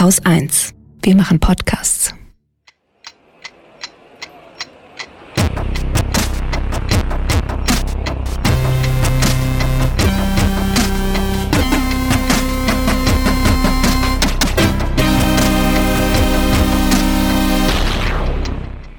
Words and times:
Haus 0.00 0.18
1. 0.24 0.74
Wir 1.02 1.14
machen 1.14 1.38
Podcasts. 1.38 2.12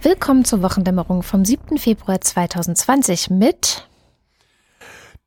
Willkommen 0.01 0.45
zur 0.45 0.61
Wochendämmerung 0.61 1.23
vom 1.23 1.43
7. 1.43 1.77
Februar 1.77 2.21
2020 2.21 3.31
mit 3.31 3.85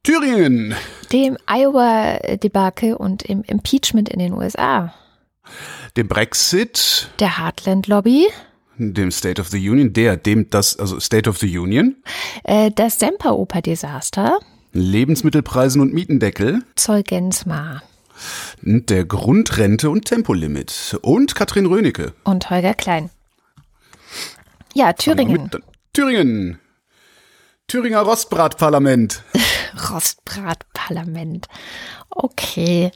Thüringen, 0.02 0.74
dem 1.12 1.36
Iowa-Debakel 1.46 2.94
und 2.94 3.28
dem 3.28 3.42
Impeachment 3.42 4.08
in 4.08 4.18
den 4.18 4.32
USA, 4.32 4.94
dem 5.96 6.08
Brexit, 6.08 7.10
der 7.18 7.38
Heartland-Lobby, 7.38 8.26
dem 8.78 9.10
State 9.10 9.40
of 9.40 9.48
the 9.48 9.68
Union, 9.68 9.92
der, 9.92 10.16
dem 10.16 10.50
das, 10.50 10.78
also 10.78 11.00
State 11.00 11.28
of 11.28 11.38
the 11.38 11.58
Union, 11.58 11.96
äh, 12.44 12.70
das 12.74 12.98
Semperoper-Desaster, 12.98 14.38
Lebensmittelpreisen 14.72 15.80
und 15.80 15.92
Mietendeckel, 15.92 16.62
Zeugensmar 16.76 17.82
der 18.62 19.04
Grundrente 19.04 19.90
und 19.90 20.06
Tempolimit 20.06 20.98
und 21.02 21.34
Katrin 21.34 21.66
Rönecke. 21.66 22.14
und 22.24 22.50
Holger 22.50 22.74
Klein. 22.74 23.10
Ja, 24.74 24.92
Thüringen. 24.92 25.50
Thüringen. 25.92 26.58
Thüringer 27.68 28.00
Rostbratparlament. 28.00 29.22
Rostbratparlament. 29.90 31.48
Okay. 32.08 32.90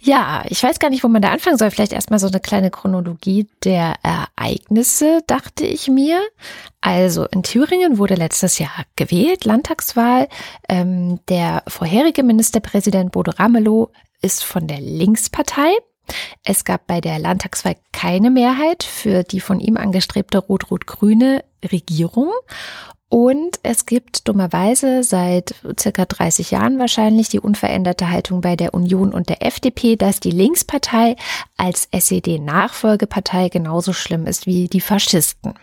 Ja, 0.00 0.44
ich 0.48 0.62
weiß 0.62 0.78
gar 0.78 0.88
nicht, 0.88 1.04
wo 1.04 1.08
man 1.08 1.20
da 1.20 1.30
anfangen 1.30 1.58
soll. 1.58 1.70
Vielleicht 1.70 1.92
erstmal 1.92 2.18
so 2.18 2.26
eine 2.26 2.40
kleine 2.40 2.70
Chronologie 2.70 3.48
der 3.64 3.96
Ereignisse, 4.02 5.20
dachte 5.26 5.66
ich 5.66 5.88
mir. 5.88 6.22
Also 6.80 7.26
in 7.26 7.42
Thüringen 7.42 7.98
wurde 7.98 8.14
letztes 8.14 8.58
Jahr 8.58 8.86
gewählt, 8.96 9.44
Landtagswahl. 9.44 10.28
Ähm, 10.70 11.20
der 11.28 11.62
vorherige 11.68 12.22
Ministerpräsident 12.22 13.12
Bodo 13.12 13.32
Ramelow 13.32 13.90
ist 14.22 14.42
von 14.42 14.66
der 14.66 14.80
Linkspartei. 14.80 15.70
Es 16.44 16.64
gab 16.64 16.86
bei 16.86 17.02
der 17.02 17.18
Landtagswahl 17.18 17.76
keine 17.92 18.30
Mehrheit 18.30 18.84
für 18.84 19.22
die 19.22 19.40
von 19.40 19.60
ihm 19.60 19.76
angestrebte 19.76 20.38
rot-rot-grüne 20.38 21.44
Regierung. 21.70 22.32
Und 23.10 23.58
es 23.62 23.86
gibt 23.86 24.28
dummerweise 24.28 25.02
seit 25.02 25.54
circa 25.80 26.04
30 26.04 26.50
Jahren 26.50 26.78
wahrscheinlich 26.78 27.30
die 27.30 27.40
unveränderte 27.40 28.10
Haltung 28.10 28.42
bei 28.42 28.54
der 28.54 28.74
Union 28.74 29.14
und 29.14 29.30
der 29.30 29.44
FDP, 29.46 29.96
dass 29.96 30.20
die 30.20 30.30
Linkspartei 30.30 31.16
als 31.56 31.88
SED-Nachfolgepartei 31.90 33.48
genauso 33.48 33.94
schlimm 33.94 34.26
ist 34.26 34.46
wie 34.46 34.68
die 34.68 34.82
Faschisten. 34.82 35.54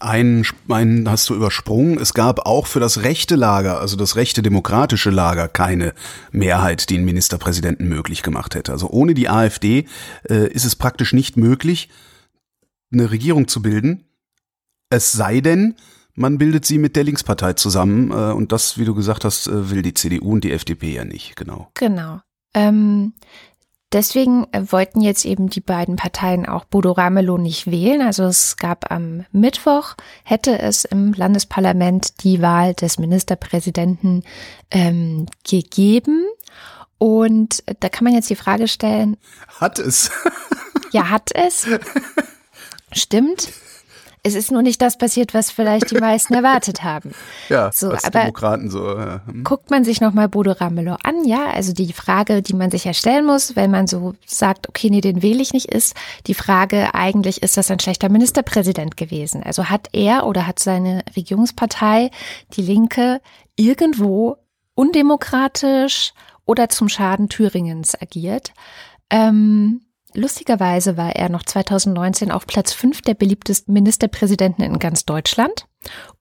Ein, 0.00 0.46
ein 0.68 1.08
hast 1.08 1.28
du 1.28 1.34
übersprungen. 1.34 1.98
Es 1.98 2.14
gab 2.14 2.46
auch 2.46 2.66
für 2.66 2.80
das 2.80 3.02
rechte 3.02 3.34
Lager, 3.34 3.80
also 3.80 3.96
das 3.96 4.16
rechte 4.16 4.42
demokratische 4.42 5.10
Lager, 5.10 5.48
keine 5.48 5.94
Mehrheit, 6.30 6.90
die 6.90 6.96
einen 6.96 7.04
Ministerpräsidenten 7.04 7.88
möglich 7.88 8.22
gemacht 8.22 8.54
hätte. 8.54 8.72
Also 8.72 8.88
ohne 8.88 9.14
die 9.14 9.28
AfD 9.28 9.86
äh, 10.28 10.48
ist 10.48 10.64
es 10.64 10.76
praktisch 10.76 11.12
nicht 11.12 11.36
möglich, 11.36 11.90
eine 12.92 13.10
Regierung 13.10 13.48
zu 13.48 13.62
bilden. 13.62 14.04
Es 14.90 15.12
sei 15.12 15.40
denn, 15.40 15.74
man 16.14 16.38
bildet 16.38 16.64
sie 16.64 16.78
mit 16.78 16.96
der 16.96 17.04
Linkspartei 17.04 17.54
zusammen. 17.54 18.10
Äh, 18.10 18.32
und 18.32 18.52
das, 18.52 18.78
wie 18.78 18.84
du 18.84 18.94
gesagt 18.94 19.24
hast, 19.24 19.46
äh, 19.46 19.70
will 19.70 19.82
die 19.82 19.94
CDU 19.94 20.32
und 20.32 20.44
die 20.44 20.52
FDP 20.52 20.94
ja 20.94 21.04
nicht. 21.04 21.36
Genau. 21.36 21.70
Genau. 21.74 22.20
Ähm, 22.54 23.14
Deswegen 23.94 24.48
äh, 24.50 24.60
wollten 24.72 25.00
jetzt 25.00 25.24
eben 25.24 25.48
die 25.48 25.60
beiden 25.60 25.94
Parteien 25.94 26.46
auch 26.46 26.64
Bodo 26.64 26.90
Ramelow 26.90 27.38
nicht 27.38 27.70
wählen. 27.70 28.02
Also 28.02 28.24
es 28.24 28.56
gab 28.56 28.90
am 28.90 29.24
Mittwoch, 29.30 29.94
hätte 30.24 30.58
es 30.58 30.84
im 30.84 31.12
Landesparlament 31.12 32.24
die 32.24 32.42
Wahl 32.42 32.74
des 32.74 32.98
Ministerpräsidenten 32.98 34.24
ähm, 34.72 35.26
gegeben. 35.48 36.24
Und 36.98 37.62
da 37.78 37.88
kann 37.88 38.02
man 38.02 38.14
jetzt 38.14 38.30
die 38.30 38.34
Frage 38.34 38.66
stellen. 38.66 39.16
Hat 39.60 39.78
es. 39.78 40.10
ja, 40.90 41.10
hat 41.10 41.30
es. 41.32 41.68
Stimmt. 42.92 43.52
Es 44.26 44.34
ist 44.34 44.50
nur 44.50 44.62
nicht 44.62 44.80
das 44.80 44.96
passiert, 44.96 45.34
was 45.34 45.50
vielleicht 45.50 45.90
die 45.90 45.98
meisten 45.98 46.32
erwartet 46.34 46.82
haben. 46.82 47.12
Ja, 47.50 47.70
so, 47.70 47.90
als 47.90 48.04
aber 48.04 48.20
Demokraten 48.20 48.70
so. 48.70 48.96
Ja. 48.96 49.20
Hm. 49.26 49.44
Guckt 49.44 49.70
man 49.70 49.84
sich 49.84 50.00
nochmal 50.00 50.28
Bodo 50.28 50.52
Ramelow 50.52 50.96
an, 51.02 51.24
ja, 51.24 51.50
also 51.50 51.74
die 51.74 51.92
Frage, 51.92 52.40
die 52.40 52.54
man 52.54 52.70
sich 52.70 52.84
ja 52.84 52.94
stellen 52.94 53.26
muss, 53.26 53.54
wenn 53.54 53.70
man 53.70 53.86
so 53.86 54.14
sagt, 54.24 54.68
okay, 54.68 54.88
nee, 54.88 55.02
den 55.02 55.22
wähle 55.22 55.42
ich 55.42 55.52
nicht, 55.52 55.66
ist 55.66 55.94
die 56.26 56.34
Frage 56.34 56.94
eigentlich, 56.94 57.42
ist 57.42 57.58
das 57.58 57.70
ein 57.70 57.80
schlechter 57.80 58.08
Ministerpräsident 58.08 58.96
gewesen? 58.96 59.42
Also 59.42 59.66
hat 59.66 59.88
er 59.92 60.26
oder 60.26 60.46
hat 60.46 60.58
seine 60.58 61.04
Regierungspartei, 61.14 62.10
die 62.54 62.62
Linke, 62.62 63.20
irgendwo 63.56 64.38
undemokratisch 64.74 66.14
oder 66.46 66.70
zum 66.70 66.88
Schaden 66.88 67.28
Thüringens 67.28 68.00
agiert? 68.00 68.52
Ähm, 69.10 69.82
Lustigerweise 70.16 70.96
war 70.96 71.16
er 71.16 71.28
noch 71.28 71.42
2019 71.42 72.30
auf 72.30 72.46
Platz 72.46 72.72
5 72.72 73.02
der 73.02 73.14
beliebtesten 73.14 73.74
Ministerpräsidenten 73.74 74.62
in 74.62 74.78
ganz 74.78 75.04
Deutschland. 75.04 75.66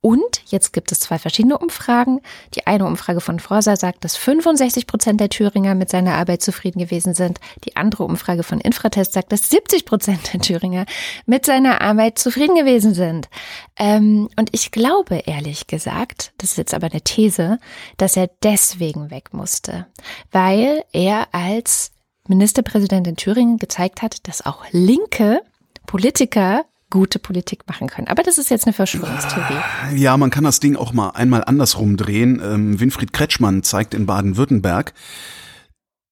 Und 0.02 0.42
jetzt 0.48 0.74
gibt 0.74 0.92
es 0.92 1.00
zwei 1.00 1.18
verschiedene 1.18 1.58
Umfragen. 1.58 2.20
Die 2.56 2.68
eine 2.68 2.86
Umfrage 2.86 3.22
von 3.22 3.40
Forsa 3.40 3.76
sagt, 3.76 4.04
dass 4.04 4.18
65 4.18 4.88
Prozent 4.88 5.22
der 5.22 5.30
Thüringer 5.30 5.76
mit 5.76 5.90
seiner 5.90 6.16
Arbeit 6.16 6.42
zufrieden 6.42 6.80
gewesen 6.80 7.14
sind. 7.14 7.40
Die 7.64 7.78
andere 7.78 8.04
Umfrage 8.04 8.44
von 8.44 8.60
Infratest 8.60 9.14
sagt, 9.14 9.32
dass 9.32 9.50
70 9.50 9.86
Prozent 9.86 10.34
der 10.34 10.42
Thüringer 10.42 10.86
mit 11.26 11.46
seiner 11.46 11.82
Arbeit 11.82 12.20
zufrieden 12.20 12.56
gewesen 12.56 12.94
sind. 12.94 13.30
Ähm, 13.78 14.28
und 14.38 14.50
ich 14.52 14.72
glaube, 14.72 15.22
ehrlich 15.26 15.68
gesagt, 15.68 16.34
das 16.40 16.52
ist 16.52 16.58
jetzt 16.58 16.74
aber 16.74 16.88
eine 16.88 17.02
These, 17.02 17.60
dass 17.98 18.18
er 18.18 18.30
deswegen 18.42 19.12
weg 19.12 19.34
musste, 19.34 19.86
weil 20.32 20.84
er 20.92 21.28
als 21.32 21.93
Ministerpräsident 22.28 23.08
in 23.08 23.16
Thüringen 23.16 23.58
gezeigt 23.58 24.02
hat, 24.02 24.28
dass 24.28 24.46
auch 24.46 24.66
linke 24.72 25.42
Politiker 25.86 26.66
gute 26.90 27.18
Politik 27.18 27.68
machen 27.68 27.88
können. 27.88 28.08
Aber 28.08 28.22
das 28.22 28.38
ist 28.38 28.52
jetzt 28.52 28.66
eine 28.66 28.74
Verschwörungstheorie. 28.74 29.96
Ja, 29.96 30.16
man 30.16 30.30
kann 30.30 30.44
das 30.44 30.60
Ding 30.60 30.76
auch 30.76 30.94
mal 30.94 31.10
einmal 31.10 31.44
andersrum 31.44 31.98
drehen. 31.98 32.40
Ähm, 32.44 32.80
Winfried 32.80 33.14
Kretschmann 33.14 33.64
zeigt 33.64 33.94
in 33.94 34.06
Baden-Württemberg 34.06 34.94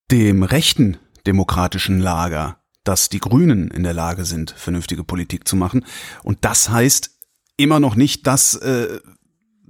dem 0.09 0.43
rechten 0.43 0.97
demokratischen 1.27 1.99
Lager, 1.99 2.57
dass 2.83 3.09
die 3.09 3.19
Grünen 3.19 3.69
in 3.69 3.83
der 3.83 3.93
Lage 3.93 4.25
sind, 4.25 4.51
vernünftige 4.51 5.03
Politik 5.03 5.47
zu 5.47 5.55
machen. 5.55 5.85
Und 6.23 6.39
das 6.41 6.69
heißt 6.69 7.11
immer 7.57 7.79
noch 7.79 7.95
nicht, 7.95 8.25
dass 8.25 8.55
äh, 8.55 8.99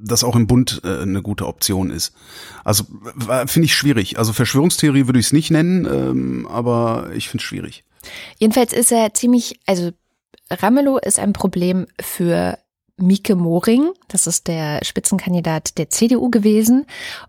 das 0.01 0.23
auch 0.23 0.35
im 0.35 0.47
Bund 0.47 0.81
äh, 0.84 1.01
eine 1.01 1.22
gute 1.22 1.45
Option 1.47 1.89
ist. 1.89 2.13
Also 2.63 2.85
finde 3.45 3.66
ich 3.66 3.75
schwierig. 3.75 4.17
Also 4.17 4.34
Verschwörungstheorie 4.34 5.07
würde 5.07 5.19
ich 5.19 5.28
es 5.28 5.34
nicht 5.34 5.51
nennen, 5.51 5.85
ähm, 5.85 6.47
aber 6.47 7.09
ich 7.13 7.29
finde 7.29 7.41
es 7.41 7.47
schwierig. 7.47 7.84
Jedenfalls 8.39 8.73
ist 8.73 8.91
er 8.91 9.13
ziemlich, 9.13 9.59
also 9.66 9.91
Ramelow 10.50 10.97
ist 10.97 11.19
ein 11.19 11.34
Problem 11.34 11.88
für 12.00 12.57
Mieke 13.01 13.35
Moring, 13.35 13.91
das 14.07 14.28
ist 14.28 14.47
der 14.47 14.79
Spitzenkandidat 14.84 15.78
der 15.78 15.89
CDU 15.89 16.29
gewesen. 16.29 16.85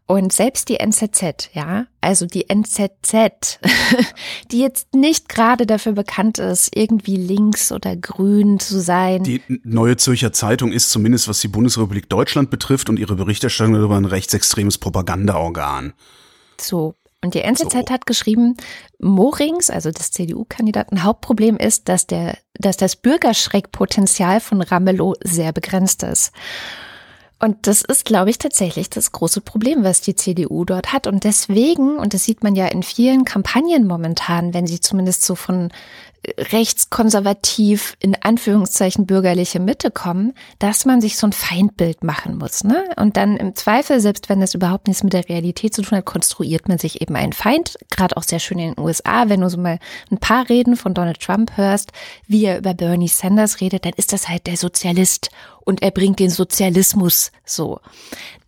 Und 0.06 0.32
selbst 0.32 0.68
die 0.68 0.78
NZZ, 0.80 1.50
ja, 1.52 1.86
also 2.00 2.26
die 2.26 2.48
NZZ, 2.48 3.60
die 4.50 4.60
jetzt 4.60 4.94
nicht 4.94 5.28
gerade 5.28 5.66
dafür 5.66 5.92
bekannt 5.92 6.38
ist, 6.38 6.76
irgendwie 6.76 7.16
links 7.16 7.72
oder 7.72 7.96
grün 7.96 8.58
zu 8.58 8.80
sein. 8.80 9.22
Die 9.22 9.40
Neue 9.64 9.96
Zürcher 9.96 10.32
Zeitung 10.32 10.72
ist 10.72 10.90
zumindest, 10.90 11.28
was 11.28 11.40
die 11.40 11.48
Bundesrepublik 11.48 12.08
Deutschland 12.08 12.50
betrifft 12.50 12.88
und 12.88 12.98
ihre 12.98 13.14
Berichterstattung 13.14 13.74
darüber 13.74 13.96
ein 13.96 14.04
rechtsextremes 14.04 14.78
Propagandaorgan. 14.78 15.92
So, 16.60 16.94
und 17.24 17.34
die 17.34 17.42
NZZ 17.42 17.72
so. 17.72 17.78
hat 17.90 18.06
geschrieben, 18.06 18.56
Morings, 18.98 19.70
also 19.70 19.90
des 19.90 20.10
CDU-Kandidaten, 20.10 21.04
Hauptproblem 21.04 21.56
ist, 21.56 21.88
dass 21.88 22.06
der, 22.06 22.36
dass 22.54 22.76
das 22.76 22.96
Bürgerschreckpotenzial 22.96 24.40
von 24.40 24.60
Ramelow 24.60 25.14
sehr 25.22 25.52
begrenzt 25.52 26.02
ist. 26.02 26.32
Und 27.42 27.66
das 27.66 27.82
ist, 27.82 28.04
glaube 28.04 28.30
ich, 28.30 28.38
tatsächlich 28.38 28.88
das 28.88 29.10
große 29.10 29.40
Problem, 29.40 29.82
was 29.82 30.00
die 30.00 30.14
CDU 30.14 30.64
dort 30.64 30.92
hat. 30.92 31.08
Und 31.08 31.24
deswegen, 31.24 31.96
und 31.96 32.14
das 32.14 32.22
sieht 32.22 32.44
man 32.44 32.54
ja 32.54 32.68
in 32.68 32.84
vielen 32.84 33.24
Kampagnen 33.24 33.84
momentan, 33.84 34.54
wenn 34.54 34.68
sie 34.68 34.78
zumindest 34.78 35.24
so 35.24 35.34
von 35.34 35.72
rechtskonservativ 36.38 37.96
in 37.98 38.14
Anführungszeichen 38.14 39.06
bürgerliche 39.06 39.58
Mitte 39.58 39.90
kommen, 39.90 40.34
dass 40.60 40.84
man 40.84 41.00
sich 41.00 41.16
so 41.16 41.26
ein 41.26 41.32
Feindbild 41.32 42.04
machen 42.04 42.38
muss. 42.38 42.62
Ne? 42.62 42.84
Und 42.96 43.16
dann 43.16 43.36
im 43.36 43.56
Zweifel, 43.56 44.00
selbst 44.00 44.28
wenn 44.28 44.40
das 44.40 44.54
überhaupt 44.54 44.86
nichts 44.86 45.02
mit 45.02 45.14
der 45.14 45.28
Realität 45.28 45.74
zu 45.74 45.82
tun 45.82 45.98
hat, 45.98 46.04
konstruiert 46.04 46.68
man 46.68 46.78
sich 46.78 47.00
eben 47.00 47.16
einen 47.16 47.32
Feind. 47.32 47.76
Gerade 47.90 48.16
auch 48.16 48.22
sehr 48.22 48.38
schön 48.38 48.60
in 48.60 48.74
den 48.74 48.84
USA, 48.84 49.28
wenn 49.28 49.40
du 49.40 49.50
so 49.50 49.58
mal 49.58 49.80
ein 50.12 50.18
paar 50.18 50.48
Reden 50.48 50.76
von 50.76 50.94
Donald 50.94 51.18
Trump 51.18 51.56
hörst, 51.56 51.90
wie 52.28 52.44
er 52.44 52.58
über 52.58 52.74
Bernie 52.74 53.08
Sanders 53.08 53.60
redet, 53.60 53.84
dann 53.84 53.94
ist 53.96 54.12
das 54.12 54.28
halt 54.28 54.46
der 54.46 54.56
Sozialist 54.56 55.30
und 55.64 55.82
er 55.82 55.90
bringt 55.90 56.18
den 56.18 56.30
Sozialismus 56.30 57.32
so. 57.44 57.80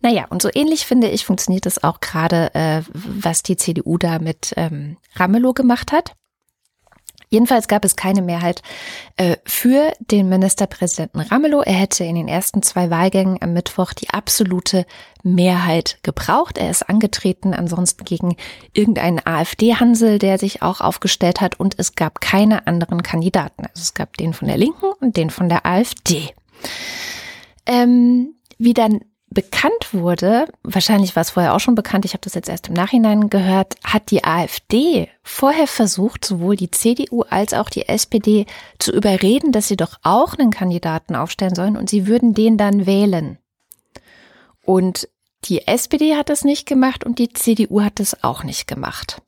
Naja, 0.01 0.25
und 0.29 0.41
so 0.41 0.49
ähnlich 0.53 0.85
finde 0.85 1.09
ich, 1.09 1.25
funktioniert 1.25 1.65
das 1.65 1.83
auch 1.83 1.99
gerade, 1.99 2.53
äh, 2.53 2.81
was 2.93 3.43
die 3.43 3.57
CDU 3.57 3.97
da 3.97 4.19
mit 4.19 4.53
ähm, 4.55 4.97
Ramelow 5.15 5.53
gemacht 5.53 5.91
hat. 5.91 6.15
Jedenfalls 7.29 7.67
gab 7.67 7.83
es 7.83 7.95
keine 7.95 8.21
Mehrheit 8.21 8.61
äh, 9.17 9.37
für 9.45 9.91
den 9.99 10.29
Ministerpräsidenten 10.29 11.21
Ramelow. 11.21 11.61
Er 11.61 11.73
hätte 11.73 12.03
in 12.03 12.15
den 12.15 12.27
ersten 12.27 12.61
zwei 12.61 12.89
Wahlgängen 12.89 13.41
am 13.41 13.53
Mittwoch 13.53 13.93
die 13.93 14.09
absolute 14.09 14.85
Mehrheit 15.23 15.97
gebraucht. 16.03 16.57
Er 16.57 16.69
ist 16.69 16.87
angetreten, 16.87 17.53
ansonsten 17.53 18.05
gegen 18.05 18.37
irgendeinen 18.73 19.19
AfD-Hansel, 19.25 20.19
der 20.19 20.37
sich 20.37 20.61
auch 20.61 20.81
aufgestellt 20.81 21.41
hat. 21.41 21.59
Und 21.59 21.75
es 21.77 21.95
gab 21.95 22.21
keine 22.21 22.67
anderen 22.67 23.03
Kandidaten. 23.03 23.63
Also 23.63 23.81
es 23.81 23.93
gab 23.93 24.15
den 24.17 24.33
von 24.33 24.47
der 24.47 24.57
Linken 24.57 24.91
und 25.01 25.17
den 25.17 25.29
von 25.29 25.49
der 25.49 25.65
AfD. 25.65 26.33
Ähm, 27.65 28.35
wie 28.57 28.73
dann 28.73 29.01
bekannt 29.35 29.93
wurde, 29.93 30.47
wahrscheinlich 30.63 31.15
war 31.15 31.21
es 31.21 31.31
vorher 31.31 31.53
auch 31.53 31.59
schon 31.59 31.75
bekannt, 31.75 32.05
ich 32.05 32.13
habe 32.13 32.21
das 32.21 32.35
jetzt 32.35 32.47
erst 32.47 32.69
im 32.69 32.73
Nachhinein 32.73 33.29
gehört, 33.29 33.75
hat 33.83 34.09
die 34.09 34.23
AfD 34.23 35.09
vorher 35.23 35.67
versucht, 35.67 36.23
sowohl 36.23 36.55
die 36.55 36.71
CDU 36.71 37.23
als 37.23 37.53
auch 37.53 37.69
die 37.69 37.87
SPD 37.87 38.45
zu 38.79 38.91
überreden, 38.91 39.51
dass 39.51 39.67
sie 39.67 39.75
doch 39.75 39.97
auch 40.03 40.35
einen 40.35 40.51
Kandidaten 40.51 41.15
aufstellen 41.15 41.53
sollen 41.53 41.75
und 41.75 41.89
sie 41.89 42.07
würden 42.07 42.33
den 42.33 42.57
dann 42.57 42.85
wählen. 42.85 43.37
Und 44.63 45.09
die 45.43 45.67
SPD 45.67 46.15
hat 46.15 46.29
das 46.29 46.43
nicht 46.43 46.65
gemacht 46.65 47.03
und 47.03 47.19
die 47.19 47.31
CDU 47.31 47.81
hat 47.81 47.99
es 47.99 48.23
auch 48.23 48.43
nicht 48.43 48.67
gemacht. 48.67 49.21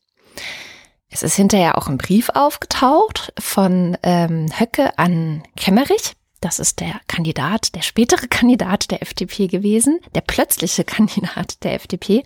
Es 1.10 1.22
ist 1.24 1.36
hinterher 1.36 1.78
auch 1.78 1.88
ein 1.88 1.98
Brief 1.98 2.30
aufgetaucht 2.34 3.34
von 3.40 3.98
ähm, 4.04 4.48
Höcke 4.58 4.98
an 4.98 5.44
Kemmerich 5.56 6.17
das 6.42 6.60
ist 6.60 6.80
der 6.80 7.00
Kandidat, 7.08 7.76
der 7.76 7.82
spätere 7.82 8.28
Kandidat 8.30 8.92
der 8.92 9.02
FDP 9.02 9.48
gewesen, 9.48 10.00
der 10.16 10.22
plötzliche 10.22 10.84
Kandidat 10.86 11.64
der 11.64 11.74
FDP, 11.74 12.24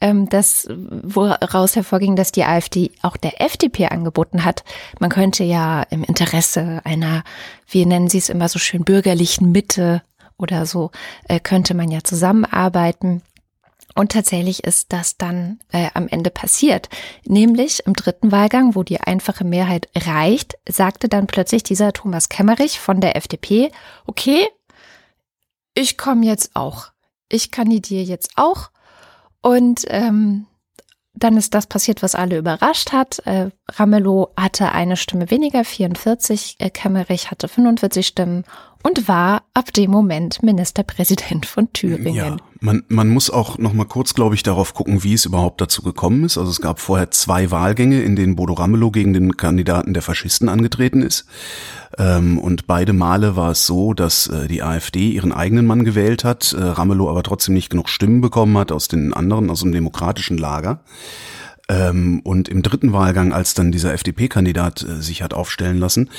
ähm, 0.00 0.28
das 0.28 0.68
woraus 0.70 1.76
hervorging, 1.76 2.16
dass 2.16 2.32
die 2.32 2.44
AfD 2.44 2.90
auch 3.02 3.16
der 3.16 3.40
FDP 3.40 3.86
angeboten 3.86 4.44
hat. 4.44 4.64
Man 5.00 5.10
könnte 5.10 5.44
ja 5.44 5.82
im 5.82 6.04
Interesse 6.04 6.80
einer, 6.84 7.24
wie 7.68 7.86
nennen 7.86 8.08
Sie 8.08 8.18
es 8.18 8.28
immer 8.28 8.48
so 8.48 8.58
schön, 8.58 8.84
bürgerlichen 8.84 9.52
Mitte 9.52 10.02
oder 10.38 10.66
so, 10.66 10.90
äh, 11.28 11.40
könnte 11.40 11.74
man 11.74 11.90
ja 11.90 12.02
zusammenarbeiten. 12.04 13.22
Und 13.96 14.12
tatsächlich 14.12 14.62
ist 14.62 14.92
das 14.92 15.16
dann 15.16 15.58
äh, 15.72 15.88
am 15.94 16.06
Ende 16.06 16.28
passiert. 16.30 16.90
Nämlich 17.24 17.86
im 17.86 17.94
dritten 17.94 18.30
Wahlgang, 18.30 18.74
wo 18.74 18.82
die 18.82 19.00
einfache 19.00 19.42
Mehrheit 19.42 19.88
reicht, 19.96 20.58
sagte 20.68 21.08
dann 21.08 21.26
plötzlich 21.26 21.62
dieser 21.62 21.94
Thomas 21.94 22.28
Kemmerich 22.28 22.78
von 22.78 23.00
der 23.00 23.16
FDP, 23.16 23.72
okay, 24.06 24.48
ich 25.74 25.96
komme 25.96 26.26
jetzt 26.26 26.50
auch. 26.54 26.88
Ich 27.30 27.50
kandidiere 27.50 28.04
jetzt 28.04 28.32
auch. 28.36 28.70
Und 29.40 29.86
ähm, 29.88 30.46
dann 31.14 31.38
ist 31.38 31.54
das 31.54 31.66
passiert, 31.66 32.02
was 32.02 32.14
alle 32.14 32.36
überrascht 32.36 32.92
hat. 32.92 33.20
Äh, 33.20 33.48
Ramelow 33.70 34.28
hatte 34.36 34.72
eine 34.72 34.98
Stimme 34.98 35.30
weniger, 35.30 35.64
44. 35.64 36.56
Äh, 36.58 36.68
Kemmerich 36.68 37.30
hatte 37.30 37.48
45 37.48 38.06
Stimmen 38.06 38.44
und 38.82 39.08
war 39.08 39.44
ab 39.54 39.72
dem 39.72 39.90
Moment 39.90 40.42
Ministerpräsident 40.42 41.46
von 41.46 41.72
Thüringen. 41.72 42.14
Ja, 42.14 42.36
man, 42.66 42.82
man 42.88 43.08
muss 43.08 43.30
auch 43.30 43.58
noch 43.58 43.72
mal 43.72 43.84
kurz, 43.84 44.12
glaube 44.12 44.34
ich, 44.34 44.42
darauf 44.42 44.74
gucken, 44.74 45.04
wie 45.04 45.14
es 45.14 45.24
überhaupt 45.24 45.60
dazu 45.60 45.82
gekommen 45.82 46.24
ist. 46.24 46.36
Also 46.36 46.50
es 46.50 46.60
gab 46.60 46.80
vorher 46.80 47.12
zwei 47.12 47.52
Wahlgänge, 47.52 48.02
in 48.02 48.16
denen 48.16 48.34
Bodo 48.34 48.54
Ramelow 48.54 48.90
gegen 48.90 49.12
den 49.12 49.36
Kandidaten 49.36 49.94
der 49.94 50.02
Faschisten 50.02 50.48
angetreten 50.48 51.00
ist. 51.00 51.26
Ähm, 51.96 52.38
und 52.38 52.66
beide 52.66 52.92
Male 52.92 53.36
war 53.36 53.52
es 53.52 53.66
so, 53.66 53.94
dass 53.94 54.26
äh, 54.26 54.48
die 54.48 54.64
AfD 54.64 55.10
ihren 55.10 55.32
eigenen 55.32 55.64
Mann 55.64 55.84
gewählt 55.84 56.24
hat, 56.24 56.52
äh, 56.52 56.60
Ramelow 56.60 57.08
aber 57.08 57.22
trotzdem 57.22 57.54
nicht 57.54 57.70
genug 57.70 57.88
Stimmen 57.88 58.20
bekommen 58.20 58.58
hat 58.58 58.72
aus 58.72 58.88
den 58.88 59.14
anderen, 59.14 59.48
aus 59.48 59.60
dem 59.60 59.70
demokratischen 59.70 60.36
Lager. 60.36 60.80
Ähm, 61.68 62.20
und 62.24 62.48
im 62.48 62.62
dritten 62.62 62.92
Wahlgang, 62.92 63.32
als 63.32 63.54
dann 63.54 63.70
dieser 63.70 63.94
FDP-Kandidat 63.94 64.82
äh, 64.82 65.00
sich 65.00 65.22
hat 65.22 65.34
aufstellen 65.34 65.78
lassen, 65.78 66.10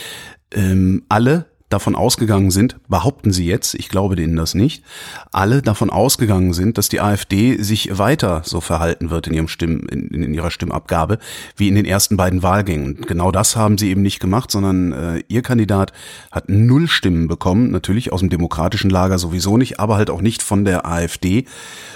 ähm, 0.51 1.03
alle 1.09 1.45
davon 1.69 1.95
ausgegangen 1.95 2.49
sind, 2.49 2.77
behaupten 2.87 3.33
sie 3.33 3.45
jetzt, 3.45 3.73
ich 3.75 3.89
glaube 3.89 4.15
denen 4.15 4.37
das 4.37 4.53
nicht, 4.53 4.83
alle 5.31 5.61
davon 5.61 5.89
ausgegangen 5.89 6.53
sind, 6.53 6.77
dass 6.77 6.87
die 6.87 7.01
AfD 7.01 7.61
sich 7.61 7.97
weiter 7.97 8.41
so 8.45 8.61
verhalten 8.61 9.09
wird 9.09 9.27
in 9.27 9.33
ihrem 9.33 9.47
Stimm, 9.49 9.87
in, 9.89 10.07
in 10.09 10.33
ihrer 10.33 10.51
Stimmabgabe 10.51 11.19
wie 11.57 11.67
in 11.67 11.75
den 11.75 11.85
ersten 11.85 12.15
beiden 12.15 12.41
Wahlgängen. 12.41 13.01
genau 13.01 13.31
das 13.31 13.55
haben 13.55 13.77
sie 13.77 13.89
eben 13.89 14.01
nicht 14.01 14.19
gemacht, 14.19 14.49
sondern 14.49 14.93
äh, 14.93 15.23
ihr 15.27 15.41
Kandidat 15.41 15.91
hat 16.31 16.47
null 16.47 16.87
Stimmen 16.87 17.27
bekommen, 17.27 17.71
natürlich 17.71 18.13
aus 18.13 18.21
dem 18.21 18.29
demokratischen 18.29 18.89
Lager 18.89 19.19
sowieso 19.19 19.57
nicht, 19.57 19.79
aber 19.79 19.97
halt 19.97 20.09
auch 20.09 20.21
nicht 20.21 20.43
von 20.43 20.63
der 20.63 20.85
AfD, 20.85 21.45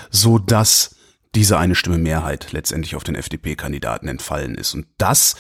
so 0.09 0.37
dass 0.37 0.95
diese 1.33 1.57
eine 1.57 1.75
Stimme 1.75 1.97
Mehrheit 1.97 2.51
letztendlich 2.51 2.95
auf 2.95 3.05
den 3.05 3.15
FDP-Kandidaten 3.15 4.09
entfallen 4.09 4.55
ist. 4.55 4.73
Und 4.73 4.85
das 4.97 5.35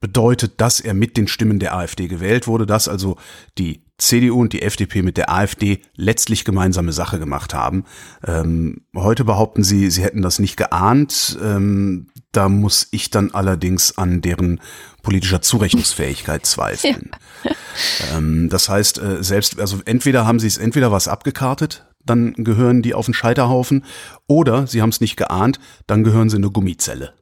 bedeutet, 0.00 0.60
dass 0.60 0.80
er 0.80 0.94
mit 0.94 1.16
den 1.16 1.28
Stimmen 1.28 1.58
der 1.58 1.74
AfD 1.76 2.08
gewählt 2.08 2.46
wurde, 2.46 2.66
dass 2.66 2.88
also 2.88 3.16
die 3.58 3.82
CDU 3.98 4.40
und 4.40 4.52
die 4.52 4.62
FDP 4.62 5.02
mit 5.02 5.16
der 5.16 5.32
AfD 5.32 5.82
letztlich 5.96 6.44
gemeinsame 6.44 6.92
Sache 6.92 7.18
gemacht 7.18 7.52
haben. 7.52 7.84
Ähm, 8.24 8.82
heute 8.94 9.24
behaupten 9.24 9.64
sie, 9.64 9.90
sie 9.90 10.04
hätten 10.04 10.22
das 10.22 10.38
nicht 10.38 10.56
geahnt. 10.56 11.36
Ähm, 11.42 12.06
da 12.30 12.48
muss 12.48 12.86
ich 12.92 13.10
dann 13.10 13.32
allerdings 13.32 13.98
an 13.98 14.20
deren 14.20 14.60
politischer 15.02 15.42
Zurechnungsfähigkeit 15.42 16.46
zweifeln. 16.46 17.10
Ja. 17.44 18.16
Ähm, 18.16 18.48
das 18.48 18.68
heißt, 18.68 18.98
äh, 18.98 19.22
selbst, 19.22 19.60
also 19.60 19.78
entweder 19.84 20.26
haben 20.26 20.40
sie 20.40 20.48
es 20.48 20.58
entweder 20.58 20.90
was 20.90 21.06
abgekartet, 21.06 21.86
dann 22.04 22.32
gehören 22.32 22.82
die 22.82 22.92
auf 22.92 23.04
den 23.04 23.14
Scheiterhaufen, 23.14 23.84
oder 24.26 24.66
sie 24.66 24.82
haben 24.82 24.88
es 24.88 25.00
nicht 25.00 25.16
geahnt, 25.16 25.60
dann 25.86 26.02
gehören 26.02 26.28
sie 26.28 26.36
in 26.38 26.42
eine 26.42 26.50
Gummizelle. 26.50 27.14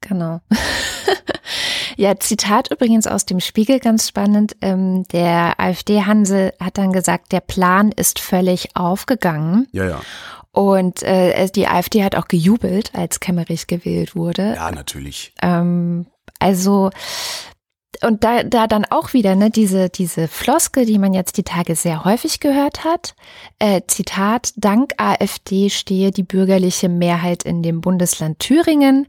Genau. 0.00 0.40
Ja, 1.98 2.16
Zitat 2.16 2.70
übrigens 2.70 3.08
aus 3.08 3.26
dem 3.26 3.40
Spiegel, 3.40 3.80
ganz 3.80 4.06
spannend. 4.06 4.54
Ähm, 4.60 5.02
der 5.08 5.58
AfD-Hansel 5.58 6.52
hat 6.60 6.78
dann 6.78 6.92
gesagt, 6.92 7.32
der 7.32 7.40
Plan 7.40 7.90
ist 7.90 8.20
völlig 8.20 8.76
aufgegangen. 8.76 9.66
Ja, 9.72 9.84
ja. 9.84 10.00
Und 10.52 11.02
äh, 11.02 11.48
die 11.48 11.66
AfD 11.66 12.04
hat 12.04 12.14
auch 12.14 12.28
gejubelt, 12.28 12.94
als 12.94 13.18
Kemmerich 13.18 13.66
gewählt 13.66 14.14
wurde. 14.14 14.54
Ja, 14.54 14.70
natürlich. 14.70 15.32
Ähm, 15.42 16.06
also 16.38 16.90
und 18.02 18.24
da, 18.24 18.42
da 18.42 18.66
dann 18.66 18.84
auch 18.84 19.12
wieder 19.12 19.34
ne, 19.34 19.50
diese, 19.50 19.88
diese 19.88 20.28
Floske, 20.28 20.84
die 20.84 20.98
man 20.98 21.12
jetzt 21.12 21.36
die 21.36 21.42
Tage 21.42 21.74
sehr 21.76 22.04
häufig 22.04 22.40
gehört 22.40 22.84
hat. 22.84 23.14
Äh, 23.58 23.82
Zitat, 23.86 24.52
dank 24.56 24.92
AfD 24.96 25.70
stehe 25.70 26.10
die 26.10 26.22
bürgerliche 26.22 26.88
Mehrheit 26.88 27.42
in 27.42 27.62
dem 27.62 27.80
Bundesland 27.80 28.38
Thüringen. 28.38 29.06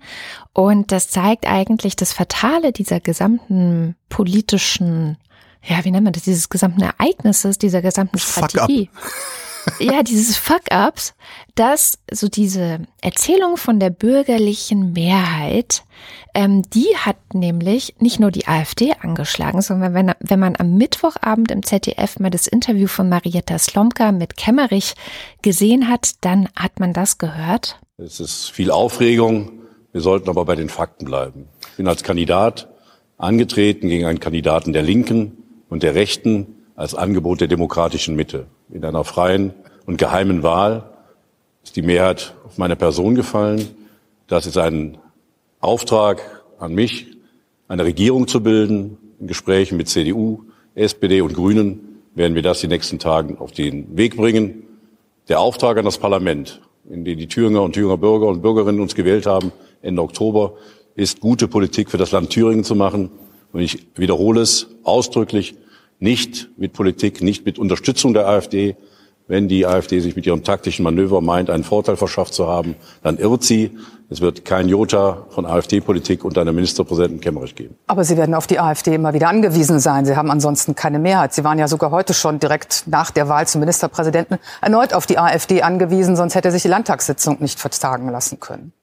Und 0.54 0.92
das 0.92 1.10
zeigt 1.10 1.48
eigentlich 1.48 1.96
das 1.96 2.14
Fatale 2.14 2.72
dieser 2.72 3.00
gesamten 3.00 3.96
politischen, 4.10 5.18
ja, 5.64 5.84
wie 5.84 5.92
nennt 5.92 6.06
man 6.06 6.14
das, 6.14 6.24
dieses 6.24 6.50
gesamten 6.50 6.82
Ereignisses, 6.82 7.58
dieser 7.58 7.82
gesamten 7.82 8.18
Strategie. 8.20 8.90
Ja, 9.80 10.04
dieses 10.04 10.38
Fuck-ups, 10.38 11.14
dass 11.56 12.00
so 12.12 12.28
diese 12.28 12.80
Erzählung 13.02 13.58
von 13.58 13.80
der 13.80 13.90
bürgerlichen 13.90 14.94
Mehrheit, 14.94 15.84
ähm, 16.34 16.64
die 16.70 16.96
hat 16.96 17.18
nämlich 17.34 17.96
nicht 18.00 18.20
nur 18.20 18.32
die 18.32 18.48
AfD 18.48 18.94
angeschlagen, 18.94 19.62
sondern 19.62 19.94
wenn, 19.94 20.14
wenn 20.20 20.40
man 20.40 20.56
am 20.58 20.78
Mittwochabend 20.78 21.52
im 21.52 21.64
ZDF 21.64 22.20
mal 22.20 22.30
das 22.30 22.48
Interview 22.48 22.88
von 22.88 23.10
Marietta 23.10 23.58
Slomka 23.58 24.12
mit 24.12 24.38
Kemmerich 24.38 24.94
gesehen 25.42 25.88
hat, 25.88 26.12
dann 26.22 26.50
hat 26.56 26.80
man 26.80 26.94
das 26.94 27.18
gehört. 27.18 27.80
Es 27.98 28.20
ist 28.20 28.52
viel 28.52 28.72
Aufregung. 28.72 29.52
Wir 29.92 30.02
sollten 30.02 30.30
aber 30.30 30.46
bei 30.46 30.56
den 30.56 30.70
Fakten 30.70 31.06
bleiben. 31.06 31.48
Ich 31.72 31.78
bin 31.78 31.88
als 31.88 32.04
Kandidat 32.04 32.70
angetreten 33.18 33.90
gegen 33.90 34.06
einen 34.06 34.20
Kandidaten 34.20 34.72
der 34.72 34.84
Linken 34.84 35.44
und 35.68 35.84
der 35.84 35.96
Rechten 35.96 36.56
als 36.76 36.96
Angebot 36.96 37.42
der 37.42 37.48
demokratischen 37.48 38.16
Mitte. 38.16 38.48
In 38.72 38.86
einer 38.86 39.04
freien 39.04 39.54
und 39.88 39.98
geheimen 39.98 40.44
Wahl 40.44 40.92
ist 41.64 41.76
die 41.76 41.82
Mehrheit 41.82 42.36
auf 42.46 42.60
meine 42.60 42.76
Person 42.76 43.16
gefallen. 43.16 43.68
Das 44.28 44.46
ist 44.46 44.60
ein 44.60 45.00
Auftrag 45.60 46.44
an 46.60 46.76
mich, 46.76 47.08
eine 47.68 47.84
Regierung 47.84 48.28
zu 48.28 48.44
bilden. 48.44 48.98
In 49.20 49.26
Gesprächen 49.26 49.76
mit 49.76 49.90
CDU, 49.90 50.44
SPD 50.76 51.22
und 51.22 51.34
Grünen 51.34 52.02
werden 52.14 52.36
wir 52.36 52.44
das 52.44 52.62
die 52.62 52.68
nächsten 52.68 53.00
Tagen 53.00 53.40
auf 53.40 53.52
den 53.52 53.98
Weg 53.98 54.16
bringen. 54.16 54.68
Der 55.30 55.40
Auftrag 55.40 55.80
an 55.80 55.86
das 55.86 55.98
Parlament, 55.98 56.62
in 56.88 57.04
den 57.06 57.18
die 57.18 57.28
Thüringer 57.28 57.64
und 57.64 57.74
Thüringer 57.74 57.98
Bürger 57.98 58.28
und 58.28 58.44
Bürgerinnen 58.44 58.82
uns 58.82 58.94
gewählt 58.94 59.26
haben, 59.26 59.52
Ende 59.82 60.04
Oktober, 60.04 60.54
ist 60.94 61.22
gute 61.22 61.48
Politik 61.48 61.90
für 61.90 61.98
das 61.98 62.12
Land 62.12 62.30
Thüringen 62.30 62.64
zu 62.64 62.76
machen. 62.76 63.10
Und 63.52 63.62
ich 63.62 63.88
wiederhole 63.96 64.42
es 64.42 64.68
ausdrücklich, 64.84 65.56
nicht 66.00 66.50
mit 66.58 66.74
Politik, 66.74 67.22
nicht 67.22 67.46
mit 67.46 67.60
Unterstützung 67.60 68.14
der 68.14 68.28
AfD. 68.28 68.76
Wenn 69.28 69.48
die 69.48 69.68
AfD 69.68 70.00
sich 70.00 70.16
mit 70.16 70.26
ihrem 70.26 70.44
taktischen 70.44 70.84
Manöver 70.84 71.22
meint, 71.22 71.52
einen 71.52 71.64
Vorteil 71.64 71.98
verschafft 71.98 72.34
zu 72.34 72.48
haben, 72.48 72.76
dann 73.04 73.18
irrt 73.18 73.44
sie. 73.44 73.78
Es 74.10 74.22
wird 74.22 74.44
kein 74.44 74.68
Jota 74.68 75.28
von 75.30 75.46
AfD-Politik 75.46 76.26
unter 76.26 76.42
einem 76.42 76.56
Ministerpräsidenten 76.56 77.22
Kemmerich 77.22 77.54
geben. 77.54 77.76
Aber 77.86 78.04
Sie 78.04 78.18
werden 78.18 78.34
auf 78.34 78.48
die 78.48 78.60
AfD 78.60 78.96
immer 78.96 79.14
wieder 79.14 79.30
angewiesen 79.30 79.80
sein. 79.80 80.06
Sie 80.06 80.16
haben 80.16 80.32
ansonsten 80.32 80.74
keine 80.74 80.98
Mehrheit. 80.98 81.36
Sie 81.36 81.44
waren 81.44 81.60
ja 81.60 81.68
sogar 81.68 81.92
heute 81.92 82.16
schon 82.16 82.40
direkt 82.40 82.86
nach 82.88 83.12
der 83.12 83.30
Wahl 83.30 83.46
zum 83.48 83.60
Ministerpräsidenten 83.60 84.40
erneut 84.62 84.96
auf 84.96 85.06
die 85.06 85.20
AfD 85.20 85.62
angewiesen, 85.62 86.16
sonst 86.16 86.34
hätte 86.34 86.50
sich 86.50 86.64
die 86.64 86.70
Landtagssitzung 86.70 87.38
nicht 87.40 87.60
vertagen 87.60 88.10
lassen 88.10 88.40
können. 88.40 88.74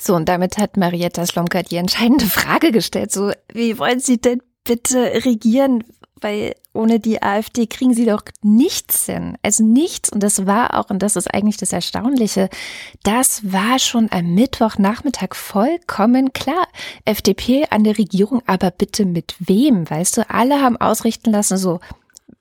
So, 0.00 0.14
und 0.14 0.26
damit 0.26 0.56
hat 0.56 0.78
Marietta 0.78 1.26
Slomka 1.26 1.62
die 1.62 1.76
entscheidende 1.76 2.24
Frage 2.24 2.72
gestellt. 2.72 3.12
So, 3.12 3.30
wie 3.52 3.78
wollen 3.78 4.00
Sie 4.00 4.18
denn 4.18 4.40
bitte 4.64 4.96
regieren? 5.26 5.84
Weil 6.22 6.54
ohne 6.72 7.00
die 7.00 7.22
AfD 7.22 7.66
kriegen 7.66 7.92
sie 7.92 8.06
doch 8.06 8.22
nichts 8.42 9.06
hin. 9.06 9.36
Also 9.42 9.64
nichts. 9.64 10.10
Und 10.10 10.22
das 10.22 10.46
war 10.46 10.78
auch, 10.78 10.88
und 10.88 11.02
das 11.02 11.16
ist 11.16 11.32
eigentlich 11.32 11.58
das 11.58 11.72
Erstaunliche, 11.72 12.48
das 13.02 13.52
war 13.52 13.78
schon 13.78 14.08
am 14.10 14.34
Mittwochnachmittag 14.34 15.34
vollkommen 15.34 16.32
klar. 16.32 16.66
FDP 17.04 17.66
an 17.70 17.84
der 17.84 17.98
Regierung, 17.98 18.42
aber 18.46 18.70
bitte 18.70 19.04
mit 19.04 19.34
wem? 19.38 19.88
Weißt 19.90 20.16
du, 20.16 20.30
alle 20.30 20.62
haben 20.62 20.78
ausrichten 20.78 21.30
lassen, 21.30 21.58
so 21.58 21.80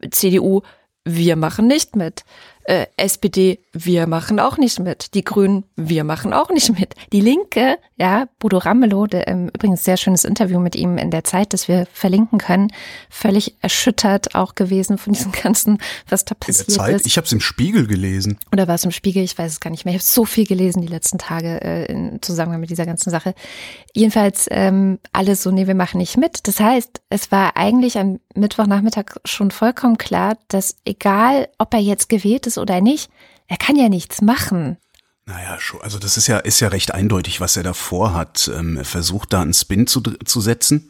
CDU, 0.10 0.62
wir 1.04 1.36
machen 1.36 1.68
nicht 1.68 1.96
mit 1.96 2.24
äh, 2.64 2.86
SPD, 2.98 3.60
wir 3.74 4.08
machen 4.08 4.40
auch 4.40 4.58
nicht 4.58 4.80
mit. 4.80 5.14
Die 5.14 5.24
Grünen, 5.24 5.64
wir 5.76 6.04
machen 6.04 6.34
auch 6.34 6.50
nicht 6.50 6.78
mit. 6.78 6.94
Die 7.12 7.22
Linke, 7.22 7.78
ja, 7.98 8.28
Bodo 8.40 8.58
Ramelow, 8.58 9.08
der, 9.08 9.28
ähm, 9.28 9.50
übrigens 9.54 9.84
sehr 9.84 9.98
schönes 9.98 10.26
Interview 10.26 10.60
mit 10.60 10.76
ihm 10.76 10.98
in 10.98 11.12
der 11.12 11.24
Zeit, 11.24 11.54
das 11.54 11.68
wir 11.68 11.88
verlinken 11.94 12.40
können, 12.40 12.72
völlig 13.10 13.56
erschüttert 13.62 14.36
auch 14.36 14.56
gewesen 14.56 14.98
von 14.98 15.14
diesem 15.14 15.32
ganzen, 15.32 15.80
was 16.10 16.26
da 16.26 16.36
passiert 16.36 16.70
in 16.70 16.76
der 16.76 16.84
Zeit? 16.86 16.96
ist. 16.96 17.06
Ich 17.06 17.18
habe 17.18 17.26
es 17.26 17.32
im 17.32 17.40
Spiegel 17.40 17.88
gelesen. 17.88 18.38
Oder 18.52 18.68
war 18.68 18.76
es 18.76 18.84
im 18.84 18.92
Spiegel? 18.92 19.24
Ich 19.24 19.38
weiß 19.38 19.52
es 19.54 19.60
gar 19.60 19.70
nicht 19.70 19.86
mehr. 19.86 19.94
Ich 19.94 20.02
habe 20.02 20.10
so 20.10 20.26
viel 20.26 20.46
gelesen 20.46 20.82
die 20.82 20.88
letzten 20.88 21.18
Tage 21.18 21.62
äh, 21.62 21.86
in 21.86 22.22
Zusammenhang 22.22 22.62
mit 22.62 22.70
dieser 22.70 22.86
ganzen 22.86 23.10
Sache. 23.10 23.34
Jedenfalls 23.94 24.48
ähm, 24.52 25.00
alles 25.12 25.44
so, 25.44 25.52
nee, 25.52 25.68
wir 25.68 25.76
machen 25.76 25.98
nicht 25.98 26.18
mit. 26.18 26.48
Das 26.48 26.60
heißt, 26.60 27.02
es 27.10 27.32
war 27.32 27.58
eigentlich 27.58 27.98
am 27.98 28.20
Mittwochnachmittag 28.36 29.18
schon 29.26 29.52
vollkommen 29.52 29.98
klar, 29.98 30.38
dass 30.48 30.76
egal, 30.86 31.50
ob 31.58 31.74
er 31.74 31.80
jetzt 31.80 32.10
gewählt 32.10 32.48
ist 32.48 32.51
oder 32.58 32.82
nicht, 32.82 33.10
er 33.48 33.58
kann 33.58 33.76
ja 33.76 33.90
nichts 33.90 34.22
machen. 34.22 34.78
Naja. 35.26 35.58
Also 35.82 36.00
das 36.00 36.18
ist 36.18 36.28
ja, 36.28 36.38
ist 36.38 36.60
ja 36.60 36.70
recht 36.70 36.94
eindeutig, 36.94 37.40
was 37.42 37.56
er 37.56 37.64
da 37.64 37.74
vorhat. 37.74 38.52
Ähm, 38.54 38.78
er 38.78 38.86
versucht 38.86 39.34
da 39.34 39.42
einen 39.42 39.54
Spin 39.54 39.88
zu, 39.88 40.02
zu 40.02 40.42
setzen. 40.42 40.90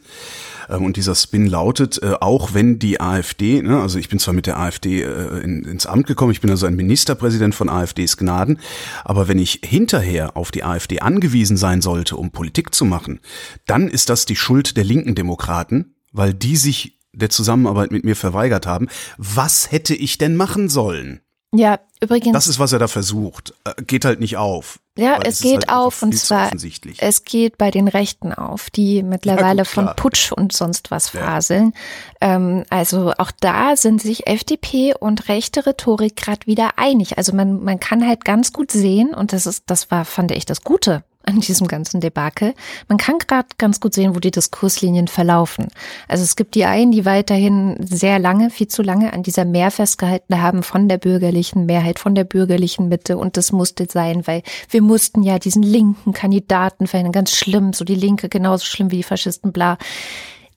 Ähm, 0.68 0.84
und 0.84 0.96
dieser 0.96 1.14
Spin 1.14 1.46
lautet, 1.46 2.02
äh, 2.02 2.14
auch 2.20 2.54
wenn 2.54 2.78
die 2.78 3.00
AfD, 3.00 3.62
ne, 3.62 3.80
also 3.80 3.98
ich 3.98 4.08
bin 4.08 4.18
zwar 4.18 4.34
mit 4.34 4.46
der 4.46 4.58
AfD 4.58 5.02
äh, 5.02 5.40
in, 5.40 5.64
ins 5.64 5.86
Amt 5.86 6.06
gekommen, 6.06 6.32
ich 6.32 6.40
bin 6.40 6.50
also 6.50 6.66
ein 6.66 6.76
Ministerpräsident 6.76 7.54
von 7.54 7.68
AfDs 7.68 8.16
Gnaden, 8.16 8.58
aber 9.04 9.28
wenn 9.28 9.38
ich 9.38 9.60
hinterher 9.64 10.36
auf 10.36 10.50
die 10.50 10.64
AfD 10.64 11.00
angewiesen 11.00 11.56
sein 11.56 11.82
sollte, 11.82 12.16
um 12.16 12.30
Politik 12.30 12.74
zu 12.74 12.84
machen, 12.84 13.20
dann 13.66 13.88
ist 13.88 14.08
das 14.08 14.24
die 14.26 14.36
Schuld 14.36 14.76
der 14.76 14.84
linken 14.84 15.14
Demokraten, 15.14 15.94
weil 16.12 16.34
die 16.34 16.56
sich 16.56 16.98
der 17.12 17.30
Zusammenarbeit 17.30 17.92
mit 17.92 18.04
mir 18.04 18.16
verweigert 18.16 18.66
haben. 18.66 18.88
Was 19.18 19.70
hätte 19.70 19.94
ich 19.94 20.16
denn 20.16 20.36
machen 20.36 20.68
sollen? 20.70 21.20
Ja, 21.54 21.80
übrigens. 22.00 22.32
Das 22.32 22.46
ist, 22.48 22.58
was 22.58 22.72
er 22.72 22.78
da 22.78 22.88
versucht. 22.88 23.52
Äh, 23.64 23.82
geht 23.82 24.04
halt 24.06 24.20
nicht 24.20 24.38
auf. 24.38 24.80
Ja, 24.96 25.18
es 25.22 25.40
geht 25.40 25.68
halt 25.68 25.70
auf 25.70 26.02
und 26.02 26.16
zwar, 26.18 26.50
es 26.98 27.24
geht 27.24 27.56
bei 27.56 27.70
den 27.70 27.88
Rechten 27.88 28.34
auf, 28.34 28.68
die 28.68 29.02
mittlerweile 29.02 29.58
ja, 29.58 29.62
gut, 29.62 29.68
von 29.68 29.90
Putsch 29.96 30.32
und 30.32 30.52
sonst 30.52 30.90
was 30.90 31.08
faseln. 31.08 31.72
Ja. 32.20 32.34
Ähm, 32.34 32.64
also 32.68 33.12
auch 33.16 33.30
da 33.40 33.76
sind 33.76 34.02
sich 34.02 34.26
FDP 34.26 34.94
und 34.98 35.28
rechte 35.28 35.64
Rhetorik 35.64 36.16
gerade 36.16 36.46
wieder 36.46 36.72
einig. 36.78 37.16
Also 37.16 37.34
man, 37.34 37.62
man 37.62 37.80
kann 37.80 38.06
halt 38.06 38.24
ganz 38.26 38.52
gut 38.52 38.70
sehen 38.70 39.14
und 39.14 39.32
das 39.32 39.46
ist, 39.46 39.64
das 39.68 39.90
war, 39.90 40.04
fand 40.04 40.30
ich 40.32 40.44
das 40.44 40.62
Gute 40.62 41.04
an 41.24 41.40
diesem 41.40 41.68
ganzen 41.68 42.00
Debakel. 42.00 42.54
Man 42.88 42.98
kann 42.98 43.18
gerade 43.18 43.48
ganz 43.58 43.80
gut 43.80 43.94
sehen, 43.94 44.14
wo 44.14 44.20
die 44.20 44.30
Diskurslinien 44.30 45.08
verlaufen. 45.08 45.68
Also 46.08 46.24
es 46.24 46.36
gibt 46.36 46.54
die 46.54 46.64
einen, 46.64 46.92
die 46.92 47.04
weiterhin 47.04 47.76
sehr 47.80 48.18
lange, 48.18 48.50
viel 48.50 48.68
zu 48.68 48.82
lange 48.82 49.12
an 49.12 49.22
dieser 49.22 49.44
Mehr 49.44 49.70
festgehalten 49.70 50.40
haben 50.40 50.62
von 50.62 50.88
der 50.88 50.98
bürgerlichen 50.98 51.66
Mehrheit, 51.66 51.98
von 51.98 52.14
der 52.14 52.24
bürgerlichen 52.24 52.88
Mitte 52.88 53.16
und 53.16 53.36
das 53.36 53.52
musste 53.52 53.86
sein, 53.90 54.26
weil 54.26 54.42
wir 54.70 54.82
mussten 54.82 55.22
ja 55.22 55.38
diesen 55.38 55.62
linken 55.62 56.12
Kandidaten 56.12 56.86
verhindern, 56.86 57.12
ganz 57.12 57.32
schlimm, 57.32 57.72
so 57.72 57.84
die 57.84 57.94
Linke 57.94 58.28
genauso 58.28 58.64
schlimm 58.64 58.90
wie 58.90 58.96
die 58.96 59.02
Faschisten, 59.02 59.52
bla. 59.52 59.78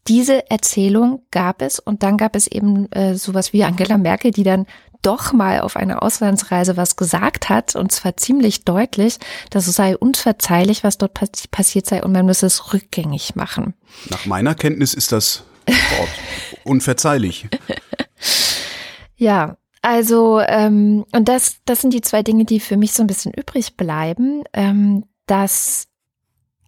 Diese 0.08 0.52
Erzählung 0.52 1.24
gab 1.32 1.64
es 1.64 1.80
und 1.80 2.04
dann 2.04 2.18
gab 2.18 2.36
es 2.36 2.46
eben 2.46 2.92
äh, 2.92 3.16
sowas 3.16 3.54
wie 3.54 3.64
Angela 3.64 3.98
Merkel, 3.98 4.30
die 4.30 4.44
dann 4.44 4.68
doch 5.06 5.34
mal 5.34 5.62
auf 5.62 5.76
einer 5.76 6.02
Auslandsreise 6.04 6.78
was 6.78 6.96
gesagt 6.96 7.50
hat, 7.50 7.76
und 7.76 7.92
zwar 7.92 8.18
ziemlich 8.18 8.66
deutlich, 8.66 9.18
dass 9.50 9.68
es 9.68 9.76
sei 9.76 9.96
unverzeihlich, 9.98 10.84
was 10.84 10.98
dort 10.98 11.14
passiert 11.52 11.86
sei, 11.86 12.04
und 12.04 12.12
man 12.12 12.26
müsse 12.26 12.46
es 12.46 12.74
rückgängig 12.74 13.36
machen. 13.36 13.74
Nach 14.10 14.26
meiner 14.26 14.56
Kenntnis 14.56 14.94
ist 14.94 15.12
das 15.12 15.44
unverzeihlich. 16.64 17.48
ja, 19.16 19.58
also, 19.82 20.40
ähm, 20.40 21.06
und 21.12 21.30
das, 21.30 21.58
das 21.66 21.82
sind 21.82 21.94
die 21.94 22.02
zwei 22.02 22.24
Dinge, 22.24 22.46
die 22.46 22.60
für 22.60 22.78
mich 22.78 22.94
so 22.94 23.04
ein 23.04 23.08
bisschen 23.08 23.32
übrig 23.34 23.78
bleiben. 23.78 24.44
Ähm, 24.54 25.06
dass, 25.28 25.88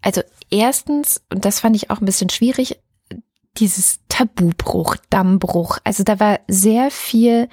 also 0.02 0.22
erstens, 0.52 1.24
und 1.32 1.44
das 1.44 1.60
fand 1.60 1.76
ich 1.76 1.90
auch 1.90 2.00
ein 2.00 2.06
bisschen 2.06 2.30
schwierig, 2.30 2.80
dieses 3.58 4.00
Tabubruch, 4.08 4.98
Dammbruch. 5.10 5.80
Also 5.84 6.04
da 6.04 6.20
war 6.20 6.40
sehr 6.48 6.92
viel 6.92 7.50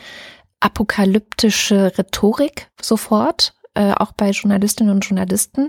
apokalyptische 0.64 1.92
Rhetorik 1.98 2.68
sofort, 2.80 3.54
äh, 3.74 3.92
auch 3.92 4.12
bei 4.12 4.30
Journalistinnen 4.30 4.94
und 4.94 5.04
Journalisten. 5.04 5.68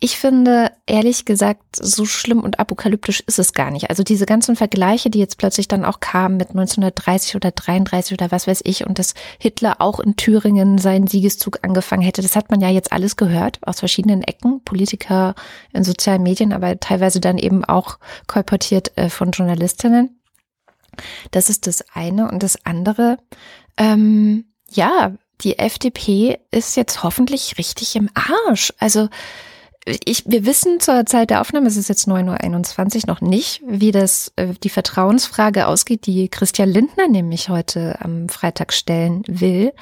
Ich 0.00 0.18
finde, 0.18 0.72
ehrlich 0.86 1.24
gesagt, 1.24 1.62
so 1.76 2.04
schlimm 2.04 2.40
und 2.40 2.58
apokalyptisch 2.58 3.20
ist 3.26 3.38
es 3.38 3.52
gar 3.52 3.70
nicht. 3.70 3.90
Also 3.90 4.02
diese 4.02 4.26
ganzen 4.26 4.56
Vergleiche, 4.56 5.10
die 5.10 5.18
jetzt 5.20 5.38
plötzlich 5.38 5.68
dann 5.68 5.84
auch 5.84 6.00
kamen 6.00 6.36
mit 6.36 6.50
1930 6.50 7.36
oder 7.36 7.50
33 7.52 8.14
oder 8.14 8.32
was 8.32 8.46
weiß 8.46 8.62
ich 8.64 8.86
und 8.86 8.98
dass 8.98 9.14
Hitler 9.38 9.76
auch 9.80 10.00
in 10.00 10.16
Thüringen 10.16 10.78
seinen 10.78 11.06
Siegeszug 11.06 11.58
angefangen 11.62 12.02
hätte, 12.02 12.22
das 12.22 12.34
hat 12.34 12.50
man 12.50 12.60
ja 12.60 12.70
jetzt 12.70 12.92
alles 12.92 13.16
gehört 13.16 13.60
aus 13.62 13.80
verschiedenen 13.80 14.22
Ecken, 14.22 14.64
Politiker 14.64 15.34
in 15.72 15.84
sozialen 15.84 16.22
Medien, 16.22 16.52
aber 16.52 16.80
teilweise 16.80 17.20
dann 17.20 17.38
eben 17.38 17.64
auch 17.64 17.98
kolportiert 18.26 18.96
äh, 18.96 19.10
von 19.10 19.30
Journalistinnen. 19.30 20.18
Das 21.30 21.50
ist 21.50 21.66
das 21.66 21.84
eine. 21.92 22.30
Und 22.30 22.42
das 22.42 22.64
andere, 22.64 23.18
ähm, 23.76 24.44
ja, 24.70 25.12
die 25.40 25.58
FDP 25.58 26.38
ist 26.50 26.76
jetzt 26.76 27.02
hoffentlich 27.02 27.58
richtig 27.58 27.96
im 27.96 28.08
Arsch. 28.14 28.72
Also 28.78 29.08
ich, 30.04 30.24
wir 30.26 30.46
wissen 30.46 30.80
zur 30.80 31.04
Zeit 31.04 31.30
der 31.30 31.40
Aufnahme, 31.40 31.66
es 31.66 31.76
ist 31.76 31.88
jetzt 31.88 32.08
9.21 32.08 33.02
Uhr 33.02 33.02
noch 33.06 33.20
nicht, 33.20 33.62
wie 33.66 33.92
das 33.92 34.32
äh, 34.36 34.54
die 34.62 34.70
Vertrauensfrage 34.70 35.66
ausgeht, 35.66 36.06
die 36.06 36.28
Christian 36.28 36.70
Lindner 36.70 37.08
nämlich 37.08 37.50
heute 37.50 37.98
am 38.00 38.28
Freitag 38.28 38.72
stellen 38.72 39.22
will. 39.26 39.72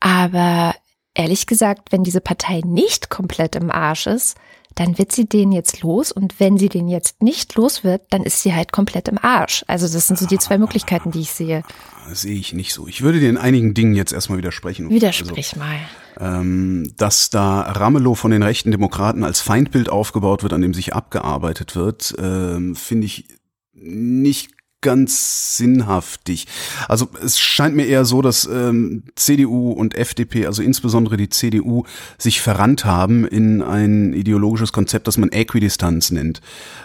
Aber 0.00 0.74
ehrlich 1.14 1.46
gesagt, 1.46 1.92
wenn 1.92 2.02
diese 2.02 2.20
Partei 2.20 2.60
nicht 2.64 3.08
komplett 3.08 3.54
im 3.54 3.70
Arsch 3.70 4.08
ist, 4.08 4.36
dann 4.74 4.98
wird 4.98 5.12
sie 5.12 5.26
den 5.26 5.52
jetzt 5.52 5.82
los 5.82 6.12
und 6.12 6.40
wenn 6.40 6.58
sie 6.58 6.68
den 6.68 6.88
jetzt 6.88 7.22
nicht 7.22 7.54
los 7.54 7.84
wird, 7.84 8.02
dann 8.10 8.22
ist 8.22 8.42
sie 8.42 8.54
halt 8.54 8.72
komplett 8.72 9.08
im 9.08 9.18
Arsch. 9.22 9.64
Also 9.68 9.86
das 9.88 10.06
sind 10.06 10.18
so 10.18 10.26
die 10.26 10.38
zwei 10.38 10.58
Möglichkeiten, 10.58 11.10
die 11.10 11.20
ich 11.20 11.30
sehe. 11.30 11.62
Das 12.08 12.22
sehe 12.22 12.36
ich 12.36 12.52
nicht 12.52 12.72
so. 12.72 12.86
Ich 12.86 13.02
würde 13.02 13.20
dir 13.20 13.30
in 13.30 13.38
einigen 13.38 13.74
Dingen 13.74 13.94
jetzt 13.94 14.12
erstmal 14.12 14.38
widersprechen. 14.38 14.90
Widersprich 14.90 15.54
also, 15.54 15.60
mal. 15.60 15.78
Ähm, 16.20 16.92
dass 16.96 17.30
da 17.30 17.60
Ramelow 17.62 18.14
von 18.14 18.30
den 18.30 18.42
rechten 18.42 18.70
Demokraten 18.70 19.24
als 19.24 19.40
Feindbild 19.40 19.88
aufgebaut 19.88 20.42
wird, 20.42 20.52
an 20.52 20.60
dem 20.60 20.74
sich 20.74 20.94
abgearbeitet 20.94 21.76
wird, 21.76 22.14
ähm, 22.18 22.76
finde 22.76 23.06
ich 23.06 23.26
nicht 23.72 24.53
ganz 24.84 25.56
sinnhaftig. 25.56 26.46
Also 26.88 27.08
es 27.24 27.40
scheint 27.40 27.74
mir 27.74 27.86
eher 27.86 28.04
so, 28.04 28.20
dass 28.20 28.44
ähm, 28.44 29.02
CDU 29.16 29.72
und 29.72 29.96
FDP, 29.96 30.46
also 30.46 30.62
insbesondere 30.62 31.16
die 31.16 31.30
CDU, 31.30 31.84
sich 32.18 32.42
verrannt 32.42 32.84
haben 32.84 33.26
in 33.26 33.62
ein 33.62 34.12
ideologisches 34.12 34.72
Konzept, 34.72 35.08
das 35.08 35.16
man 35.16 35.32
Äquidistanz 35.32 36.10
nennt. 36.10 36.42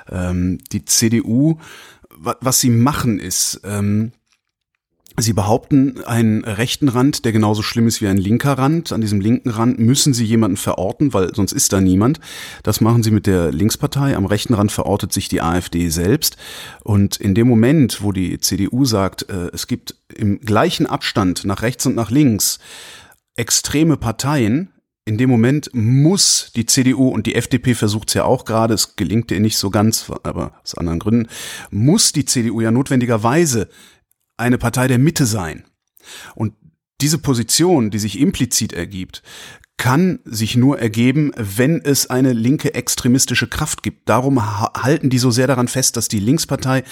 Ähm, 0.09 0.59
die 0.71 0.85
CDU, 0.85 1.59
was 2.17 2.61
sie 2.61 2.69
machen, 2.69 3.19
ist, 3.19 3.61
ähm, 3.65 4.13
Sie 5.21 5.33
behaupten 5.33 6.03
einen 6.05 6.43
rechten 6.43 6.89
Rand, 6.89 7.25
der 7.25 7.31
genauso 7.31 7.61
schlimm 7.61 7.87
ist 7.87 8.01
wie 8.01 8.07
ein 8.07 8.17
linker 8.17 8.53
Rand. 8.53 8.91
An 8.91 9.01
diesem 9.01 9.21
linken 9.21 9.49
Rand 9.49 9.79
müssen 9.79 10.13
Sie 10.13 10.25
jemanden 10.25 10.57
verorten, 10.57 11.13
weil 11.13 11.33
sonst 11.33 11.51
ist 11.51 11.73
da 11.73 11.81
niemand. 11.81 12.19
Das 12.63 12.81
machen 12.81 13.03
Sie 13.03 13.11
mit 13.11 13.27
der 13.27 13.51
Linkspartei. 13.51 14.15
Am 14.15 14.25
rechten 14.25 14.53
Rand 14.53 14.71
verortet 14.71 15.13
sich 15.13 15.27
die 15.27 15.41
AfD 15.41 15.89
selbst. 15.89 16.37
Und 16.83 17.17
in 17.17 17.35
dem 17.35 17.47
Moment, 17.47 18.03
wo 18.03 18.11
die 18.11 18.39
CDU 18.39 18.85
sagt, 18.85 19.29
äh, 19.29 19.49
es 19.53 19.67
gibt 19.67 19.95
im 20.13 20.39
gleichen 20.41 20.85
Abstand 20.85 21.45
nach 21.45 21.61
rechts 21.61 21.85
und 21.85 21.95
nach 21.95 22.11
links 22.11 22.59
extreme 23.35 23.97
Parteien, 23.97 24.69
in 25.09 25.17
dem 25.17 25.31
Moment 25.31 25.71
muss 25.73 26.51
die 26.55 26.67
CDU 26.67 27.09
und 27.09 27.25
die 27.25 27.33
FDP 27.33 27.73
versucht 27.73 28.09
es 28.09 28.13
ja 28.13 28.25
auch 28.25 28.45
gerade, 28.45 28.75
es 28.75 28.95
gelingt 28.95 29.31
ihr 29.31 29.39
nicht 29.39 29.57
so 29.57 29.71
ganz, 29.71 30.11
aber 30.21 30.53
aus 30.61 30.75
anderen 30.75 30.99
Gründen, 30.99 31.27
muss 31.71 32.11
die 32.11 32.25
CDU 32.25 32.61
ja 32.61 32.69
notwendigerweise 32.69 33.69
eine 34.39 34.57
Partei 34.57 34.87
der 34.87 34.99
Mitte 34.99 35.25
sein. 35.25 35.63
Und 36.35 36.53
diese 37.01 37.17
Position, 37.17 37.91
die 37.91 37.99
sich 37.99 38.19
implizit 38.19 38.73
ergibt, 38.73 39.23
kann 39.77 40.19
sich 40.25 40.57
nur 40.57 40.79
ergeben, 40.79 41.31
wenn 41.37 41.79
es 41.81 42.09
eine 42.09 42.33
linke 42.33 42.73
extremistische 42.73 43.47
Kraft 43.47 43.81
gibt. 43.81 44.09
Darum 44.09 44.45
halten 44.75 45.09
die 45.09 45.19
so 45.19 45.31
sehr 45.31 45.47
daran 45.47 45.69
fest, 45.69 45.95
dass 45.95 46.09
die 46.09 46.19
Linkspartei 46.19 46.83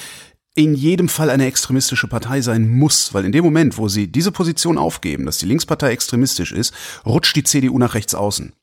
in 0.55 0.73
jedem 0.73 1.09
Fall 1.09 1.29
eine 1.29 1.45
extremistische 1.45 2.07
Partei 2.07 2.41
sein 2.41 2.67
muss, 2.67 3.13
weil 3.13 3.25
in 3.25 3.31
dem 3.31 3.43
Moment, 3.43 3.77
wo 3.77 3.89
sie 3.89 4.07
diese 4.07 4.31
Position 4.31 4.77
aufgeben, 4.77 5.25
dass 5.25 5.37
die 5.37 5.45
Linkspartei 5.45 5.91
extremistisch 5.91 6.51
ist, 6.51 6.73
rutscht 7.05 7.35
die 7.35 7.43
CDU 7.43 7.77
nach 7.77 7.93
rechts 7.93 8.15
außen. 8.15 8.53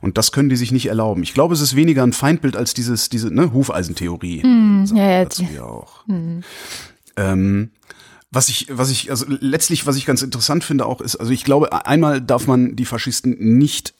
Und 0.00 0.18
das 0.18 0.32
können 0.32 0.48
die 0.48 0.56
sich 0.56 0.72
nicht 0.72 0.86
erlauben. 0.86 1.22
Ich 1.22 1.34
glaube, 1.34 1.54
es 1.54 1.60
ist 1.60 1.76
weniger 1.76 2.02
ein 2.02 2.12
Feindbild 2.12 2.56
als 2.56 2.74
dieses, 2.74 3.08
diese 3.08 3.32
ne, 3.32 3.52
Hufeisentheorie. 3.52 4.44
Mm, 4.44 4.84
ja, 4.94 5.10
ja. 5.10 5.24
Dazu 5.24 5.46
ja 5.54 5.64
auch. 5.64 6.06
Mm. 6.06 6.40
Ähm, 7.16 7.70
was 8.30 8.48
ich, 8.48 8.66
was 8.70 8.90
ich, 8.90 9.10
also 9.10 9.24
letztlich, 9.28 9.86
was 9.86 9.96
ich 9.96 10.06
ganz 10.06 10.22
interessant 10.22 10.64
finde 10.64 10.86
auch 10.86 11.00
ist, 11.00 11.16
also 11.16 11.32
ich 11.32 11.44
glaube, 11.44 11.86
einmal 11.86 12.20
darf 12.20 12.46
man 12.46 12.76
die 12.76 12.84
Faschisten 12.84 13.36
nicht 13.58 13.94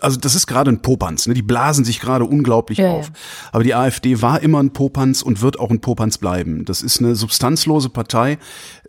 also 0.00 0.18
das 0.18 0.34
ist 0.34 0.46
gerade 0.46 0.70
ein 0.70 0.82
Popanz, 0.82 1.26
ne? 1.26 1.34
die 1.34 1.42
blasen 1.42 1.84
sich 1.84 2.00
gerade 2.00 2.24
unglaublich 2.24 2.78
ja, 2.78 2.90
auf. 2.90 3.08
Ja. 3.08 3.12
Aber 3.52 3.64
die 3.64 3.74
AfD 3.74 4.22
war 4.22 4.40
immer 4.40 4.62
ein 4.62 4.72
Popanz 4.72 5.22
und 5.22 5.42
wird 5.42 5.58
auch 5.58 5.70
ein 5.70 5.80
Popanz 5.80 6.18
bleiben. 6.18 6.64
Das 6.64 6.82
ist 6.82 7.00
eine 7.00 7.14
substanzlose 7.14 7.90
Partei, 7.90 8.38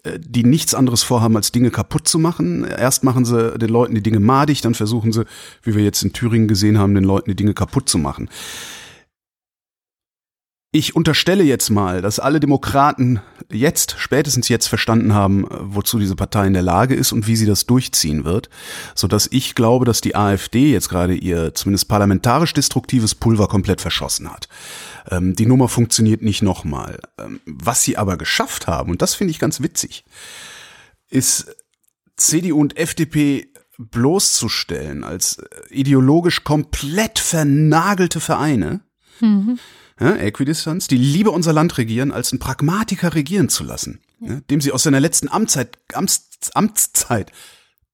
äh, 0.04 0.20
die 0.20 0.44
nichts 0.44 0.74
anderes 0.74 1.04
vorhaben, 1.04 1.36
als 1.36 1.51
Dinge 1.51 1.72
kaputt 1.72 2.08
zu 2.08 2.20
machen. 2.20 2.63
Erst 2.63 3.04
machen 3.04 3.25
sie 3.25 3.58
den 3.58 3.70
Leuten 3.70 3.96
die 3.96 4.04
Dinge 4.04 4.20
madig, 4.20 4.62
dann 4.62 4.74
versuchen 4.74 5.12
sie, 5.12 5.25
wie 5.63 5.75
wir 5.75 5.84
jetzt 5.84 6.01
in 6.04 6.13
Thüringen 6.13 6.48
gesehen 6.48 6.78
haben, 6.78 6.96
den 6.96 7.04
Leuten 7.04 7.30
die 7.30 7.36
Dinge 7.36 7.54
kaputt 7.54 7.90
zu 7.90 7.98
machen. 7.98 8.30
Ich 10.74 10.96
unterstelle 10.96 11.44
jetzt 11.44 11.70
mal, 11.70 12.01
dass 12.01 12.20
alle 12.20 12.40
Demokraten 12.40 13.20
jetzt, 13.51 13.96
spätestens 13.98 14.48
jetzt 14.48 14.68
verstanden 14.68 15.13
haben, 15.13 15.46
wozu 15.50 16.00
diese 16.00 16.16
Partei 16.16 16.48
in 16.48 16.54
der 16.54 16.62
Lage 16.62 16.96
ist 16.96 17.12
und 17.12 17.28
wie 17.28 17.36
sie 17.36 17.46
das 17.46 17.66
durchziehen 17.66 18.24
wird, 18.24 18.50
so 18.96 19.10
dass 19.10 19.28
ich 19.30 19.54
glaube, 19.54 19.84
dass 19.84 20.00
die 20.00 20.16
AfD 20.16 20.72
jetzt 20.72 20.88
gerade 20.88 21.13
ihr 21.13 21.54
zumindest 21.54 21.90
parlamentarisch 21.90 22.54
destruktives 22.54 23.16
Pulver 23.16 23.50
komplett 23.50 23.82
verschossen 23.82 24.32
hat. 24.32 24.48
Ähm, 25.10 25.36
die 25.36 25.46
Nummer 25.46 25.68
funktioniert 25.68 26.22
nicht 26.22 26.42
nochmal. 26.42 27.01
Ähm, 27.20 27.42
was 27.46 27.84
sie 27.84 27.98
aber 27.98 28.16
geschafft 28.16 28.68
haben, 28.68 28.92
und 28.92 29.01
das 29.01 29.13
finde 29.13 29.32
ich 29.32 29.40
ganz 29.40 29.62
witzig, 29.62 30.06
ist 31.10 31.54
CDU 32.16 32.62
und 32.62 32.78
FDP 32.78 33.51
bloßzustellen 33.78 35.04
als 35.04 35.44
ideologisch 35.70 36.46
komplett 36.46 37.20
vernagelte 37.20 38.22
Vereine, 38.22 38.80
mhm 39.20 39.60
ja, 40.01 40.15
Äquidistanz, 40.15 40.88
die 40.88 40.98
lieber 40.98 41.31
unser 41.31 41.53
Land 41.53 41.77
regieren, 41.77 42.12
als 42.12 42.31
einen 42.31 42.39
Pragmatiker 42.39 43.13
regieren 43.13 43.50
zu 43.50 43.63
lassen, 43.63 44.00
ja, 44.20 44.39
dem 44.50 44.62
sie 44.62 44.72
aus 44.72 44.84
seiner 44.84 45.00
letzten 45.00 45.29
Amtszeit, 45.29 45.77
Amts, 45.93 46.29
Amtszeit, 46.53 47.31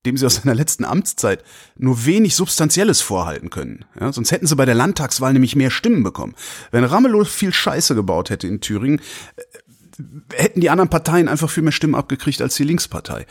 dem 0.06 0.18
sie 0.18 0.26
aus 0.26 0.36
seiner 0.36 0.56
letzten 0.56 0.86
Amtszeit 0.86 1.44
nur 1.76 2.06
wenig 2.06 2.36
Substanzielles 2.36 3.02
vorhalten 3.02 3.50
können. 3.50 3.86
Ja, 4.00 4.14
sonst 4.14 4.32
hätten 4.32 4.48
sie 4.48 4.56
bei 4.56 4.66
der 4.66 4.76
Landtagswahl 4.76 5.34
nämlich 5.34 5.56
mehr 5.56 5.70
Stimmen 5.70 6.04
bekommen. 6.04 6.36
Wenn 6.72 6.84
Ramelow 6.84 7.26
viel 7.26 7.54
Scheiße 7.54 7.94
gebaut 7.94 8.30
hätte 8.30 8.48
in 8.48 8.62
Thüringen, 8.62 9.02
äh, 9.36 9.42
hätten 10.34 10.62
die 10.62 10.70
anderen 10.70 10.90
Parteien 10.90 11.28
einfach 11.28 11.50
viel 11.50 11.64
mehr 11.64 11.72
Stimmen 11.72 11.96
abgekriegt 11.96 12.42
als 12.42 12.56
die 12.56 12.64
Linkspartei. 12.64 13.26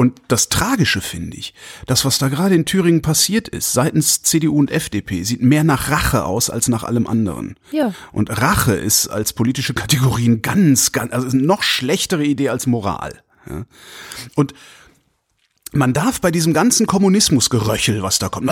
Und 0.00 0.22
das 0.28 0.48
Tragische 0.48 1.02
finde 1.02 1.36
ich, 1.36 1.52
das, 1.84 2.06
was 2.06 2.16
da 2.16 2.28
gerade 2.28 2.54
in 2.54 2.64
Thüringen 2.64 3.02
passiert 3.02 3.48
ist, 3.48 3.74
seitens 3.74 4.22
CDU 4.22 4.58
und 4.58 4.70
FDP, 4.70 5.24
sieht 5.24 5.42
mehr 5.42 5.62
nach 5.62 5.90
Rache 5.90 6.24
aus 6.24 6.48
als 6.48 6.68
nach 6.68 6.84
allem 6.84 7.06
anderen. 7.06 7.56
Ja. 7.70 7.92
Und 8.10 8.30
Rache 8.30 8.72
ist 8.72 9.08
als 9.08 9.34
politische 9.34 9.74
Kategorien 9.74 10.40
ganz, 10.40 10.92
ganz, 10.92 11.12
also 11.12 11.28
eine 11.28 11.42
noch 11.42 11.62
schlechtere 11.62 12.24
Idee 12.24 12.48
als 12.48 12.66
Moral. 12.66 13.22
Ja. 13.46 13.66
Und 14.36 14.54
man 15.72 15.92
darf 15.92 16.22
bei 16.22 16.30
diesem 16.30 16.54
ganzen 16.54 16.86
Kommunismusgeröchel, 16.86 18.02
was 18.02 18.18
da 18.18 18.30
kommt, 18.30 18.50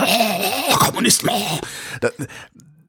Kommunisten, 0.77 1.31
da, 1.99 2.11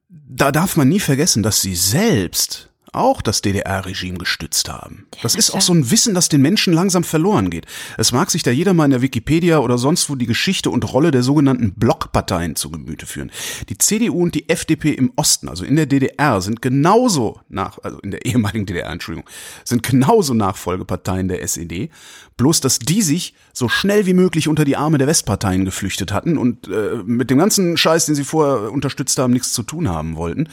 da 0.07 0.51
darf 0.51 0.75
man 0.75 0.87
nie 0.87 0.99
vergessen, 0.99 1.41
dass 1.41 1.63
sie 1.63 1.75
selbst 1.75 2.70
auch 2.93 3.21
das 3.21 3.41
DDR-Regime 3.41 4.17
gestützt 4.17 4.69
haben. 4.69 5.07
Das 5.21 5.35
ist 5.35 5.51
auch 5.51 5.61
so 5.61 5.73
ein 5.73 5.91
Wissen, 5.91 6.13
das 6.13 6.27
den 6.27 6.41
Menschen 6.41 6.73
langsam 6.73 7.03
verloren 7.03 7.49
geht. 7.49 7.65
Es 7.97 8.11
mag 8.11 8.29
sich 8.29 8.43
da 8.43 8.51
jeder 8.51 8.73
mal 8.73 8.85
in 8.85 8.91
der 8.91 9.01
Wikipedia 9.01 9.59
oder 9.59 9.77
sonst 9.77 10.09
wo 10.09 10.15
die 10.15 10.25
Geschichte 10.25 10.69
und 10.69 10.91
Rolle 10.91 11.11
der 11.11 11.23
sogenannten 11.23 11.73
Blockparteien 11.73 12.55
zu 12.55 12.69
Gemüte 12.69 13.05
führen. 13.05 13.31
Die 13.69 13.77
CDU 13.77 14.23
und 14.23 14.35
die 14.35 14.49
FDP 14.49 14.91
im 14.91 15.13
Osten, 15.15 15.47
also 15.47 15.63
in 15.63 15.77
der 15.77 15.85
DDR, 15.85 16.41
sind 16.41 16.61
genauso 16.61 17.39
nach, 17.47 17.77
also 17.81 17.99
in 17.99 18.11
der 18.11 18.25
ehemaligen 18.25 18.65
DDR, 18.65 18.89
Entschuldigung, 18.89 19.29
sind 19.63 19.83
genauso 19.83 20.33
Nachfolgeparteien 20.33 21.29
der 21.29 21.41
SED. 21.43 21.89
Bloß, 22.35 22.59
dass 22.59 22.79
die 22.79 23.01
sich 23.01 23.35
so 23.53 23.69
schnell 23.69 24.05
wie 24.05 24.13
möglich 24.13 24.47
unter 24.47 24.65
die 24.65 24.75
Arme 24.75 24.97
der 24.97 25.07
Westparteien 25.07 25.63
geflüchtet 25.63 26.11
hatten 26.11 26.37
und 26.37 26.67
äh, 26.67 27.01
mit 27.05 27.29
dem 27.29 27.37
ganzen 27.37 27.77
Scheiß, 27.77 28.07
den 28.07 28.15
sie 28.15 28.23
vorher 28.23 28.71
unterstützt 28.71 29.17
haben, 29.17 29.31
nichts 29.31 29.53
zu 29.53 29.63
tun 29.63 29.87
haben 29.87 30.15
wollten. 30.15 30.49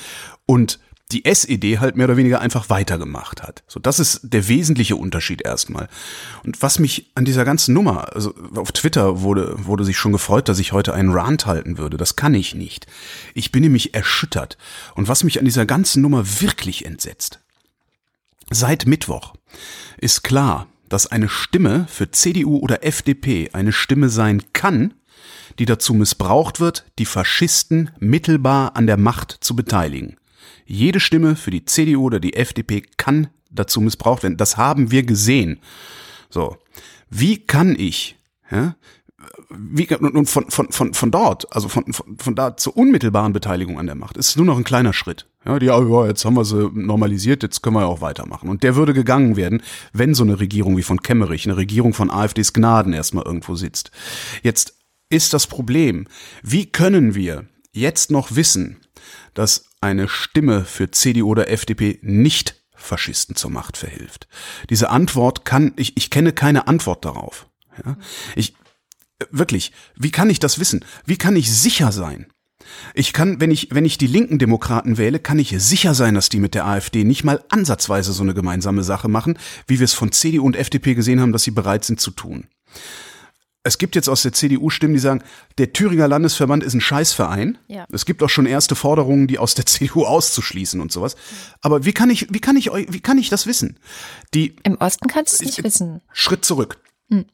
Und 0.47 0.79
die 1.11 1.25
SED 1.25 1.79
halt 1.79 1.97
mehr 1.97 2.05
oder 2.05 2.19
weniger 2.19 2.41
einfach 2.41 2.69
weitergemacht 2.69 3.43
hat. 3.43 3.63
So, 3.67 3.81
das 3.81 3.99
ist 3.99 4.21
der 4.23 4.47
wesentliche 4.47 4.97
Unterschied 4.97 5.41
erstmal. 5.41 5.89
Und 6.45 6.61
was 6.61 6.79
mich 6.79 7.11
an 7.15 7.25
dieser 7.25 7.47
ganzen 7.47 7.73
Nummer, 7.73 8.15
also 8.15 8.35
auf 8.55 8.73
Twitter 8.73 9.23
wurde, 9.23 9.55
wurde 9.65 9.85
sich 9.85 9.97
schon 9.97 10.13
gefreut, 10.13 10.51
dass 10.51 10.59
ich 10.59 10.73
heute 10.73 10.93
einen 10.93 11.13
Rant 11.13 11.47
halten 11.47 11.79
würde. 11.79 11.97
Das 11.97 12.17
kann 12.17 12.35
ich 12.35 12.55
nicht. 12.55 12.87
Ich 13.33 13.53
bin 13.53 13.63
nämlich 13.63 13.95
erschüttert. 13.95 14.59
Und 14.95 15.09
was 15.09 15.25
mich 15.25 15.39
an 15.39 15.47
dieser 15.47 15.65
ganzen 15.65 16.03
Nummer 16.03 16.25
wirklich 16.41 16.85
entsetzt. 16.85 17.41
Seit 18.51 18.87
Mittwoch 18.87 19.35
ist 19.97 20.23
klar, 20.25 20.67
dass 20.91 21.07
eine 21.07 21.29
Stimme 21.29 21.87
für 21.89 22.11
CDU 22.11 22.59
oder 22.59 22.85
FDP 22.85 23.51
eine 23.53 23.73
Stimme 23.73 24.11
sein 24.11 24.43
kann, 24.53 24.95
die 25.59 25.65
dazu 25.65 25.95
missbraucht 25.95 26.61
wird, 26.61 26.85
die 26.99 27.07
Faschisten 27.07 27.91
mittelbar 27.99 28.77
an 28.77 28.87
der 28.87 28.97
Macht 28.97 29.39
zu 29.41 29.57
beteiligen. 29.57 30.17
Jede 30.71 31.01
Stimme 31.01 31.35
für 31.35 31.51
die 31.51 31.65
CDU 31.65 32.05
oder 32.05 32.21
die 32.21 32.35
FDP 32.35 32.83
kann 32.99 33.29
dazu 33.51 33.81
missbraucht 33.81 34.23
werden. 34.23 34.37
Das 34.37 34.59
haben 34.59 34.91
wir 34.91 35.03
gesehen. 35.03 35.61
So. 36.29 36.59
Wie 37.09 37.39
kann 37.39 37.75
ich, 37.75 38.17
ja, 38.51 38.77
wie, 39.51 39.89
und 39.97 40.29
von, 40.29 40.51
von, 40.51 40.71
von, 40.71 40.93
von 40.93 41.11
dort, 41.11 41.51
also 41.55 41.69
von, 41.69 41.91
von, 41.93 42.19
von 42.19 42.35
da 42.35 42.57
zur 42.57 42.77
unmittelbaren 42.77 43.33
Beteiligung 43.33 43.79
an 43.79 43.87
der 43.87 43.95
Macht, 43.95 44.19
ist 44.19 44.37
nur 44.37 44.45
noch 44.45 44.59
ein 44.59 44.65
kleiner 44.65 44.93
Schritt. 44.93 45.27
Ja, 45.47 45.59
die, 45.59 45.67
ja, 45.67 46.07
jetzt 46.07 46.25
haben 46.27 46.37
wir 46.37 46.45
sie 46.45 46.69
normalisiert, 46.75 47.43
jetzt 47.43 47.63
können 47.63 47.77
wir 47.77 47.81
ja 47.81 47.87
auch 47.87 48.03
weitermachen. 48.03 48.51
Und 48.51 48.63
der 48.63 48.77
würde 48.77 48.93
gegangen 48.93 49.37
werden, 49.37 49.63
wenn 49.95 50.15
so 50.15 50.23
eine 50.23 50.39
Regierung 50.39 50.77
wie 50.77 50.83
von 50.83 51.01
Kemmerich, 51.01 51.47
eine 51.47 51.57
Regierung 51.57 51.95
von 51.95 52.11
AfDs 52.11 52.53
Gnaden 52.53 52.93
erstmal 52.93 53.25
irgendwo 53.25 53.55
sitzt. 53.55 53.91
Jetzt 54.43 54.75
ist 55.09 55.33
das 55.33 55.47
Problem, 55.47 56.07
wie 56.43 56.67
können 56.67 57.15
wir 57.15 57.47
jetzt 57.73 58.11
noch 58.11 58.37
wissen, 58.37 58.77
dass 59.33 59.68
eine 59.81 60.09
Stimme 60.09 60.65
für 60.65 60.91
CDU 60.91 61.29
oder 61.29 61.51
FDP 61.51 61.99
nicht 62.03 62.57
Faschisten 62.75 63.37
zur 63.37 63.51
Macht 63.51 63.77
verhilft. 63.77 64.29
Diese 64.71 64.91
Antwort 64.91 65.45
kann, 65.45 65.73
ich, 65.77 65.97
ich 65.97 66.11
kenne 66.11 66.33
keine 66.33 66.69
Antwort 66.69 67.05
darauf. 67.05 67.49
Ja? 67.85 67.97
Ich, 68.37 68.55
wirklich, 69.31 69.73
wie 69.97 70.11
kann 70.11 70.31
ich 70.31 70.39
das 70.39 70.59
wissen? 70.59 70.85
Wie 71.05 71.17
kann 71.17 71.37
ich 71.37 71.53
sicher 71.53 71.93
sein? 71.93 72.27
Ich 72.95 73.13
kann, 73.13 73.41
wenn 73.41 73.51
ich, 73.51 73.69
wenn 73.73 73.85
ich 73.85 73.99
die 73.99 74.07
linken 74.07 74.39
Demokraten 74.39 74.99
wähle, 74.99 75.19
kann 75.19 75.39
ich 75.39 75.55
sicher 75.59 75.95
sein, 75.95 76.15
dass 76.15 76.29
die 76.29 76.39
mit 76.39 76.55
der 76.55 76.67
AfD 76.67 77.03
nicht 77.05 77.25
mal 77.25 77.43
ansatzweise 77.49 78.13
so 78.13 78.23
eine 78.23 78.35
gemeinsame 78.35 78.83
Sache 78.83 79.09
machen, 79.09 79.39
wie 79.67 79.79
wir 79.79 79.85
es 79.85 79.95
von 79.95 80.13
CDU 80.13 80.45
und 80.45 80.57
FDP 80.57 80.95
gesehen 80.95 81.21
haben, 81.21 81.33
dass 81.33 81.45
sie 81.45 81.51
bereit 81.51 81.85
sind 81.85 82.01
zu 82.01 82.11
tun 82.11 82.47
es 83.65 83.79
gibt 83.79 83.97
jetzt 83.97 84.09
aus 84.09 84.23
der 84.23 84.33
CDU 84.33 84.71
Stimmen, 84.71 84.95
die 84.95 85.01
sagen, 85.01 85.23
der 85.59 85.73
Thüringer 85.73 86.09
Landesverband 86.09 86.63
ist 86.63 86.75
ein 86.75 86.81
Scheißverein. 86.81 87.59
Ja. 87.67 87.87
Es 87.93 88.07
gibt 88.07 88.23
auch 88.23 88.29
schon 88.29 88.47
erste 88.47 88.75
Forderungen, 88.75 89.27
die 89.27 89.39
aus 89.39 89.55
der 89.55 89.67
CDU 89.67 90.05
auszuschließen 90.05 90.81
und 90.81 90.93
sowas. 90.93 91.17
Aber 91.61 91.85
wie 91.85 91.93
kann 91.93 92.11
ich, 92.11 92.33
wie 92.33 92.41
kann 92.41 92.57
ich, 92.57 92.67
wie 92.73 93.01
kann 93.01 93.19
ich 93.19 93.29
das 93.29 93.47
wissen? 93.47 93.79
Die 94.35 94.57
im 94.63 94.77
Osten 94.77 95.09
kannst 95.09 95.41
du 95.41 95.45
es 95.45 95.57
nicht 95.57 95.65
wissen. 95.65 96.01
Schritt 96.13 96.45
zurück. 96.45 96.81
Hm. 97.11 97.27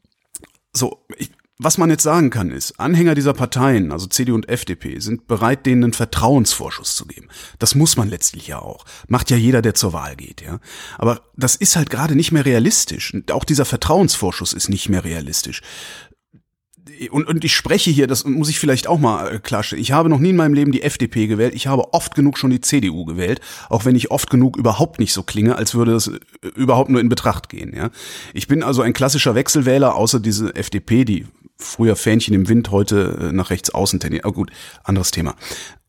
So, 0.73 1.05
ich, 1.17 1.31
was 1.57 1.77
man 1.77 1.89
jetzt 1.89 2.03
sagen 2.03 2.31
kann, 2.31 2.51
ist, 2.51 2.81
Anhänger 2.81 3.15
dieser 3.15 3.33
Parteien, 3.33 3.93
also 3.93 4.07
CDU 4.07 4.35
und 4.35 4.49
FDP, 4.49 4.99
sind 4.99 5.27
bereit, 5.27 5.65
denen 5.65 5.85
einen 5.85 5.93
Vertrauensvorschuss 5.93 6.97
zu 6.97 7.05
geben. 7.05 7.29
Das 7.59 7.75
muss 7.75 7.95
man 7.95 8.09
letztlich 8.09 8.47
ja 8.47 8.59
auch. 8.59 8.83
Macht 9.07 9.31
ja 9.31 9.37
jeder, 9.37 9.61
der 9.61 9.73
zur 9.73 9.93
Wahl 9.93 10.17
geht, 10.17 10.41
ja. 10.41 10.59
Aber 10.97 11.21
das 11.37 11.55
ist 11.55 11.77
halt 11.77 11.89
gerade 11.89 12.15
nicht 12.15 12.33
mehr 12.33 12.45
realistisch. 12.45 13.13
Und 13.13 13.31
auch 13.31 13.45
dieser 13.45 13.63
Vertrauensvorschuss 13.63 14.51
ist 14.51 14.67
nicht 14.67 14.89
mehr 14.89 15.05
realistisch 15.05 15.61
und, 17.09 17.27
und 17.27 17.43
ich 17.43 17.55
spreche 17.55 17.89
hier, 17.89 18.07
das 18.07 18.25
muss 18.25 18.49
ich 18.49 18.59
vielleicht 18.59 18.87
auch 18.87 18.99
mal 18.99 19.35
äh, 19.35 19.39
klarstellen, 19.39 19.81
ich 19.81 19.91
habe 19.91 20.09
noch 20.09 20.19
nie 20.19 20.29
in 20.29 20.35
meinem 20.35 20.53
Leben 20.53 20.71
die 20.71 20.83
FDP 20.83 21.27
gewählt, 21.27 21.55
ich 21.55 21.67
habe 21.67 21.93
oft 21.93 22.15
genug 22.15 22.37
schon 22.37 22.51
die 22.51 22.61
CDU 22.61 23.05
gewählt, 23.05 23.41
auch 23.69 23.85
wenn 23.85 23.95
ich 23.95 24.11
oft 24.11 24.29
genug 24.29 24.57
überhaupt 24.57 24.99
nicht 24.99 25.13
so 25.13 25.23
klinge, 25.23 25.55
als 25.55 25.75
würde 25.75 25.95
es 25.95 26.07
äh, 26.07 26.19
überhaupt 26.55 26.89
nur 26.89 27.01
in 27.01 27.09
Betracht 27.09 27.49
gehen. 27.49 27.75
Ja? 27.75 27.89
Ich 28.33 28.47
bin 28.47 28.63
also 28.63 28.81
ein 28.81 28.93
klassischer 28.93 29.35
Wechselwähler, 29.35 29.95
außer 29.95 30.19
diese 30.19 30.55
FDP, 30.55 31.05
die 31.05 31.25
früher 31.57 31.95
Fähnchen 31.95 32.33
im 32.33 32.49
Wind, 32.49 32.71
heute 32.71 33.29
äh, 33.29 33.31
nach 33.31 33.49
rechts 33.49 33.69
außen 33.71 33.99
tendiert. 33.99 34.25
Aber 34.25 34.33
gut, 34.33 34.51
anderes 34.83 35.11
Thema. 35.11 35.35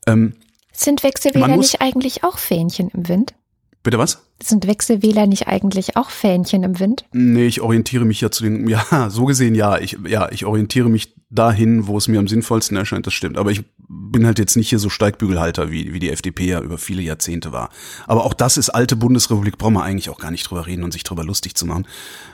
Ähm, 0.07 0.35
Sind 0.73 1.03
Wechselwähler 1.03 1.57
nicht 1.57 1.81
eigentlich 1.81 2.25
auch 2.25 2.39
Fähnchen 2.39 2.91
im 2.91 3.09
Wind? 3.09 3.35
Bitte 3.83 3.99
was? 3.99 4.26
Sind 4.42 4.66
Wechselwähler 4.66 5.27
nicht 5.27 5.49
eigentlich 5.49 5.96
auch 5.96 6.11
Fähnchen 6.11 6.62
im 6.62 6.79
Wind? 6.79 7.07
Nee, 7.12 7.46
ich 7.46 7.62
orientiere 7.62 8.05
mich 8.05 8.20
ja 8.20 8.31
zu 8.31 8.42
den, 8.42 8.68
ja, 8.68 9.09
so 9.11 9.25
gesehen 9.25 9.55
ja, 9.55 9.79
ich, 9.79 9.99
ja, 10.07 10.31
ich 10.31 10.44
orientiere 10.44 10.88
mich 10.88 11.14
dahin, 11.31 11.87
wo 11.87 11.96
es 11.96 12.07
mir 12.09 12.18
am 12.18 12.29
sinnvollsten 12.29 12.77
erscheint, 12.77 13.07
das 13.07 13.14
stimmt. 13.14 13.38
Aber 13.38 13.51
ich 13.51 13.64
bin 13.88 14.27
halt 14.27 14.38
jetzt 14.38 14.57
nicht 14.57 14.68
hier 14.68 14.79
so 14.79 14.90
Steigbügelhalter, 14.90 15.70
wie, 15.70 15.92
wie 15.92 15.99
die 15.99 16.11
FDP 16.11 16.46
ja 16.46 16.61
über 16.61 16.79
viele 16.79 17.03
Jahrzehnte 17.03 17.53
war. 17.53 17.70
Aber 18.07 18.25
auch 18.25 18.35
das 18.35 18.57
ist 18.57 18.70
alte 18.70 18.94
Bundesrepublik, 18.94 19.59
brauchen 19.59 19.75
wir 19.75 19.83
eigentlich 19.83 20.11
auch 20.11 20.18
gar 20.18 20.31
nicht 20.31 20.49
drüber 20.49 20.66
reden 20.66 20.85
und 20.85 20.92
sich 20.92 21.05
drüber 21.05 21.25
lustig 21.25 21.55
zu 21.55 21.66
machen. 21.66 21.87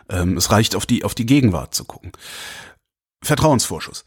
Ähm, 0.08 0.36
es 0.36 0.50
reicht 0.50 0.76
auf 0.76 0.86
die, 0.86 1.04
auf 1.04 1.14
die 1.14 1.26
Gegenwart 1.26 1.74
zu 1.74 1.84
gucken. 1.84 2.12
Vertrauensvorschuss. 3.22 4.04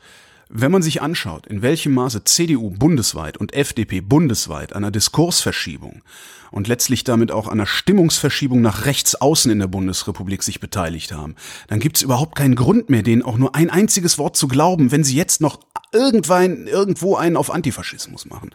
Wenn 0.49 0.71
man 0.71 0.83
sich 0.83 1.01
anschaut, 1.01 1.47
in 1.47 1.61
welchem 1.61 1.93
Maße 1.93 2.23
CDU 2.23 2.69
bundesweit 2.69 3.37
und 3.37 3.53
FDP 3.53 4.01
bundesweit 4.01 4.73
einer 4.73 4.91
Diskursverschiebung 4.91 6.03
und 6.51 6.67
letztlich 6.67 7.03
damit 7.03 7.31
auch 7.31 7.47
einer 7.47 7.65
Stimmungsverschiebung 7.65 8.61
nach 8.61 8.85
rechts 8.85 9.15
außen 9.15 9.51
in 9.51 9.59
der 9.59 9.67
Bundesrepublik 9.67 10.43
sich 10.43 10.59
beteiligt 10.59 11.11
haben, 11.11 11.35
dann 11.67 11.79
gibt 11.79 11.97
es 11.97 12.03
überhaupt 12.03 12.35
keinen 12.35 12.55
Grund 12.55 12.89
mehr, 12.89 13.03
denen 13.03 13.23
auch 13.23 13.37
nur 13.37 13.55
ein 13.55 13.69
einziges 13.69 14.17
Wort 14.17 14.37
zu 14.37 14.47
glauben, 14.47 14.91
wenn 14.91 15.03
sie 15.03 15.15
jetzt 15.15 15.41
noch 15.41 15.59
irgendwann 15.91 16.67
irgendwo 16.67 17.15
einen 17.15 17.37
auf 17.37 17.51
Antifaschismus 17.51 18.25
machen. 18.25 18.51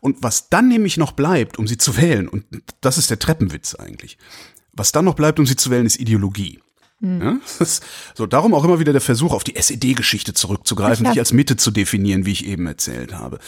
Und 0.00 0.16
was 0.20 0.48
dann 0.48 0.68
nämlich 0.68 0.96
noch 0.96 1.12
bleibt, 1.12 1.58
um 1.58 1.68
sie 1.68 1.78
zu 1.78 1.96
wählen, 1.96 2.28
und 2.28 2.44
das 2.80 2.98
ist 2.98 3.10
der 3.10 3.18
Treppenwitz 3.18 3.74
eigentlich, 3.74 4.18
was 4.72 4.90
dann 4.90 5.04
noch 5.04 5.14
bleibt, 5.14 5.38
um 5.38 5.46
sie 5.46 5.56
zu 5.56 5.70
wählen, 5.70 5.86
ist 5.86 6.00
Ideologie. 6.00 6.58
Ja, 7.04 7.40
so, 8.14 8.26
darum 8.26 8.54
auch 8.54 8.64
immer 8.64 8.78
wieder 8.78 8.92
der 8.92 9.00
Versuch, 9.00 9.32
auf 9.32 9.42
die 9.42 9.56
SED-Geschichte 9.56 10.34
zurückzugreifen, 10.34 11.06
sich 11.10 11.18
als 11.18 11.32
Mitte 11.32 11.56
zu 11.56 11.72
definieren, 11.72 12.26
wie 12.26 12.32
ich 12.32 12.46
eben 12.46 12.64
erzählt 12.66 13.14
habe. 13.14 13.40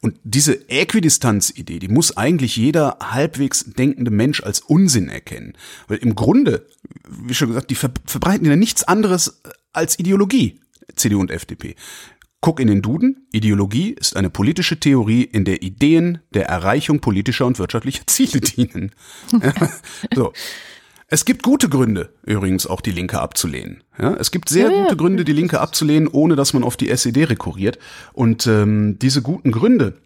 Und 0.00 0.18
diese 0.22 0.68
Äquidistanz-Idee, 0.68 1.80
die 1.80 1.88
muss 1.88 2.16
eigentlich 2.16 2.56
jeder 2.56 2.98
halbwegs 3.02 3.64
denkende 3.64 4.12
Mensch 4.12 4.40
als 4.42 4.60
Unsinn 4.60 5.08
erkennen. 5.08 5.54
Weil 5.88 5.98
im 5.98 6.14
Grunde, 6.14 6.66
wie 7.08 7.34
schon 7.34 7.48
gesagt, 7.48 7.70
die 7.70 7.74
verbreiten 7.74 8.46
ja 8.46 8.54
nichts 8.54 8.84
anderes 8.84 9.40
als 9.72 9.98
Ideologie, 9.98 10.60
CDU 10.94 11.20
und 11.20 11.32
FDP. 11.32 11.74
Guck 12.40 12.60
in 12.60 12.68
den 12.68 12.82
Duden. 12.82 13.26
Ideologie 13.32 13.90
ist 13.90 14.16
eine 14.16 14.30
politische 14.30 14.78
Theorie, 14.78 15.22
in 15.22 15.44
der 15.44 15.62
Ideen 15.62 16.18
der 16.34 16.46
Erreichung 16.46 17.00
politischer 17.00 17.46
und 17.46 17.58
wirtschaftlicher 17.58 18.04
Ziele 18.06 18.40
dienen. 18.40 18.92
so. 20.14 20.32
Es 21.12 21.26
gibt 21.26 21.42
gute 21.42 21.68
Gründe, 21.68 22.08
übrigens 22.22 22.66
auch 22.66 22.80
die 22.80 22.90
Linke 22.90 23.20
abzulehnen. 23.20 23.84
Ja, 23.98 24.14
es 24.14 24.30
gibt 24.30 24.48
sehr 24.48 24.70
ja, 24.70 24.82
gute 24.84 24.96
Gründe, 24.96 25.26
die 25.26 25.34
Linke 25.34 25.60
abzulehnen, 25.60 26.08
ohne 26.08 26.36
dass 26.36 26.54
man 26.54 26.64
auf 26.64 26.78
die 26.78 26.88
SED 26.88 27.28
rekurriert. 27.28 27.78
Und 28.14 28.46
ähm, 28.46 28.98
diese 28.98 29.20
guten 29.20 29.52
Gründe, 29.52 29.98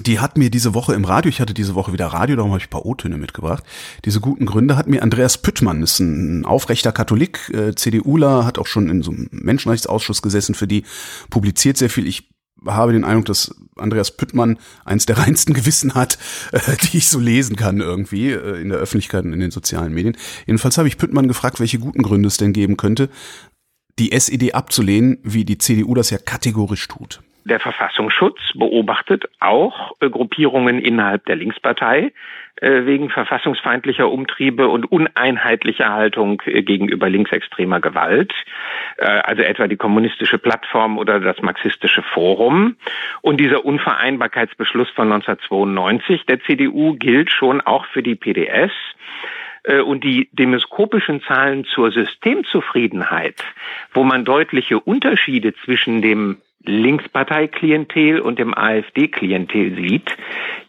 die 0.00 0.20
hat 0.20 0.38
mir 0.38 0.48
diese 0.48 0.72
Woche 0.72 0.94
im 0.94 1.04
Radio, 1.04 1.28
ich 1.28 1.42
hatte 1.42 1.52
diese 1.52 1.74
Woche 1.74 1.92
wieder 1.92 2.06
Radio, 2.06 2.36
darum 2.36 2.52
habe 2.52 2.60
ich 2.60 2.68
ein 2.68 2.70
paar 2.70 2.86
O-Töne 2.86 3.18
mitgebracht. 3.18 3.62
Diese 4.06 4.20
guten 4.20 4.46
Gründe 4.46 4.78
hat 4.78 4.86
mir 4.86 5.02
Andreas 5.02 5.36
Püttmann, 5.36 5.82
ist 5.82 6.00
ein 6.00 6.46
aufrechter 6.46 6.92
Katholik, 6.92 7.50
äh, 7.50 7.74
CDUler, 7.74 8.46
hat 8.46 8.58
auch 8.58 8.66
schon 8.66 8.88
in 8.88 9.02
so 9.02 9.10
einem 9.10 9.28
Menschenrechtsausschuss 9.32 10.22
gesessen, 10.22 10.54
für 10.54 10.66
die 10.66 10.84
publiziert 11.28 11.76
sehr 11.76 11.90
viel. 11.90 12.06
Ich 12.06 12.31
habe 12.66 12.92
den 12.92 13.04
Eindruck, 13.04 13.26
dass 13.26 13.54
Andreas 13.76 14.16
Püttmann 14.16 14.58
eins 14.84 15.06
der 15.06 15.18
reinsten 15.26 15.54
Gewissen 15.54 15.94
hat, 15.94 16.18
äh, 16.52 16.76
die 16.82 16.98
ich 16.98 17.08
so 17.08 17.18
lesen 17.18 17.56
kann 17.56 17.80
irgendwie 17.80 18.30
äh, 18.30 18.60
in 18.60 18.68
der 18.68 18.78
Öffentlichkeit 18.78 19.24
und 19.24 19.32
in 19.32 19.40
den 19.40 19.50
sozialen 19.50 19.92
Medien. 19.92 20.16
Jedenfalls 20.46 20.78
habe 20.78 20.88
ich 20.88 20.98
Püttmann 20.98 21.28
gefragt, 21.28 21.60
welche 21.60 21.78
guten 21.78 22.02
Gründe 22.02 22.28
es 22.28 22.36
denn 22.36 22.52
geben 22.52 22.76
könnte, 22.76 23.08
die 23.98 24.12
SED 24.12 24.54
abzulehnen, 24.54 25.18
wie 25.22 25.44
die 25.44 25.58
CDU 25.58 25.94
das 25.94 26.10
ja 26.10 26.18
kategorisch 26.18 26.88
tut. 26.88 27.20
Der 27.44 27.58
Verfassungsschutz 27.58 28.38
beobachtet 28.54 29.24
auch 29.40 29.92
äh, 30.00 30.08
Gruppierungen 30.08 30.78
innerhalb 30.78 31.26
der 31.26 31.36
Linkspartei 31.36 32.12
wegen 32.62 33.10
verfassungsfeindlicher 33.10 34.10
Umtriebe 34.10 34.68
und 34.68 34.90
uneinheitlicher 34.90 35.90
Haltung 35.90 36.40
äh, 36.46 36.62
gegenüber 36.62 37.08
linksextremer 37.08 37.80
Gewalt, 37.80 38.32
äh, 38.98 39.06
also 39.06 39.42
etwa 39.42 39.66
die 39.66 39.76
kommunistische 39.76 40.38
Plattform 40.38 40.98
oder 40.98 41.18
das 41.18 41.42
marxistische 41.42 42.02
Forum. 42.02 42.76
Und 43.20 43.40
dieser 43.40 43.64
Unvereinbarkeitsbeschluss 43.64 44.90
von 44.90 45.12
1992 45.12 46.26
der 46.26 46.40
CDU 46.42 46.94
gilt 46.94 47.30
schon 47.30 47.60
auch 47.60 47.86
für 47.86 48.02
die 48.02 48.14
PDS. 48.14 48.70
Äh, 49.64 49.80
und 49.80 50.04
die 50.04 50.28
demoskopischen 50.32 51.22
Zahlen 51.22 51.64
zur 51.64 51.90
Systemzufriedenheit, 51.90 53.42
wo 53.92 54.04
man 54.04 54.24
deutliche 54.24 54.78
Unterschiede 54.80 55.54
zwischen 55.64 56.02
dem 56.02 56.38
Linksparteiklientel 56.64 58.20
und 58.20 58.38
dem 58.38 58.56
AfD-Klientel 58.56 59.74
sieht, 59.74 60.16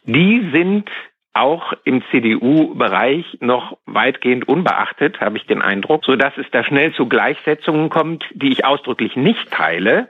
die 0.05 0.49
sind 0.51 0.89
auch 1.33 1.73
im 1.83 2.03
CDU-Bereich 2.11 3.37
noch 3.39 3.77
weitgehend 3.85 4.47
unbeachtet, 4.47 5.19
habe 5.19 5.37
ich 5.37 5.45
den 5.45 5.61
Eindruck, 5.61 6.05
so 6.05 6.15
dass 6.15 6.37
es 6.37 6.45
da 6.51 6.63
schnell 6.63 6.93
zu 6.93 7.07
Gleichsetzungen 7.07 7.89
kommt, 7.89 8.23
die 8.33 8.51
ich 8.51 8.65
ausdrücklich 8.65 9.15
nicht 9.15 9.51
teile, 9.51 10.09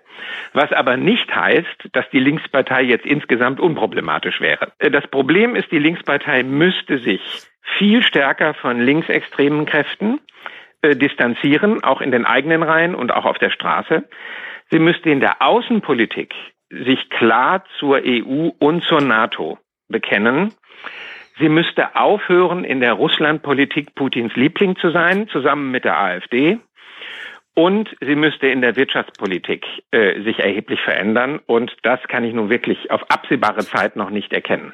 was 0.53 0.71
aber 0.73 0.97
nicht 0.97 1.33
heißt, 1.33 1.89
dass 1.93 2.09
die 2.11 2.19
Linkspartei 2.19 2.83
jetzt 2.83 3.05
insgesamt 3.05 3.59
unproblematisch 3.59 4.41
wäre. 4.41 4.73
Das 4.79 5.07
Problem 5.07 5.55
ist, 5.55 5.71
die 5.71 5.79
Linkspartei 5.79 6.43
müsste 6.43 6.97
sich 6.97 7.21
viel 7.77 8.03
stärker 8.03 8.53
von 8.53 8.81
linksextremen 8.81 9.65
Kräften 9.65 10.19
äh, 10.81 10.95
distanzieren, 10.95 11.83
auch 11.83 12.01
in 12.01 12.11
den 12.11 12.25
eigenen 12.25 12.63
Reihen 12.63 12.95
und 12.95 13.13
auch 13.13 13.25
auf 13.25 13.37
der 13.39 13.49
Straße. 13.49 14.03
Sie 14.69 14.79
müsste 14.79 15.09
in 15.09 15.21
der 15.21 15.41
Außenpolitik 15.41 16.33
sich 16.69 17.09
klar 17.09 17.63
zur 17.79 18.01
EU 18.03 18.49
und 18.59 18.83
zur 18.83 19.01
NATO 19.01 19.57
bekennen. 19.87 20.53
Sie 21.39 21.49
müsste 21.49 21.95
aufhören, 21.95 22.63
in 22.63 22.79
der 22.79 22.93
Russlandpolitik 22.93 23.95
Putins 23.95 24.35
Liebling 24.35 24.75
zu 24.75 24.91
sein, 24.91 25.27
zusammen 25.29 25.71
mit 25.71 25.83
der 25.83 25.99
AfD. 25.99 26.59
Und 27.55 27.95
sie 28.01 28.15
müsste 28.15 28.47
in 28.47 28.61
der 28.61 28.75
Wirtschaftspolitik 28.75 29.65
äh, 29.91 30.21
sich 30.23 30.39
erheblich 30.39 30.81
verändern. 30.81 31.39
Und 31.45 31.75
das 31.83 31.99
kann 32.07 32.23
ich 32.23 32.33
nun 32.33 32.49
wirklich 32.49 32.89
auf 32.89 33.03
absehbare 33.09 33.63
Zeit 33.63 33.95
noch 33.95 34.09
nicht 34.09 34.33
erkennen. 34.33 34.73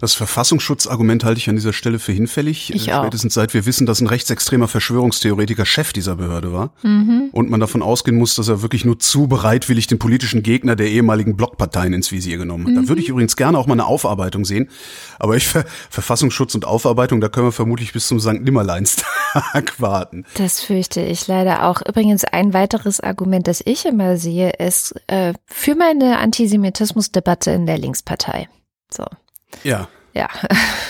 Das 0.00 0.14
Verfassungsschutzargument 0.14 1.24
halte 1.24 1.38
ich 1.38 1.50
an 1.50 1.56
dieser 1.56 1.74
Stelle 1.74 1.98
für 1.98 2.12
hinfällig. 2.12 2.74
Ich 2.74 2.90
auch. 2.94 3.02
Spätestens 3.02 3.34
seit 3.34 3.52
wir 3.52 3.66
wissen, 3.66 3.84
dass 3.84 4.00
ein 4.00 4.06
rechtsextremer 4.06 4.66
Verschwörungstheoretiker 4.66 5.66
Chef 5.66 5.92
dieser 5.92 6.16
Behörde 6.16 6.54
war. 6.54 6.72
Mhm. 6.82 7.28
Und 7.32 7.50
man 7.50 7.60
davon 7.60 7.82
ausgehen 7.82 8.16
muss, 8.16 8.34
dass 8.34 8.48
er 8.48 8.62
wirklich 8.62 8.86
nur 8.86 8.98
zu 8.98 9.26
bereitwillig 9.26 9.88
den 9.88 9.98
politischen 9.98 10.42
Gegner 10.42 10.74
der 10.74 10.88
ehemaligen 10.88 11.36
Blockparteien 11.36 11.92
ins 11.92 12.12
Visier 12.12 12.38
genommen 12.38 12.66
hat. 12.66 12.72
Mhm. 12.72 12.82
Da 12.82 12.88
würde 12.88 13.02
ich 13.02 13.10
übrigens 13.10 13.36
gerne 13.36 13.58
auch 13.58 13.66
mal 13.66 13.74
eine 13.74 13.84
Aufarbeitung 13.84 14.46
sehen. 14.46 14.70
Aber 15.18 15.36
ich 15.36 15.46
Verfassungsschutz 15.90 16.54
und 16.54 16.64
Aufarbeitung, 16.64 17.20
da 17.20 17.28
können 17.28 17.48
wir 17.48 17.52
vermutlich 17.52 17.92
bis 17.92 18.06
zum 18.06 18.20
St. 18.20 18.40
Nimmerleinstag 18.40 19.78
warten. 19.78 20.24
Das 20.38 20.62
fürchte 20.62 21.02
ich 21.02 21.26
leider 21.26 21.66
auch. 21.66 21.82
Übrigens 21.86 22.24
ein 22.24 22.54
weiteres 22.54 23.00
Argument, 23.00 23.46
das 23.46 23.60
ich 23.62 23.84
immer 23.84 24.16
sehe, 24.16 24.50
ist 24.50 24.94
äh, 25.08 25.34
für 25.44 25.74
meine 25.74 26.20
Antisemitismusdebatte 26.20 27.50
in 27.50 27.66
der 27.66 27.76
Linkspartei. 27.76 28.48
So. 28.90 29.04
Ja. 29.64 29.88
Ja, 30.12 30.28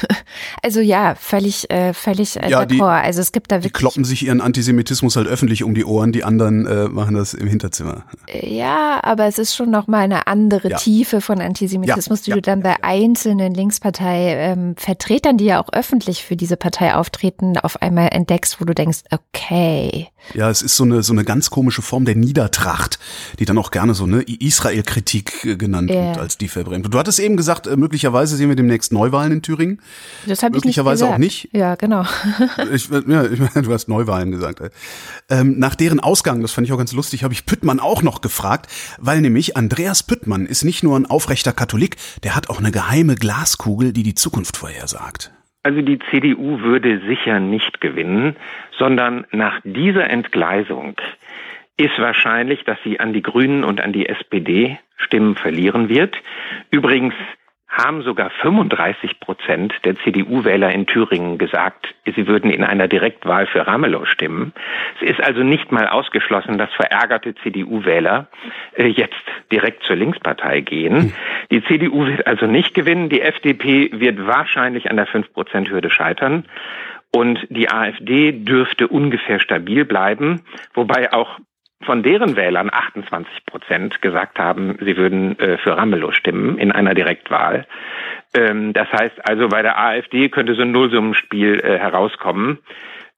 also 0.62 0.80
ja, 0.80 1.14
völlig, 1.14 1.70
äh, 1.70 1.92
völlig 1.92 2.36
äh, 2.36 2.48
ja, 2.48 2.64
die, 2.64 2.80
Also 2.80 3.20
es 3.20 3.32
gibt 3.32 3.52
da 3.52 3.56
wirklich. 3.56 3.72
Die 3.74 3.78
kloppen 3.78 4.04
sich 4.04 4.24
ihren 4.24 4.40
Antisemitismus 4.40 5.16
halt 5.16 5.28
öffentlich 5.28 5.62
um 5.62 5.74
die 5.74 5.84
Ohren, 5.84 6.10
die 6.12 6.24
anderen 6.24 6.66
äh, 6.66 6.88
machen 6.88 7.14
das 7.14 7.34
im 7.34 7.46
Hinterzimmer. 7.46 8.04
Ja, 8.32 9.00
aber 9.02 9.26
es 9.26 9.38
ist 9.38 9.54
schon 9.54 9.70
noch 9.70 9.88
mal 9.88 10.00
eine 10.00 10.26
andere 10.26 10.70
ja. 10.70 10.78
Tiefe 10.78 11.20
von 11.20 11.40
Antisemitismus, 11.40 12.24
ja, 12.26 12.34
die 12.34 12.40
du 12.40 12.42
dann 12.42 12.62
bei 12.62 12.82
einzelnen 12.82 13.52
Linkspartei-Vertretern, 13.52 15.32
ähm, 15.32 15.38
die 15.38 15.44
ja 15.44 15.62
auch 15.62 15.70
öffentlich 15.72 16.24
für 16.24 16.36
diese 16.36 16.56
Partei 16.56 16.94
auftreten, 16.94 17.58
auf 17.58 17.82
einmal 17.82 18.08
entdeckst, 18.12 18.58
wo 18.60 18.64
du 18.64 18.74
denkst, 18.74 19.00
okay. 19.10 20.08
Ja, 20.32 20.48
es 20.48 20.62
ist 20.62 20.76
so 20.76 20.84
eine 20.84 21.02
so 21.02 21.12
eine 21.12 21.24
ganz 21.24 21.50
komische 21.50 21.82
Form 21.82 22.04
der 22.04 22.16
Niedertracht, 22.16 22.98
die 23.38 23.44
dann 23.44 23.58
auch 23.58 23.70
gerne 23.70 23.94
so 23.94 24.04
eine 24.04 24.22
Israel-Kritik 24.22 25.44
äh, 25.44 25.56
genannt 25.56 25.90
wird 25.90 26.18
als 26.18 26.38
die 26.38 26.48
verbrennt. 26.48 26.92
Du 26.92 26.98
hattest 26.98 27.18
eben 27.18 27.36
gesagt, 27.36 27.66
äh, 27.66 27.76
möglicherweise 27.76 28.36
sehen 28.36 28.48
wir 28.48 28.56
demnächst 28.56 28.92
neu 28.92 29.10
Neuwahlen 29.10 29.32
in 29.32 29.42
Thüringen. 29.42 29.80
Das 30.26 30.42
habe 30.42 30.56
ich 30.56 30.62
Möglicherweise 30.62 31.04
nicht 31.04 31.14
auch 31.14 31.18
nicht. 31.18 31.48
Ja, 31.52 31.74
genau. 31.74 32.04
ich, 32.72 32.88
ja, 32.88 33.24
ich 33.24 33.38
du 33.38 33.72
hast 33.72 33.88
Neuwahlen 33.88 34.30
gesagt. 34.30 34.60
Ähm, 35.28 35.58
nach 35.58 35.74
deren 35.74 36.00
Ausgang, 36.00 36.42
das 36.42 36.52
fand 36.52 36.66
ich 36.66 36.72
auch 36.72 36.78
ganz 36.78 36.92
lustig, 36.92 37.24
habe 37.24 37.34
ich 37.34 37.46
Püttmann 37.46 37.80
auch 37.80 38.02
noch 38.02 38.20
gefragt, 38.20 38.70
weil 38.98 39.20
nämlich 39.20 39.56
Andreas 39.56 40.02
Püttmann 40.02 40.46
ist 40.46 40.64
nicht 40.64 40.82
nur 40.82 40.98
ein 40.98 41.06
aufrechter 41.06 41.52
Katholik, 41.52 41.96
der 42.22 42.34
hat 42.34 42.48
auch 42.48 42.58
eine 42.58 42.70
geheime 42.70 43.14
Glaskugel, 43.14 43.92
die 43.92 44.02
die 44.02 44.14
Zukunft 44.14 44.56
vorhersagt. 44.56 45.32
Also 45.62 45.82
die 45.82 45.98
CDU 46.10 46.60
würde 46.60 47.00
sicher 47.06 47.38
nicht 47.38 47.80
gewinnen, 47.80 48.36
sondern 48.78 49.26
nach 49.30 49.60
dieser 49.62 50.08
Entgleisung 50.08 50.96
ist 51.76 51.98
wahrscheinlich, 51.98 52.64
dass 52.64 52.78
sie 52.84 53.00
an 53.00 53.12
die 53.12 53.22
Grünen 53.22 53.64
und 53.64 53.80
an 53.80 53.92
die 53.92 54.06
SPD 54.06 54.78
Stimmen 54.96 55.34
verlieren 55.34 55.88
wird. 55.88 56.14
Übrigens 56.70 57.14
haben 57.70 58.02
sogar 58.02 58.30
35 58.30 59.20
Prozent 59.20 59.72
der 59.84 59.94
CDU-Wähler 59.94 60.72
in 60.72 60.86
Thüringen 60.86 61.38
gesagt, 61.38 61.94
sie 62.04 62.26
würden 62.26 62.50
in 62.50 62.64
einer 62.64 62.88
Direktwahl 62.88 63.46
für 63.46 63.64
Ramelow 63.64 64.06
stimmen. 64.06 64.52
Es 65.00 65.10
ist 65.10 65.22
also 65.22 65.44
nicht 65.44 65.70
mal 65.70 65.88
ausgeschlossen, 65.88 66.58
dass 66.58 66.72
verärgerte 66.72 67.34
CDU-Wähler 67.36 68.26
äh, 68.74 68.86
jetzt 68.88 69.22
direkt 69.52 69.84
zur 69.84 69.94
Linkspartei 69.94 70.60
gehen. 70.62 70.96
Hm. 70.96 71.12
Die 71.52 71.62
CDU 71.64 72.06
wird 72.06 72.26
also 72.26 72.46
nicht 72.46 72.74
gewinnen. 72.74 73.08
Die 73.08 73.20
FDP 73.20 73.90
wird 73.92 74.26
wahrscheinlich 74.26 74.90
an 74.90 74.96
der 74.96 75.06
5-Prozent-Hürde 75.06 75.90
scheitern. 75.90 76.46
Und 77.12 77.46
die 77.50 77.70
AfD 77.70 78.32
dürfte 78.32 78.88
ungefähr 78.88 79.40
stabil 79.40 79.84
bleiben, 79.84 80.42
wobei 80.74 81.12
auch 81.12 81.40
von 81.82 82.02
deren 82.02 82.36
Wählern 82.36 82.70
28 82.72 83.46
Prozent 83.46 84.02
gesagt 84.02 84.38
haben, 84.38 84.76
sie 84.80 84.96
würden 84.96 85.38
äh, 85.38 85.56
für 85.58 85.76
Ramelow 85.76 86.12
stimmen 86.12 86.58
in 86.58 86.72
einer 86.72 86.94
Direktwahl. 86.94 87.66
Ähm, 88.34 88.72
das 88.72 88.92
heißt 88.92 89.28
also, 89.28 89.48
bei 89.48 89.62
der 89.62 89.78
AfD 89.78 90.28
könnte 90.28 90.54
so 90.54 90.62
ein 90.62 90.72
Nullsummenspiel 90.72 91.60
äh, 91.60 91.78
herauskommen. 91.78 92.58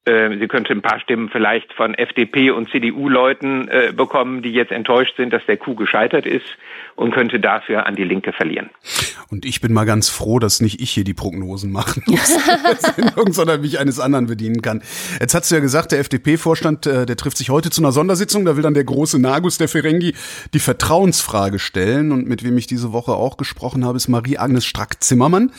Äh, 0.04 0.36
sie 0.36 0.48
könnte 0.48 0.72
ein 0.72 0.82
paar 0.82 0.98
Stimmen 0.98 1.28
vielleicht 1.30 1.72
von 1.74 1.94
FDP 1.94 2.50
und 2.50 2.68
CDU-Leuten 2.70 3.68
äh, 3.68 3.92
bekommen, 3.96 4.42
die 4.42 4.50
jetzt 4.50 4.72
enttäuscht 4.72 5.16
sind, 5.16 5.32
dass 5.32 5.46
der 5.46 5.56
Coup 5.56 5.76
gescheitert 5.76 6.26
ist 6.26 6.44
und 6.96 7.14
könnte 7.14 7.38
dafür 7.38 7.86
an 7.86 7.94
die 7.94 8.02
Linke 8.02 8.32
verlieren. 8.32 8.70
Und 9.30 9.44
ich 9.44 9.60
bin 9.60 9.72
mal 9.72 9.84
ganz 9.84 10.08
froh, 10.08 10.40
dass 10.40 10.60
nicht 10.60 10.80
ich 10.80 10.90
hier 10.90 11.04
die 11.04 11.14
Prognosen 11.14 11.70
machen 11.70 12.02
muss, 12.06 13.34
sondern 13.34 13.60
mich 13.60 13.78
eines 13.78 14.00
anderen 14.00 14.26
bedienen 14.26 14.60
kann. 14.60 14.82
Jetzt 15.20 15.34
hast 15.34 15.50
du 15.50 15.54
ja 15.54 15.60
gesagt, 15.60 15.92
der 15.92 16.00
FDP-Vorstand, 16.00 16.86
äh, 16.86 17.06
der 17.06 17.16
trifft 17.16 17.38
sich 17.38 17.50
heute 17.50 17.70
zu 17.70 17.80
einer 17.80 17.92
Sondersitzung, 17.92 18.44
da 18.44 18.56
will 18.56 18.62
dann 18.62 18.74
der 18.74 18.84
große 18.84 19.20
Nagus, 19.20 19.56
der 19.58 19.68
Ferengi, 19.68 20.14
die 20.52 20.58
Vertrauensfrage 20.58 21.60
stellen. 21.60 22.10
Und 22.10 22.26
mit 22.26 22.42
wem 22.42 22.58
ich 22.58 22.66
diese 22.66 22.92
Woche 22.92 23.12
auch 23.12 23.36
gesprochen 23.36 23.84
habe, 23.84 23.96
ist 23.96 24.08
Marie-Agnes 24.08 24.66
Strack-Zimmermann. 24.66 25.52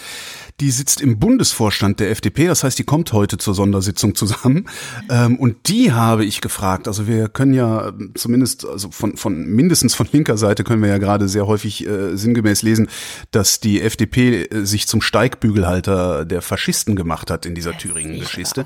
Die 0.64 0.72
sitzt 0.72 1.02
im 1.02 1.20
Bundesvorstand 1.20 2.00
der 2.00 2.10
FDP, 2.10 2.48
das 2.48 2.64
heißt, 2.64 2.80
die 2.80 2.86
kommt 2.86 3.12
heute 3.12 3.38
zur 3.38 3.54
Sondersitzung 3.54 4.16
zusammen. 4.16 4.70
Ähm, 5.12 5.38
und 5.38 5.68
die 5.68 5.92
habe 5.92 6.24
ich 6.24 6.40
gefragt. 6.40 6.88
Also 6.88 7.06
wir 7.06 7.28
können 7.28 7.54
ja 7.54 7.92
zumindest, 8.14 8.66
also 8.66 8.90
von, 8.90 9.18
von 9.18 9.46
mindestens 9.46 9.94
von 9.94 10.08
linker 10.10 10.38
Seite 10.38 10.64
können 10.64 10.82
wir 10.82 10.88
ja 10.88 11.00
gerade 11.00 11.28
sehr 11.28 11.48
häufig 11.48 11.86
äh, 11.86 12.16
sinngemäß 12.16 12.62
lesen, 12.62 12.88
dass 13.32 13.60
die 13.60 13.82
FDP 13.82 14.44
äh, 14.44 14.64
sich 14.64 14.88
zum 14.88 15.02
Steigbügelhalter 15.02 16.24
der 16.24 16.42
Faschisten 16.42 16.96
gemacht 16.96 17.30
hat 17.30 17.46
in 17.46 17.56
dieser 17.56 17.78
Thüringen-Geschichte. 17.78 18.66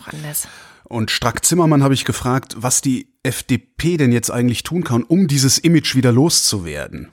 Und 0.83 1.09
Strack 1.09 1.43
Zimmermann 1.45 1.81
habe 1.81 1.95
ich 1.95 2.05
gefragt, 2.05 2.57
was 2.59 2.81
die 2.81 3.07
FDP 3.23 3.97
denn 3.97 4.11
jetzt 4.11 4.29
eigentlich 4.29 4.61
tun 4.61 4.83
kann, 4.83 5.01
um 5.01 5.27
dieses 5.27 5.57
Image 5.57 5.95
wieder 5.95 6.11
loszuwerden. 6.11 7.09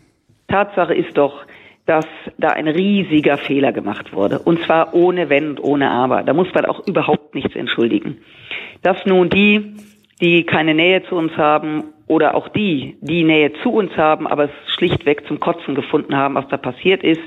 Tatsache 0.48 0.94
ist 0.94 1.16
doch, 1.16 1.46
dass 1.86 2.06
da 2.38 2.50
ein 2.50 2.68
riesiger 2.68 3.36
Fehler 3.36 3.72
gemacht 3.72 4.12
wurde. 4.12 4.38
Und 4.38 4.62
zwar 4.64 4.94
ohne 4.94 5.28
Wenn 5.28 5.50
und 5.50 5.60
ohne 5.60 5.90
Aber. 5.90 6.22
Da 6.22 6.32
muss 6.32 6.52
man 6.54 6.64
auch 6.64 6.86
überhaupt 6.86 7.34
nichts 7.34 7.54
entschuldigen. 7.54 8.18
Dass 8.82 9.04
nun 9.04 9.28
die, 9.28 9.74
die 10.20 10.44
keine 10.44 10.74
Nähe 10.74 11.02
zu 11.04 11.16
uns 11.16 11.36
haben 11.36 11.84
oder 12.06 12.34
auch 12.34 12.48
die, 12.48 12.96
die 13.00 13.24
Nähe 13.24 13.52
zu 13.62 13.70
uns 13.70 13.94
haben, 13.96 14.26
aber 14.26 14.44
es 14.44 14.74
schlichtweg 14.74 15.26
zum 15.26 15.40
Kotzen 15.40 15.74
gefunden 15.74 16.16
haben, 16.16 16.34
was 16.34 16.48
da 16.48 16.56
passiert 16.56 17.02
ist, 17.02 17.20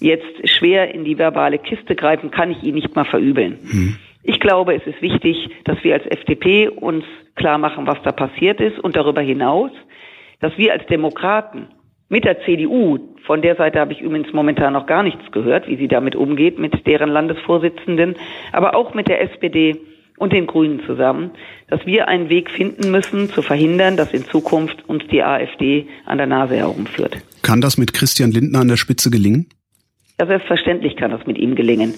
jetzt 0.00 0.48
schwer 0.48 0.94
in 0.94 1.04
die 1.04 1.18
verbale 1.18 1.58
Kiste 1.58 1.96
greifen, 1.96 2.30
kann 2.30 2.52
ich 2.52 2.62
ihnen 2.62 2.76
nicht 2.76 2.94
mal 2.94 3.04
verübeln. 3.04 3.58
Hm. 3.68 3.96
Ich 4.22 4.40
glaube, 4.40 4.74
es 4.74 4.86
ist 4.86 5.00
wichtig, 5.00 5.48
dass 5.64 5.82
wir 5.82 5.94
als 5.94 6.06
FDP 6.06 6.68
uns 6.68 7.04
klar 7.34 7.58
machen, 7.58 7.86
was 7.86 8.00
da 8.02 8.12
passiert 8.12 8.60
ist 8.60 8.78
und 8.78 8.96
darüber 8.96 9.22
hinaus, 9.22 9.70
dass 10.40 10.56
wir 10.56 10.72
als 10.72 10.86
Demokraten 10.86 11.68
mit 12.08 12.24
der 12.24 12.40
CDU, 12.44 12.98
von 13.26 13.42
der 13.42 13.56
Seite 13.56 13.80
habe 13.80 13.92
ich 13.92 14.00
übrigens 14.00 14.32
momentan 14.32 14.72
noch 14.72 14.86
gar 14.86 15.02
nichts 15.02 15.30
gehört, 15.30 15.68
wie 15.68 15.76
sie 15.76 15.88
damit 15.88 16.16
umgeht, 16.16 16.58
mit 16.58 16.86
deren 16.86 17.10
Landesvorsitzenden, 17.10 18.16
aber 18.52 18.74
auch 18.74 18.94
mit 18.94 19.08
der 19.08 19.20
SPD 19.20 19.76
und 20.16 20.32
den 20.32 20.46
Grünen 20.46 20.80
zusammen, 20.86 21.30
dass 21.68 21.84
wir 21.86 22.08
einen 22.08 22.28
Weg 22.28 22.50
finden 22.50 22.90
müssen, 22.90 23.28
zu 23.28 23.42
verhindern, 23.42 23.96
dass 23.96 24.12
in 24.12 24.24
Zukunft 24.24 24.88
uns 24.88 25.06
die 25.08 25.22
AfD 25.22 25.86
an 26.06 26.18
der 26.18 26.26
Nase 26.26 26.56
herumführt. 26.56 27.18
Kann 27.42 27.60
das 27.60 27.78
mit 27.78 27.92
Christian 27.92 28.30
Lindner 28.30 28.60
an 28.60 28.68
der 28.68 28.76
Spitze 28.76 29.10
gelingen? 29.10 29.48
Ja, 30.18 30.26
selbstverständlich 30.26 30.96
kann 30.96 31.12
das 31.12 31.26
mit 31.26 31.38
ihm 31.38 31.54
gelingen. 31.54 31.94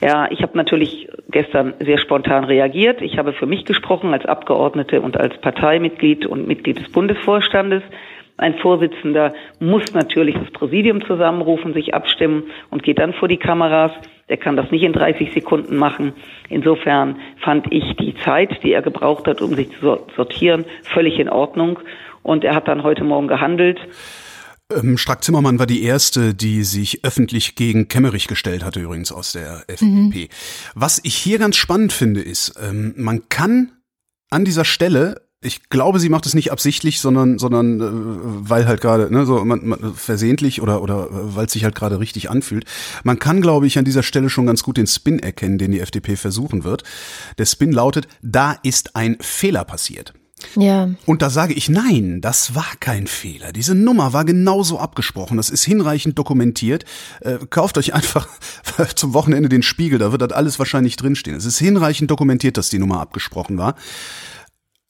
Ja, 0.00 0.30
ich 0.30 0.42
habe 0.42 0.56
natürlich 0.56 1.08
gestern 1.30 1.74
sehr 1.80 1.98
spontan 1.98 2.44
reagiert. 2.44 3.02
Ich 3.02 3.18
habe 3.18 3.32
für 3.32 3.46
mich 3.46 3.64
gesprochen 3.64 4.12
als 4.12 4.26
Abgeordnete 4.26 5.00
und 5.00 5.16
als 5.16 5.36
Parteimitglied 5.40 6.26
und 6.26 6.46
Mitglied 6.46 6.78
des 6.78 6.92
Bundesvorstandes. 6.92 7.82
Ein 8.36 8.58
Vorsitzender 8.58 9.32
muss 9.60 9.94
natürlich 9.94 10.34
das 10.34 10.50
Präsidium 10.50 11.04
zusammenrufen, 11.06 11.72
sich 11.72 11.94
abstimmen 11.94 12.44
und 12.70 12.82
geht 12.82 12.98
dann 12.98 13.14
vor 13.14 13.28
die 13.28 13.36
Kameras. 13.36 13.92
Der 14.28 14.38
kann 14.38 14.56
das 14.56 14.70
nicht 14.70 14.82
in 14.82 14.92
30 14.92 15.32
Sekunden 15.32 15.76
machen. 15.76 16.14
Insofern 16.48 17.20
fand 17.42 17.66
ich 17.70 17.96
die 17.96 18.14
Zeit, 18.24 18.62
die 18.64 18.72
er 18.72 18.82
gebraucht 18.82 19.26
hat, 19.26 19.40
um 19.40 19.54
sich 19.54 19.68
zu 19.78 20.00
sortieren, 20.16 20.64
völlig 20.82 21.18
in 21.18 21.28
Ordnung. 21.28 21.78
Und 22.22 22.42
er 22.42 22.54
hat 22.54 22.66
dann 22.66 22.82
heute 22.82 23.04
Morgen 23.04 23.28
gehandelt. 23.28 23.78
Ähm, 24.72 24.96
Strack-Zimmermann 24.96 25.58
war 25.58 25.66
die 25.66 25.84
erste, 25.84 26.34
die 26.34 26.64
sich 26.64 27.04
öffentlich 27.04 27.54
gegen 27.54 27.86
Kemmerich 27.88 28.26
gestellt 28.26 28.64
hatte, 28.64 28.80
übrigens 28.80 29.12
aus 29.12 29.32
der 29.32 29.64
FDP. 29.68 29.84
Mhm. 29.86 30.28
Was 30.74 31.00
ich 31.04 31.14
hier 31.14 31.38
ganz 31.38 31.56
spannend 31.56 31.92
finde, 31.92 32.22
ist, 32.22 32.54
ähm, 32.62 32.94
man 32.96 33.28
kann 33.28 33.72
an 34.30 34.44
dieser 34.44 34.64
Stelle 34.64 35.23
ich 35.44 35.68
glaube, 35.68 36.00
sie 36.00 36.08
macht 36.08 36.26
es 36.26 36.34
nicht 36.34 36.50
absichtlich, 36.52 37.00
sondern, 37.00 37.38
sondern 37.38 37.80
äh, 37.80 38.50
weil 38.50 38.66
halt 38.66 38.80
gerade, 38.80 39.12
ne, 39.12 39.26
so 39.26 39.44
man, 39.44 39.66
man, 39.66 39.94
versehentlich 39.94 40.62
oder, 40.62 40.82
oder 40.82 41.06
äh, 41.06 41.36
weil 41.36 41.46
es 41.46 41.52
sich 41.52 41.64
halt 41.64 41.74
gerade 41.74 42.00
richtig 42.00 42.30
anfühlt. 42.30 42.64
Man 43.02 43.18
kann, 43.18 43.40
glaube 43.40 43.66
ich, 43.66 43.78
an 43.78 43.84
dieser 43.84 44.02
Stelle 44.02 44.30
schon 44.30 44.46
ganz 44.46 44.62
gut 44.62 44.76
den 44.76 44.86
Spin 44.86 45.18
erkennen, 45.18 45.58
den 45.58 45.72
die 45.72 45.80
FDP 45.80 46.16
versuchen 46.16 46.64
wird. 46.64 46.82
Der 47.38 47.46
Spin 47.46 47.72
lautet, 47.72 48.08
da 48.22 48.56
ist 48.62 48.96
ein 48.96 49.16
Fehler 49.20 49.64
passiert. 49.64 50.14
Ja. 50.56 50.90
Und 51.06 51.22
da 51.22 51.30
sage 51.30 51.54
ich, 51.54 51.68
nein, 51.68 52.20
das 52.20 52.54
war 52.54 52.66
kein 52.80 53.06
Fehler. 53.06 53.52
Diese 53.52 53.74
Nummer 53.74 54.12
war 54.12 54.24
genauso 54.24 54.78
abgesprochen. 54.78 55.36
Das 55.36 55.50
ist 55.50 55.64
hinreichend 55.64 56.18
dokumentiert. 56.18 56.84
Äh, 57.20 57.38
kauft 57.50 57.78
euch 57.78 57.94
einfach 57.94 58.28
zum 58.94 59.14
Wochenende 59.14 59.48
den 59.48 59.62
Spiegel, 59.62 59.98
da 59.98 60.12
wird 60.12 60.22
das 60.22 60.32
alles 60.32 60.58
wahrscheinlich 60.58 60.96
drinstehen. 60.96 61.36
Es 61.36 61.44
ist 61.44 61.58
hinreichend 61.58 62.10
dokumentiert, 62.10 62.56
dass 62.56 62.68
die 62.68 62.78
Nummer 62.78 63.00
abgesprochen 63.00 63.58
war. 63.58 63.74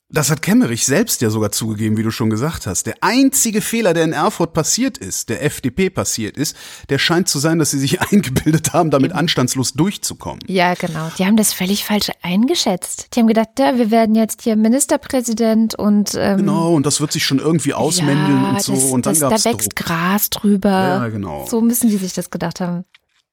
Das 0.09 0.29
hat 0.29 0.43
Kemmerich 0.43 0.85
selbst 0.85 1.21
ja 1.21 1.31
sogar 1.31 1.51
zugegeben, 1.51 1.97
wie 1.97 2.03
du 2.03 2.11
schon 2.11 2.29
gesagt 2.29 2.67
hast. 2.67 2.85
Der 2.85 2.93
einzige 3.01 3.59
Fehler, 3.59 3.95
der 3.95 4.03
in 4.03 4.13
Erfurt 4.13 4.53
passiert 4.53 4.99
ist, 4.99 5.29
der 5.29 5.43
FDP 5.43 5.89
passiert 5.89 6.37
ist, 6.37 6.55
der 6.89 6.99
scheint 6.99 7.27
zu 7.27 7.39
sein, 7.39 7.57
dass 7.57 7.71
sie 7.71 7.79
sich 7.79 8.01
eingebildet 8.11 8.73
haben, 8.73 8.91
damit 8.91 9.13
anstandslos 9.13 9.73
durchzukommen. 9.73 10.41
Ja, 10.45 10.75
genau. 10.75 11.09
Die 11.17 11.25
haben 11.25 11.37
das 11.37 11.53
völlig 11.53 11.85
falsch 11.85 12.11
eingeschätzt. 12.21 13.07
Die 13.15 13.19
haben 13.19 13.27
gedacht, 13.27 13.49
ja, 13.57 13.77
wir 13.77 13.89
werden 13.89 14.13
jetzt 14.13 14.43
hier 14.43 14.55
Ministerpräsident 14.55 15.73
und 15.73 16.11
ähm, 16.15 16.37
genau 16.37 16.75
und 16.75 16.85
das 16.85 17.01
wird 17.01 17.11
sich 17.11 17.25
schon 17.25 17.39
irgendwie 17.39 17.73
ausmändeln 17.73 18.43
ja, 18.43 18.49
und 18.51 18.61
so 18.61 18.73
das, 18.73 18.83
und 18.83 19.05
dann 19.07 19.13
das, 19.13 19.21
gab's 19.21 19.43
da 19.43 19.51
wächst 19.51 19.71
Druck. 19.71 19.87
Gras 19.87 20.29
drüber. 20.29 20.69
Ja, 20.69 21.07
genau. 21.07 21.47
So 21.49 21.61
müssen 21.61 21.89
die 21.89 21.97
sich 21.97 22.13
das 22.13 22.29
gedacht 22.29 22.61
haben. 22.61 22.85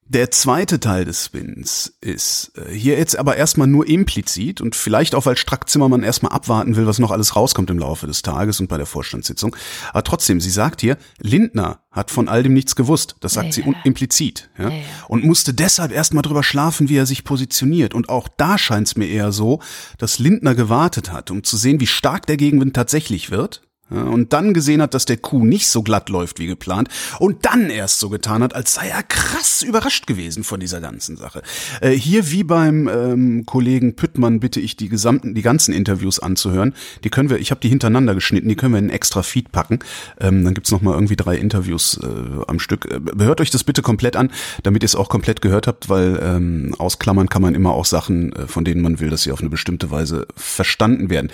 Der 0.05 0.31
zweite 0.31 0.81
Teil 0.81 1.05
des 1.05 1.25
Spins 1.25 1.93
ist 2.01 2.51
äh, 2.57 2.73
hier 2.73 2.97
jetzt 2.97 3.17
aber 3.17 3.37
erstmal 3.37 3.67
nur 3.67 3.87
implizit 3.87 4.59
und 4.59 4.75
vielleicht 4.75 5.15
auch, 5.15 5.25
weil 5.25 5.37
Strack 5.37 5.69
Zimmermann 5.69 6.03
erstmal 6.03 6.33
abwarten 6.33 6.75
will, 6.75 6.85
was 6.85 6.99
noch 6.99 7.11
alles 7.11 7.35
rauskommt 7.35 7.69
im 7.69 7.79
Laufe 7.79 8.05
des 8.05 8.21
Tages 8.21 8.59
und 8.59 8.67
bei 8.67 8.77
der 8.77 8.85
Vorstandssitzung. 8.85 9.55
Aber 9.91 10.03
trotzdem, 10.03 10.41
sie 10.41 10.49
sagt 10.49 10.81
hier, 10.81 10.97
Lindner 11.19 11.79
hat 11.89 12.11
von 12.11 12.27
all 12.27 12.43
dem 12.43 12.53
nichts 12.53 12.75
gewusst. 12.75 13.15
Das 13.21 13.33
sagt 13.33 13.47
ja, 13.47 13.51
sie 13.53 13.75
implizit. 13.85 14.49
Ja? 14.57 14.69
Ja, 14.69 14.75
und 15.07 15.23
musste 15.23 15.53
deshalb 15.53 15.91
erstmal 15.93 16.21
drüber 16.21 16.43
schlafen, 16.43 16.89
wie 16.89 16.97
er 16.97 17.05
sich 17.05 17.23
positioniert. 17.23 17.93
Und 17.93 18.09
auch 18.09 18.27
da 18.27 18.57
scheint 18.57 18.87
es 18.87 18.95
mir 18.97 19.07
eher 19.07 19.31
so, 19.31 19.61
dass 19.97 20.19
Lindner 20.19 20.53
gewartet 20.53 21.11
hat, 21.11 21.31
um 21.31 21.43
zu 21.43 21.55
sehen, 21.55 21.79
wie 21.79 21.87
stark 21.87 22.25
der 22.25 22.37
Gegenwind 22.37 22.75
tatsächlich 22.75 23.31
wird 23.31 23.61
und 23.89 24.33
dann 24.33 24.53
gesehen 24.53 24.81
hat, 24.81 24.93
dass 24.93 25.05
der 25.05 25.17
Kuh 25.17 25.45
nicht 25.45 25.67
so 25.67 25.83
glatt 25.83 26.09
läuft 26.09 26.39
wie 26.39 26.47
geplant 26.47 26.89
und 27.19 27.45
dann 27.45 27.69
erst 27.69 27.99
so 27.99 28.09
getan 28.09 28.41
hat, 28.41 28.55
als 28.55 28.73
sei 28.73 28.87
er 28.87 29.03
krass 29.03 29.61
überrascht 29.61 30.07
gewesen 30.07 30.43
von 30.43 30.59
dieser 30.59 30.81
ganzen 30.81 31.17
Sache. 31.17 31.41
Äh, 31.81 31.91
hier 31.91 32.31
wie 32.31 32.43
beim 32.43 32.87
ähm, 32.87 33.45
Kollegen 33.45 33.95
Püttmann 33.95 34.39
bitte 34.39 34.59
ich 34.59 34.77
die 34.77 34.89
gesamten, 34.89 35.35
die 35.35 35.41
ganzen 35.41 35.73
Interviews 35.73 36.19
anzuhören. 36.19 36.73
Die 37.03 37.09
können 37.09 37.29
wir, 37.29 37.37
ich 37.37 37.51
habe 37.51 37.61
die 37.61 37.69
hintereinander 37.69 38.15
geschnitten, 38.15 38.49
die 38.49 38.55
können 38.55 38.73
wir 38.73 38.79
in 38.79 38.89
extra 38.89 39.21
Feed 39.21 39.51
packen. 39.51 39.79
Ähm, 40.19 40.43
dann 40.43 40.53
gibt's 40.53 40.71
noch 40.71 40.81
mal 40.81 40.93
irgendwie 40.93 41.15
drei 41.15 41.35
Interviews 41.35 41.99
äh, 42.01 42.07
am 42.47 42.59
Stück. 42.59 42.85
Äh, 42.85 43.23
hört 43.23 43.41
euch 43.41 43.51
das 43.51 43.63
bitte 43.63 43.81
komplett 43.81 44.15
an, 44.15 44.31
damit 44.63 44.83
ihr 44.83 44.87
es 44.87 44.95
auch 44.95 45.09
komplett 45.09 45.41
gehört 45.41 45.67
habt, 45.67 45.89
weil 45.89 46.19
ähm, 46.23 46.75
ausklammern 46.77 47.29
kann 47.29 47.41
man 47.41 47.53
immer 47.53 47.73
auch 47.73 47.85
Sachen, 47.85 48.33
äh, 48.33 48.47
von 48.47 48.65
denen 48.65 48.81
man 48.81 48.99
will, 48.99 49.09
dass 49.09 49.23
sie 49.23 49.31
auf 49.31 49.41
eine 49.41 49.49
bestimmte 49.49 49.91
Weise 49.91 50.27
verstanden 50.35 51.09
werden 51.09 51.29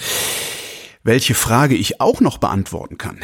welche 1.09 1.33
Frage 1.33 1.73
ich 1.73 1.99
auch 1.99 2.21
noch 2.21 2.37
beantworten 2.37 2.99
kann. 2.99 3.17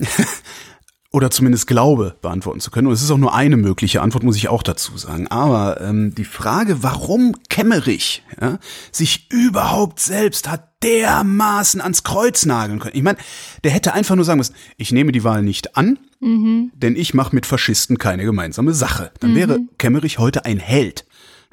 Oder 1.12 1.30
zumindest 1.30 1.68
glaube 1.68 2.16
beantworten 2.20 2.58
zu 2.58 2.72
können. 2.72 2.88
Und 2.88 2.94
es 2.94 3.02
ist 3.02 3.10
auch 3.12 3.18
nur 3.18 3.34
eine 3.34 3.56
mögliche 3.56 4.02
Antwort, 4.02 4.24
muss 4.24 4.36
ich 4.36 4.48
auch 4.48 4.64
dazu 4.64 4.98
sagen. 4.98 5.28
Aber 5.28 5.80
ähm, 5.80 6.12
die 6.12 6.24
Frage, 6.24 6.82
warum 6.82 7.36
Kemmerich 7.48 8.24
ja, 8.40 8.58
sich 8.90 9.30
überhaupt 9.30 10.00
selbst 10.00 10.50
hat 10.50 10.70
dermaßen 10.82 11.80
ans 11.80 12.02
Kreuz 12.02 12.46
nageln 12.46 12.80
können. 12.80 12.96
Ich 12.96 13.04
meine, 13.04 13.18
der 13.62 13.70
hätte 13.70 13.92
einfach 13.92 14.16
nur 14.16 14.24
sagen 14.24 14.38
müssen, 14.38 14.56
ich 14.76 14.90
nehme 14.90 15.12
die 15.12 15.22
Wahl 15.22 15.42
nicht 15.42 15.76
an, 15.76 16.00
mhm. 16.18 16.72
denn 16.74 16.96
ich 16.96 17.14
mache 17.14 17.32
mit 17.32 17.46
Faschisten 17.46 17.96
keine 17.96 18.24
gemeinsame 18.24 18.74
Sache. 18.74 19.12
Dann 19.20 19.32
mhm. 19.32 19.36
wäre 19.36 19.60
Kemmerich 19.78 20.18
heute 20.18 20.46
ein 20.46 20.58
Held. 20.58 21.04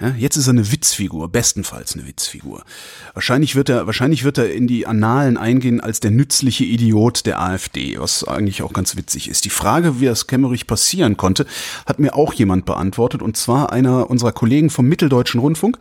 Ja, 0.01 0.15
jetzt 0.17 0.37
ist 0.37 0.47
er 0.47 0.51
eine 0.51 0.71
Witzfigur, 0.71 1.29
bestenfalls 1.29 1.93
eine 1.93 2.07
Witzfigur. 2.07 2.63
Wahrscheinlich 3.13 3.55
wird 3.55 3.67
er, 3.67 3.85
wahrscheinlich 3.85 4.23
wird 4.23 4.37
er 4.37 4.49
in 4.53 4.65
die 4.65 4.87
Annalen 4.87 5.35
eingehen 5.35 5.81
als 5.81 5.99
der 5.99 6.11
nützliche 6.11 6.63
Idiot 6.63 7.25
der 7.25 7.41
AfD, 7.41 7.99
was 7.99 8.23
eigentlich 8.23 8.61
auch 8.61 8.71
ganz 8.71 8.95
witzig 8.95 9.27
ist. 9.27 9.43
Die 9.43 9.49
Frage, 9.49 9.99
wie 9.99 10.05
das 10.05 10.27
Kemmerich 10.27 10.67
passieren 10.67 11.17
konnte, 11.17 11.45
hat 11.85 11.99
mir 11.99 12.15
auch 12.15 12.31
jemand 12.33 12.63
beantwortet, 12.65 13.21
und 13.21 13.35
zwar 13.35 13.73
einer 13.73 14.09
unserer 14.09 14.31
Kollegen 14.31 14.69
vom 14.69 14.85
Mitteldeutschen 14.85 15.41
Rundfunk. 15.41 15.77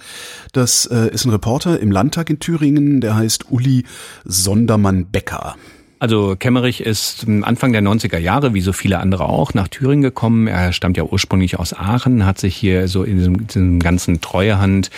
Das 0.52 0.87
äh, 0.87 1.11
ist 1.11 1.24
ein 1.24 1.31
Reporter 1.31 1.78
im 1.78 1.92
Landtag 1.92 2.28
in 2.28 2.40
Thüringen, 2.40 3.00
der 3.00 3.14
heißt 3.14 3.52
Uli 3.52 3.85
Sondermann-Becker. 4.24 5.54
Also 6.00 6.37
Kemmerich 6.38 6.80
ist 6.80 7.26
Anfang 7.42 7.72
der 7.72 7.82
90er 7.82 8.18
Jahre, 8.18 8.54
wie 8.54 8.61
so 8.61 8.72
viele 8.72 9.00
andere 9.00 9.28
auch, 9.28 9.52
nach 9.52 9.66
Thüringen 9.66 10.02
gekommen. 10.02 10.46
Er 10.46 10.72
stammt 10.72 10.96
ja 10.96 11.02
ursprünglich 11.02 11.58
aus 11.58 11.74
Aachen, 11.74 12.24
hat 12.24 12.38
sich 12.38 12.54
hier 12.54 12.87
so 12.87 13.02
in 13.02 13.18
diesem, 13.18 13.46
diesem 13.48 13.80
ganzen 13.80 14.20
Treuehand 14.20 14.90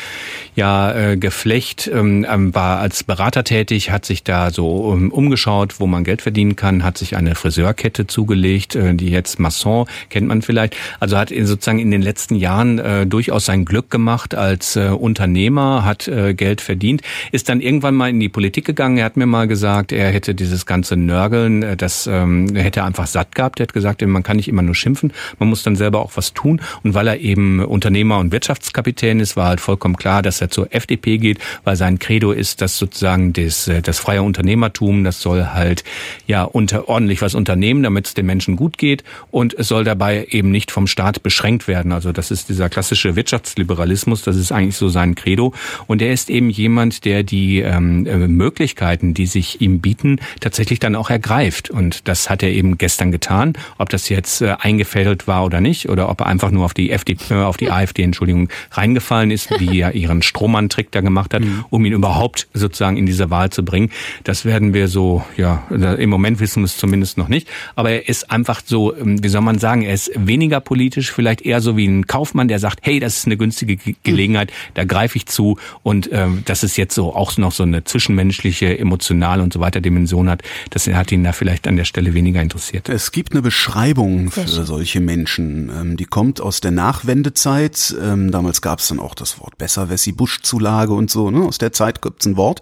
ja 0.56 0.92
äh, 0.92 1.16
Geflecht, 1.16 1.90
ähm, 1.92 2.26
ähm, 2.28 2.54
war 2.54 2.80
als 2.80 3.02
Berater 3.02 3.44
tätig, 3.44 3.90
hat 3.90 4.04
sich 4.04 4.24
da 4.24 4.50
so 4.50 4.92
ähm, 4.92 5.10
umgeschaut, 5.10 5.80
wo 5.80 5.86
man 5.86 6.04
Geld 6.04 6.20
verdienen 6.20 6.54
kann, 6.54 6.84
hat 6.84 6.98
sich 6.98 7.16
eine 7.16 7.34
Friseurkette 7.34 8.06
zugelegt, 8.06 8.74
äh, 8.76 8.94
die 8.94 9.08
jetzt 9.08 9.40
Masson 9.40 9.86
kennt 10.10 10.28
man 10.28 10.42
vielleicht. 10.42 10.76
Also 10.98 11.16
hat 11.16 11.30
sozusagen 11.30 11.78
in 11.78 11.90
den 11.90 12.02
letzten 12.02 12.34
Jahren 12.34 12.78
äh, 12.78 13.06
durchaus 13.06 13.46
sein 13.46 13.64
Glück 13.64 13.88
gemacht 13.88 14.34
als 14.34 14.76
äh, 14.76 14.88
Unternehmer, 14.88 15.82
hat 15.82 16.08
äh, 16.08 16.34
Geld 16.34 16.60
verdient, 16.60 17.00
ist 17.32 17.48
dann 17.48 17.62
irgendwann 17.62 17.94
mal 17.94 18.10
in 18.10 18.20
die 18.20 18.28
Politik 18.28 18.66
gegangen. 18.66 18.98
Er 18.98 19.06
hat 19.06 19.16
mir 19.16 19.26
mal 19.26 19.48
gesagt, 19.48 19.92
er 19.92 20.10
hätte 20.10 20.34
dieses 20.34 20.66
ganze 20.66 20.89
ganze 20.90 20.96
Nörgeln, 20.96 21.62
äh, 21.62 21.76
das 21.76 22.06
ähm, 22.06 22.54
hätte 22.54 22.80
er 22.80 22.86
einfach 22.86 23.06
satt 23.06 23.34
gehabt. 23.34 23.60
Er 23.60 23.64
hat 23.64 23.72
gesagt, 23.72 24.02
man 24.02 24.22
kann 24.22 24.36
nicht 24.36 24.48
immer 24.48 24.62
nur 24.62 24.74
schimpfen, 24.74 25.12
man 25.38 25.48
muss 25.48 25.62
dann 25.62 25.76
selber 25.76 26.00
auch 26.00 26.12
was 26.14 26.34
tun. 26.34 26.60
Und 26.82 26.94
weil 26.94 27.06
er 27.06 27.20
eben 27.20 27.60
Unternehmer 27.64 28.18
und 28.18 28.32
Wirtschaftskapitän 28.32 29.20
ist, 29.20 29.36
war 29.36 29.48
halt 29.48 29.60
vollkommen 29.60 29.96
klar, 29.96 30.22
dass 30.22 30.40
er 30.40 30.50
zur 30.50 30.74
FDP 30.74 31.18
geht, 31.18 31.38
weil 31.64 31.76
sein 31.76 31.98
Credo 31.98 32.32
ist, 32.32 32.60
dass 32.60 32.78
sozusagen 32.78 33.32
das, 33.32 33.68
äh, 33.68 33.82
das 33.82 33.98
freie 33.98 34.22
Unternehmertum, 34.22 35.04
das 35.04 35.20
soll 35.20 35.46
halt 35.46 35.84
ja 36.26 36.42
unter, 36.42 36.88
ordentlich 36.88 37.22
was 37.22 37.34
unternehmen, 37.34 37.82
damit 37.82 38.06
es 38.06 38.14
den 38.14 38.26
Menschen 38.26 38.56
gut 38.56 38.78
geht 38.78 39.04
und 39.30 39.54
es 39.54 39.68
soll 39.68 39.84
dabei 39.84 40.26
eben 40.30 40.50
nicht 40.50 40.70
vom 40.70 40.86
Staat 40.86 41.22
beschränkt 41.22 41.68
werden. 41.68 41.92
Also 41.92 42.12
das 42.12 42.30
ist 42.30 42.48
dieser 42.48 42.68
klassische 42.68 43.16
Wirtschaftsliberalismus, 43.16 44.22
das 44.22 44.36
ist 44.36 44.52
eigentlich 44.52 44.76
so 44.76 44.88
sein 44.88 45.14
Credo. 45.14 45.52
Und 45.86 46.02
er 46.02 46.12
ist 46.12 46.30
eben 46.30 46.50
jemand, 46.50 47.04
der 47.04 47.22
die 47.22 47.60
ähm, 47.60 48.06
äh, 48.06 48.16
Möglichkeiten, 48.16 49.14
die 49.14 49.26
sich 49.26 49.60
ihm 49.60 49.80
bieten, 49.80 50.18
tatsächlich 50.40 50.79
dann 50.80 50.96
auch 50.96 51.10
ergreift. 51.10 51.70
Und 51.70 52.08
das 52.08 52.30
hat 52.30 52.42
er 52.42 52.50
eben 52.50 52.78
gestern 52.78 53.10
getan. 53.10 53.54
Ob 53.78 53.88
das 53.88 54.08
jetzt 54.08 54.42
äh, 54.42 54.56
eingefädelt 54.58 55.26
war 55.26 55.44
oder 55.44 55.60
nicht, 55.60 55.88
oder 55.88 56.08
ob 56.08 56.20
er 56.20 56.26
einfach 56.26 56.50
nur 56.50 56.64
auf 56.64 56.74
die 56.74 56.90
FDP, 56.90 57.34
äh, 57.34 57.42
auf 57.42 57.56
die 57.56 57.70
AfD, 57.70 58.02
Entschuldigung, 58.02 58.48
reingefallen 58.72 59.30
ist, 59.30 59.50
die 59.58 59.76
ja 59.76 59.90
ihren 59.90 60.22
Strohmann-Trick 60.22 60.90
da 60.90 61.00
gemacht 61.00 61.34
hat, 61.34 61.42
mhm. 61.42 61.64
um 61.70 61.84
ihn 61.84 61.92
überhaupt 61.92 62.48
sozusagen 62.54 62.96
in 62.96 63.06
diese 63.06 63.30
Wahl 63.30 63.50
zu 63.50 63.64
bringen. 63.64 63.90
Das 64.24 64.44
werden 64.44 64.74
wir 64.74 64.88
so, 64.88 65.24
ja, 65.36 65.64
im 65.70 66.10
Moment 66.10 66.40
wissen 66.40 66.62
wir 66.62 66.66
es 66.66 66.76
zumindest 66.76 67.18
noch 67.18 67.28
nicht. 67.28 67.48
Aber 67.76 67.90
er 67.90 68.08
ist 68.08 68.30
einfach 68.30 68.62
so, 68.64 68.96
ähm, 68.96 69.22
wie 69.22 69.28
soll 69.28 69.42
man 69.42 69.58
sagen, 69.58 69.82
er 69.82 69.94
ist 69.94 70.10
weniger 70.16 70.60
politisch, 70.60 71.12
vielleicht 71.12 71.42
eher 71.42 71.60
so 71.60 71.76
wie 71.76 71.86
ein 71.86 72.06
Kaufmann, 72.06 72.48
der 72.48 72.58
sagt, 72.58 72.80
hey, 72.82 73.00
das 73.00 73.18
ist 73.18 73.26
eine 73.26 73.36
günstige 73.36 73.76
Gelegenheit, 74.02 74.52
da 74.74 74.84
greife 74.84 75.16
ich 75.16 75.26
zu. 75.26 75.58
Und 75.82 76.08
ähm, 76.12 76.42
das 76.44 76.62
ist 76.62 76.76
jetzt 76.76 76.94
so 76.94 77.14
auch 77.14 77.36
noch 77.36 77.52
so 77.52 77.62
eine 77.62 77.84
zwischenmenschliche, 77.84 78.78
emotionale 78.78 79.42
und 79.42 79.52
so 79.52 79.60
weiter 79.60 79.80
Dimension 79.80 80.28
hat. 80.28 80.42
Das 80.70 80.86
hat 80.86 81.12
ihn 81.12 81.24
da 81.24 81.32
vielleicht 81.32 81.66
an 81.66 81.76
der 81.76 81.84
Stelle 81.84 82.14
weniger 82.14 82.40
interessiert. 82.40 82.88
Es 82.88 83.10
gibt 83.10 83.32
eine 83.32 83.42
Beschreibung 83.42 84.30
für 84.30 84.46
solche 84.46 85.00
Menschen. 85.00 85.68
Ähm, 85.68 85.96
die 85.96 86.04
kommt 86.04 86.40
aus 86.40 86.60
der 86.60 86.70
Nachwendezeit. 86.70 87.94
Ähm, 88.00 88.30
damals 88.30 88.62
gab 88.62 88.78
es 88.78 88.88
dann 88.88 89.00
auch 89.00 89.14
das 89.14 89.40
Wort 89.40 89.58
Besserwessi-Busch-Zulage 89.58 90.92
und 90.92 91.10
so. 91.10 91.30
Ne? 91.30 91.44
Aus 91.44 91.58
der 91.58 91.72
Zeit 91.72 92.00
gibt 92.02 92.20
es 92.20 92.26
ein 92.26 92.36
Wort. 92.36 92.60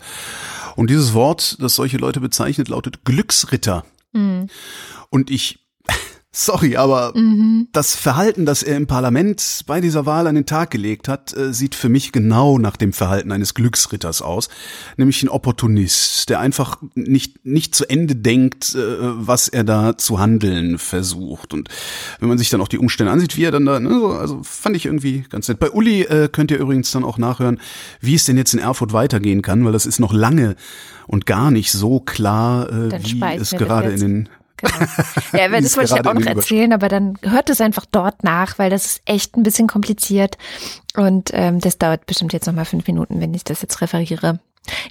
Und 0.74 0.90
dieses 0.90 1.12
Wort, 1.12 1.56
das 1.60 1.74
solche 1.74 1.98
Leute 1.98 2.20
bezeichnet, 2.20 2.68
lautet 2.68 3.04
Glücksritter. 3.04 3.84
Mhm. 4.12 4.48
Und 5.10 5.30
ich 5.30 5.67
Sorry, 6.40 6.76
aber 6.76 7.14
mhm. 7.16 7.66
das 7.72 7.96
Verhalten, 7.96 8.46
das 8.46 8.62
er 8.62 8.76
im 8.76 8.86
Parlament 8.86 9.64
bei 9.66 9.80
dieser 9.80 10.06
Wahl 10.06 10.28
an 10.28 10.36
den 10.36 10.46
Tag 10.46 10.70
gelegt 10.70 11.08
hat, 11.08 11.36
äh, 11.36 11.52
sieht 11.52 11.74
für 11.74 11.88
mich 11.88 12.12
genau 12.12 12.58
nach 12.58 12.76
dem 12.76 12.92
Verhalten 12.92 13.32
eines 13.32 13.54
Glücksritters 13.54 14.22
aus, 14.22 14.48
nämlich 14.96 15.20
ein 15.24 15.30
Opportunist, 15.30 16.30
der 16.30 16.38
einfach 16.38 16.78
nicht 16.94 17.44
nicht 17.44 17.74
zu 17.74 17.90
Ende 17.90 18.14
denkt, 18.14 18.76
äh, 18.76 18.78
was 19.00 19.48
er 19.48 19.64
da 19.64 19.98
zu 19.98 20.20
handeln 20.20 20.78
versucht. 20.78 21.52
Und 21.52 21.70
wenn 22.20 22.28
man 22.28 22.38
sich 22.38 22.50
dann 22.50 22.60
auch 22.60 22.68
die 22.68 22.78
Umstände 22.78 23.10
ansieht, 23.10 23.36
wie 23.36 23.42
er 23.42 23.50
dann 23.50 23.66
da, 23.66 23.80
ne, 23.80 24.16
also 24.16 24.40
fand 24.44 24.76
ich 24.76 24.86
irgendwie 24.86 25.24
ganz 25.28 25.48
nett. 25.48 25.58
Bei 25.58 25.72
Uli 25.72 26.02
äh, 26.02 26.28
könnt 26.30 26.52
ihr 26.52 26.58
übrigens 26.58 26.92
dann 26.92 27.02
auch 27.02 27.18
nachhören, 27.18 27.58
wie 28.00 28.14
es 28.14 28.26
denn 28.26 28.36
jetzt 28.36 28.54
in 28.54 28.60
Erfurt 28.60 28.92
weitergehen 28.92 29.42
kann, 29.42 29.64
weil 29.64 29.72
das 29.72 29.86
ist 29.86 29.98
noch 29.98 30.12
lange 30.12 30.54
und 31.08 31.26
gar 31.26 31.50
nicht 31.50 31.72
so 31.72 31.98
klar, 31.98 32.70
äh, 32.70 33.02
wie 33.02 33.20
es 33.40 33.50
gerade 33.50 33.90
in 33.90 34.00
den 34.00 34.28
Genau. 34.58 34.74
Ja, 35.32 35.48
das 35.60 35.76
wollte 35.76 35.94
ich 35.94 36.04
ja 36.04 36.10
auch 36.10 36.14
noch 36.14 36.26
erzählen, 36.26 36.72
aber 36.72 36.88
dann 36.88 37.18
hört 37.22 37.50
es 37.50 37.60
einfach 37.60 37.86
dort 37.90 38.24
nach, 38.24 38.58
weil 38.58 38.70
das 38.70 38.86
ist 38.86 39.02
echt 39.04 39.36
ein 39.36 39.42
bisschen 39.42 39.66
kompliziert. 39.66 40.36
Und 40.96 41.30
ähm, 41.32 41.60
das 41.60 41.78
dauert 41.78 42.06
bestimmt 42.06 42.32
jetzt 42.32 42.46
nochmal 42.46 42.64
fünf 42.64 42.86
Minuten, 42.86 43.20
wenn 43.20 43.34
ich 43.34 43.44
das 43.44 43.62
jetzt 43.62 43.80
referiere. 43.80 44.40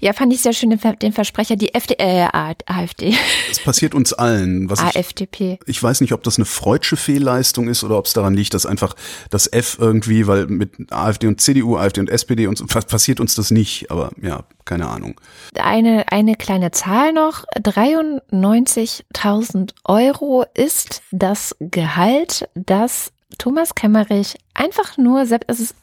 Ja, 0.02 0.14
fand 0.14 0.34
ich 0.34 0.42
sehr 0.42 0.54
schön 0.54 0.70
den, 0.70 1.14
Versprecher, 1.14 1.56
die 1.56 1.74
FD, 1.74 1.96
äh, 2.00 2.28
AfD. 2.66 3.16
Es 3.50 3.60
passiert 3.60 3.96
uns 3.96 4.14
allen. 4.14 4.70
Was 4.70 4.80
AfDP. 4.80 5.60
Ich, 5.66 5.78
ich 5.78 5.84
weiß 5.84 6.02
nicht, 6.02 6.14
ob 6.14 6.24
das 6.24 6.38
eine 6.38 6.46
freudsche 6.46 6.98
Fehlleistung 6.98 7.68
ist 7.68 7.84
oder 7.84 7.98
ob 7.98 8.06
es 8.06 8.14
daran 8.14 8.34
liegt, 8.34 8.54
dass 8.54 8.66
einfach 8.66 8.96
das 9.30 9.52
F 9.52 9.78
irgendwie, 9.80 10.28
weil 10.28 10.48
mit 10.48 10.92
AfD 10.92 11.28
und 11.28 11.42
CDU, 11.42 11.78
AfD 11.78 12.02
und 12.02 12.10
SPD 12.10 12.48
und 12.48 12.58
so, 12.58 12.66
passiert 12.66 13.20
uns 13.20 13.36
das 13.36 13.52
nicht. 13.52 13.92
Aber 13.92 14.12
ja, 14.22 14.46
keine 14.66 14.88
Ahnung. 14.88 15.20
Eine, 15.56 16.12
eine 16.12 16.36
kleine 16.36 16.72
Zahl 16.72 17.14
noch. 17.14 17.44
93.000 17.60 19.72
Euro 19.86 20.46
ist 20.54 21.04
das 21.12 21.56
Gehalt, 21.60 22.50
das 22.56 23.12
Thomas 23.38 23.76
Kemmerich 23.76 24.36
einfach 24.54 24.98
nur, 24.98 25.22
es 25.22 25.32
ist 25.60 25.76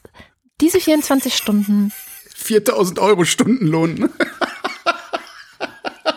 diese 0.61 0.79
24 0.79 1.35
Stunden 1.35 1.91
4000 2.35 2.99
Euro 2.99 3.23
Stundenlohn. 3.23 4.09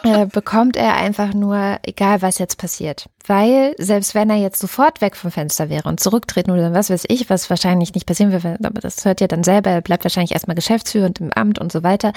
äh, 0.03 0.27
bekommt 0.27 0.77
er 0.77 0.97
einfach 0.97 1.33
nur, 1.33 1.79
egal 1.83 2.23
was 2.23 2.39
jetzt 2.39 2.59
passiert. 2.59 3.09
Weil 3.27 3.75
selbst 3.79 4.15
wenn 4.15 4.29
er 4.29 4.37
jetzt 4.37 4.59
sofort 4.59 5.01
weg 5.01 5.17
vom 5.17 5.31
Fenster 5.31 5.69
wäre 5.69 5.89
und 5.89 6.01
zurücktreten 6.01 6.51
oder 6.51 6.73
was 6.73 6.91
weiß 6.91 7.05
ich, 7.09 7.31
was 7.31 7.49
wahrscheinlich 7.51 7.95
nicht 7.95 8.07
passieren 8.07 8.33
wird, 8.33 8.65
aber 8.65 8.81
das 8.81 9.05
hört 9.05 9.21
ja 9.21 9.29
dann 9.29 9.45
selber, 9.45 9.71
er 9.71 9.81
bleibt 9.81 10.05
wahrscheinlich 10.05 10.33
erstmal 10.33 10.57
geschäftsführend 10.57 11.21
im 11.21 11.33
Amt 11.33 11.59
und 11.59 11.71
so 11.71 11.83
weiter. 11.83 12.13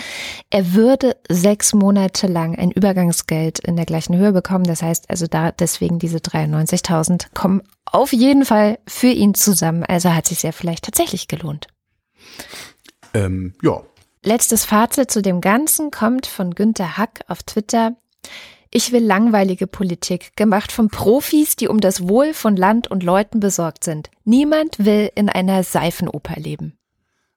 Er 0.50 0.74
würde 0.74 1.16
sechs 1.30 1.74
Monate 1.74 2.28
lang 2.28 2.58
ein 2.58 2.72
Übergangsgeld 2.72 3.60
in 3.60 3.76
der 3.76 3.86
gleichen 3.86 4.18
Höhe 4.18 4.32
bekommen. 4.32 4.66
Das 4.66 4.82
heißt 4.82 5.10
also 5.10 5.28
da 5.28 5.52
deswegen 5.52 6.00
diese 6.00 6.18
93.000 6.18 7.28
kommen 7.34 7.62
auf 7.86 8.14
jeden 8.14 8.46
Fall 8.46 8.80
für 8.88 9.08
ihn 9.08 9.36
zusammen. 9.36 9.84
Also 9.84 10.14
hat 10.14 10.28
sich 10.28 10.44
ja 10.44 10.52
vielleicht 10.52 10.86
tatsächlich 10.86 11.28
gelohnt. 11.28 11.68
Ähm, 13.14 13.54
ja, 13.62 13.82
Letztes 14.24 14.66
Fazit 14.66 15.10
zu 15.10 15.24
dem 15.24 15.42
Ganzen 15.42 15.90
kommt 15.90 16.28
von 16.28 16.54
Günter 16.54 16.96
Hack 16.96 17.22
auf 17.28 17.42
Twitter. 17.42 17.96
Ich 18.70 18.92
will 18.92 19.04
langweilige 19.04 19.66
Politik, 19.66 20.36
gemacht 20.36 20.72
von 20.72 20.90
Profis, 20.90 21.56
die 21.56 21.68
um 21.68 21.80
das 21.80 22.08
Wohl 22.08 22.36
von 22.36 22.56
Land 22.56 22.90
und 22.90 23.02
Leuten 23.02 23.40
besorgt 23.40 23.84
sind. 23.84 24.12
Niemand 24.24 24.78
will 24.78 25.10
in 25.16 25.28
einer 25.28 25.64
Seifenoper 25.64 26.40
leben. 26.40 26.78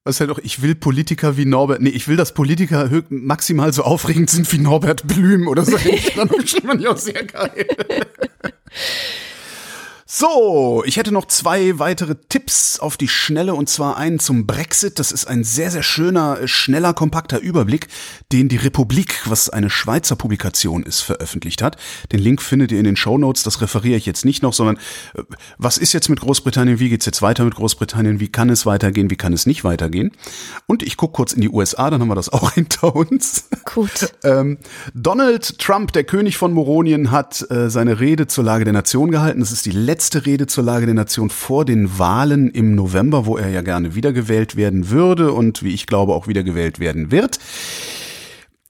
Was 0.04 0.20
halt 0.20 0.28
auch, 0.28 0.38
ich 0.38 0.60
will 0.60 0.74
Politiker 0.74 1.38
wie 1.38 1.46
Norbert, 1.46 1.80
nee, 1.80 1.88
ich 1.88 2.06
will, 2.06 2.18
dass 2.18 2.34
Politiker 2.34 2.90
maximal 3.08 3.72
so 3.72 3.82
aufregend 3.82 4.28
sind 4.28 4.52
wie 4.52 4.58
Norbert 4.58 5.06
Blüm 5.06 5.48
oder 5.48 5.64
so. 5.64 5.78
Dann 6.16 6.46
schon 6.46 6.66
man 6.66 6.80
ja 6.80 6.90
auch 6.90 6.98
sehr 6.98 7.24
geil. 7.24 7.66
So, 10.16 10.84
ich 10.86 10.96
hätte 10.96 11.10
noch 11.10 11.24
zwei 11.24 11.80
weitere 11.80 12.14
Tipps 12.14 12.78
auf 12.78 12.96
die 12.96 13.08
Schnelle 13.08 13.56
und 13.56 13.68
zwar 13.68 13.96
einen 13.96 14.20
zum 14.20 14.46
Brexit. 14.46 15.00
Das 15.00 15.10
ist 15.10 15.26
ein 15.26 15.42
sehr, 15.42 15.72
sehr 15.72 15.82
schöner, 15.82 16.46
schneller, 16.46 16.94
kompakter 16.94 17.40
Überblick, 17.40 17.88
den 18.30 18.48
die 18.48 18.58
Republik, 18.58 19.22
was 19.24 19.50
eine 19.50 19.70
Schweizer 19.70 20.14
Publikation 20.14 20.84
ist, 20.84 21.00
veröffentlicht 21.00 21.62
hat. 21.62 21.78
Den 22.12 22.20
Link 22.20 22.42
findet 22.42 22.70
ihr 22.70 22.78
in 22.78 22.84
den 22.84 22.94
Show 22.94 23.18
Notes. 23.18 23.42
Das 23.42 23.60
referiere 23.60 23.96
ich 23.96 24.06
jetzt 24.06 24.24
nicht 24.24 24.40
noch, 24.44 24.52
sondern 24.52 24.76
äh, 25.14 25.24
was 25.58 25.78
ist 25.78 25.92
jetzt 25.92 26.08
mit 26.08 26.20
Großbritannien? 26.20 26.78
Wie 26.78 26.90
geht's 26.90 27.06
jetzt 27.06 27.20
weiter 27.20 27.44
mit 27.44 27.56
Großbritannien? 27.56 28.20
Wie 28.20 28.28
kann 28.28 28.50
es 28.50 28.66
weitergehen? 28.66 29.10
Wie 29.10 29.16
kann 29.16 29.32
es 29.32 29.46
nicht 29.46 29.64
weitergehen? 29.64 30.12
Und 30.68 30.84
ich 30.84 30.96
gucke 30.96 31.14
kurz 31.14 31.32
in 31.32 31.40
die 31.40 31.50
USA, 31.50 31.90
dann 31.90 32.00
haben 32.00 32.08
wir 32.08 32.14
das 32.14 32.28
auch 32.32 32.52
hinter 32.52 32.94
uns. 32.94 33.48
Gut. 33.64 34.12
ähm, 34.22 34.58
Donald 34.94 35.58
Trump, 35.58 35.90
der 35.92 36.04
König 36.04 36.36
von 36.36 36.52
Moronien, 36.52 37.10
hat 37.10 37.44
äh, 37.50 37.68
seine 37.68 37.98
Rede 37.98 38.28
zur 38.28 38.44
Lage 38.44 38.62
der 38.62 38.74
Nation 38.74 39.10
gehalten. 39.10 39.40
Das 39.40 39.50
ist 39.50 39.66
die 39.66 39.72
letzte 39.72 40.03
letzte 40.04 40.26
Rede 40.26 40.46
zur 40.46 40.64
Lage 40.64 40.84
der 40.84 40.94
Nation 40.94 41.30
vor 41.30 41.64
den 41.64 41.98
Wahlen 41.98 42.50
im 42.50 42.74
November, 42.74 43.24
wo 43.24 43.38
er 43.38 43.48
ja 43.48 43.62
gerne 43.62 43.94
wiedergewählt 43.94 44.54
werden 44.54 44.90
würde 44.90 45.32
und 45.32 45.62
wie 45.62 45.72
ich 45.72 45.86
glaube 45.86 46.12
auch 46.12 46.28
wiedergewählt 46.28 46.78
werden 46.78 47.10
wird. 47.10 47.38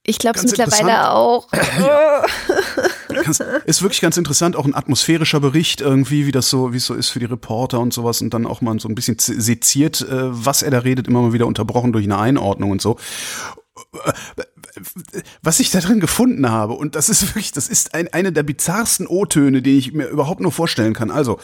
Ich 0.04 0.18
glaube 0.18 0.38
es 0.38 0.44
mittlerweile 0.44 1.10
auch. 1.10 1.48
ja. 1.80 2.22
ist 3.64 3.82
wirklich 3.82 4.00
ganz 4.00 4.16
interessant, 4.16 4.54
auch 4.54 4.64
ein 4.64 4.76
atmosphärischer 4.76 5.40
Bericht 5.40 5.80
irgendwie, 5.80 6.28
wie 6.28 6.30
das 6.30 6.48
so, 6.48 6.72
wie 6.72 6.76
es 6.76 6.86
so 6.86 6.94
ist 6.94 7.08
für 7.08 7.18
die 7.18 7.24
Reporter 7.24 7.80
und 7.80 7.92
sowas 7.92 8.20
und 8.20 8.32
dann 8.32 8.46
auch 8.46 8.60
mal 8.60 8.78
so 8.78 8.88
ein 8.88 8.94
bisschen 8.94 9.16
seziert, 9.18 10.02
äh, 10.02 10.06
was 10.12 10.62
er 10.62 10.70
da 10.70 10.78
redet, 10.78 11.08
immer 11.08 11.20
mal 11.20 11.32
wieder 11.32 11.48
unterbrochen 11.48 11.92
durch 11.92 12.04
eine 12.04 12.16
Einordnung 12.16 12.70
und 12.70 12.80
so 12.80 12.96
was 15.42 15.60
ich 15.60 15.70
da 15.70 15.80
drin 15.80 16.00
gefunden 16.00 16.48
habe, 16.48 16.74
und 16.74 16.94
das 16.94 17.08
ist 17.08 17.22
wirklich, 17.28 17.52
das 17.52 17.68
ist 17.68 17.94
ein, 17.94 18.12
eine 18.12 18.32
der 18.32 18.42
bizarrsten 18.42 19.06
O-Töne, 19.06 19.62
die 19.62 19.78
ich 19.78 19.92
mir 19.92 20.06
überhaupt 20.06 20.40
nur 20.40 20.52
vorstellen 20.52 20.94
kann. 20.94 21.10
Also, 21.10 21.38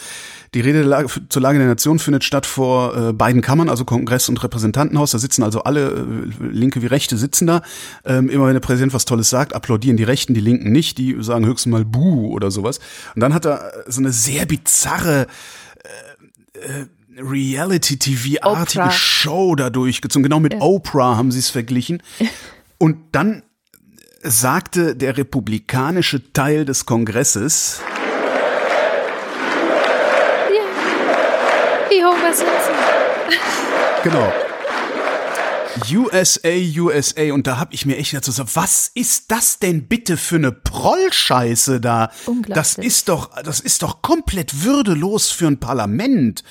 die 0.54 0.60
Rede 0.60 1.06
zur 1.28 1.42
Lage 1.42 1.58
der 1.58 1.68
Nation 1.68 1.98
findet 1.98 2.24
statt 2.24 2.46
vor 2.46 2.96
äh, 2.96 3.12
beiden 3.12 3.40
Kammern, 3.40 3.68
also 3.68 3.84
Kongress 3.84 4.28
und 4.28 4.42
Repräsentantenhaus. 4.42 5.12
Da 5.12 5.18
sitzen 5.18 5.42
also 5.42 5.62
alle, 5.62 5.90
äh, 5.90 6.44
Linke 6.44 6.82
wie 6.82 6.86
Rechte 6.86 7.16
sitzen 7.16 7.46
da. 7.46 7.62
Ähm, 8.04 8.28
immer 8.28 8.46
wenn 8.46 8.54
der 8.54 8.60
Präsident 8.60 8.92
was 8.92 9.04
Tolles 9.04 9.30
sagt, 9.30 9.54
applaudieren 9.54 9.96
die 9.96 10.04
Rechten, 10.04 10.34
die 10.34 10.40
Linken 10.40 10.72
nicht. 10.72 10.98
Die 10.98 11.16
sagen 11.20 11.46
höchstens 11.46 11.70
mal 11.70 11.84
Buh 11.84 12.32
oder 12.32 12.50
sowas. 12.50 12.80
Und 13.14 13.20
dann 13.20 13.32
hat 13.32 13.46
er 13.46 13.72
so 13.86 14.00
eine 14.00 14.12
sehr 14.12 14.46
bizarre 14.46 15.28
äh, 16.54 16.58
äh, 16.58 16.86
Reality-TV-artige 17.22 18.90
Show 18.90 19.54
da 19.54 19.70
durchgezogen. 19.70 20.22
Genau 20.22 20.40
mit 20.40 20.54
ja. 20.54 20.60
Oprah 20.60 21.16
haben 21.16 21.32
sie 21.32 21.38
es 21.38 21.50
verglichen. 21.50 22.02
Und 22.78 22.96
dann 23.12 23.42
sagte 24.22 24.96
der 24.96 25.16
republikanische 25.16 26.32
Teil 26.32 26.64
des 26.64 26.86
Kongresses. 26.86 27.80
Ja. 30.50 30.62
Wie 31.90 32.04
Homer 32.04 32.32
Simpson. 32.34 32.74
Genau. 34.02 34.32
USA, 35.88 36.50
USA. 36.78 37.32
Und 37.32 37.46
da 37.46 37.58
habe 37.58 37.74
ich 37.74 37.86
mir 37.86 37.96
echt 37.96 38.12
dazu 38.12 38.30
gesagt, 38.30 38.56
was 38.56 38.90
ist 38.94 39.30
das 39.30 39.58
denn 39.58 39.86
bitte 39.86 40.16
für 40.16 40.36
eine 40.36 40.52
Prollscheiße 40.52 41.80
da? 41.80 42.10
Unglaublich. 42.26 42.54
Das 42.54 42.74
ist 42.74 43.08
doch, 43.08 43.30
das 43.42 43.60
ist 43.60 43.82
doch 43.82 44.02
komplett 44.02 44.64
würdelos 44.64 45.30
für 45.30 45.46
ein 45.46 45.58
Parlament. 45.58 46.42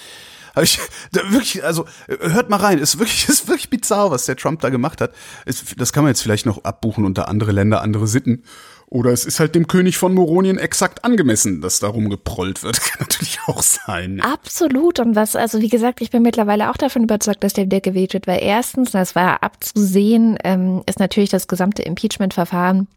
Hab 0.55 0.63
ich, 0.63 0.79
wirklich, 1.11 1.63
also 1.63 1.85
hört 2.07 2.49
mal 2.49 2.57
rein, 2.57 2.79
ist 2.79 2.99
wirklich, 2.99 3.27
ist 3.29 3.47
wirklich 3.47 3.69
bizarr, 3.69 4.11
was 4.11 4.25
der 4.25 4.35
Trump 4.35 4.61
da 4.61 4.69
gemacht 4.69 5.01
hat. 5.01 5.11
Ist, 5.45 5.79
das 5.79 5.93
kann 5.93 6.03
man 6.03 6.11
jetzt 6.11 6.21
vielleicht 6.21 6.45
noch 6.45 6.63
abbuchen 6.63 7.05
unter 7.05 7.27
andere 7.27 7.51
Länder, 7.51 7.81
andere 7.81 8.07
Sitten. 8.07 8.43
Oder 8.91 9.11
es 9.11 9.23
ist 9.23 9.39
halt 9.39 9.53
dem 9.53 9.67
König 9.67 9.99
von 9.99 10.15
Moronien 10.15 10.57
exakt 10.57 11.05
angemessen, 11.05 11.61
dass 11.61 11.79
darum 11.79 12.09
geprollt 12.09 12.63
wird. 12.63 12.81
Kann 12.81 13.01
natürlich 13.01 13.39
auch 13.45 13.61
sein. 13.61 14.19
Absolut. 14.21 14.99
Und 14.99 15.15
was, 15.15 15.35
also 15.35 15.61
wie 15.61 15.69
gesagt, 15.69 16.01
ich 16.01 16.09
bin 16.09 16.23
mittlerweile 16.23 16.71
auch 16.71 16.77
davon 16.77 17.03
überzeugt, 17.03 17.43
dass 17.43 17.53
der 17.53 17.67
Deck 17.67 17.83
gewählt 17.83 18.13
wird, 18.13 18.25
weil 18.25 18.41
erstens, 18.41 18.91
das 18.91 19.13
war 19.13 19.43
abzusehen, 19.43 20.39
ähm, 20.43 20.81
ist 20.87 20.99
natürlich 20.99 21.29
das 21.29 21.47
gesamte 21.47 21.83
Impeachment-Verfahren 21.83 22.87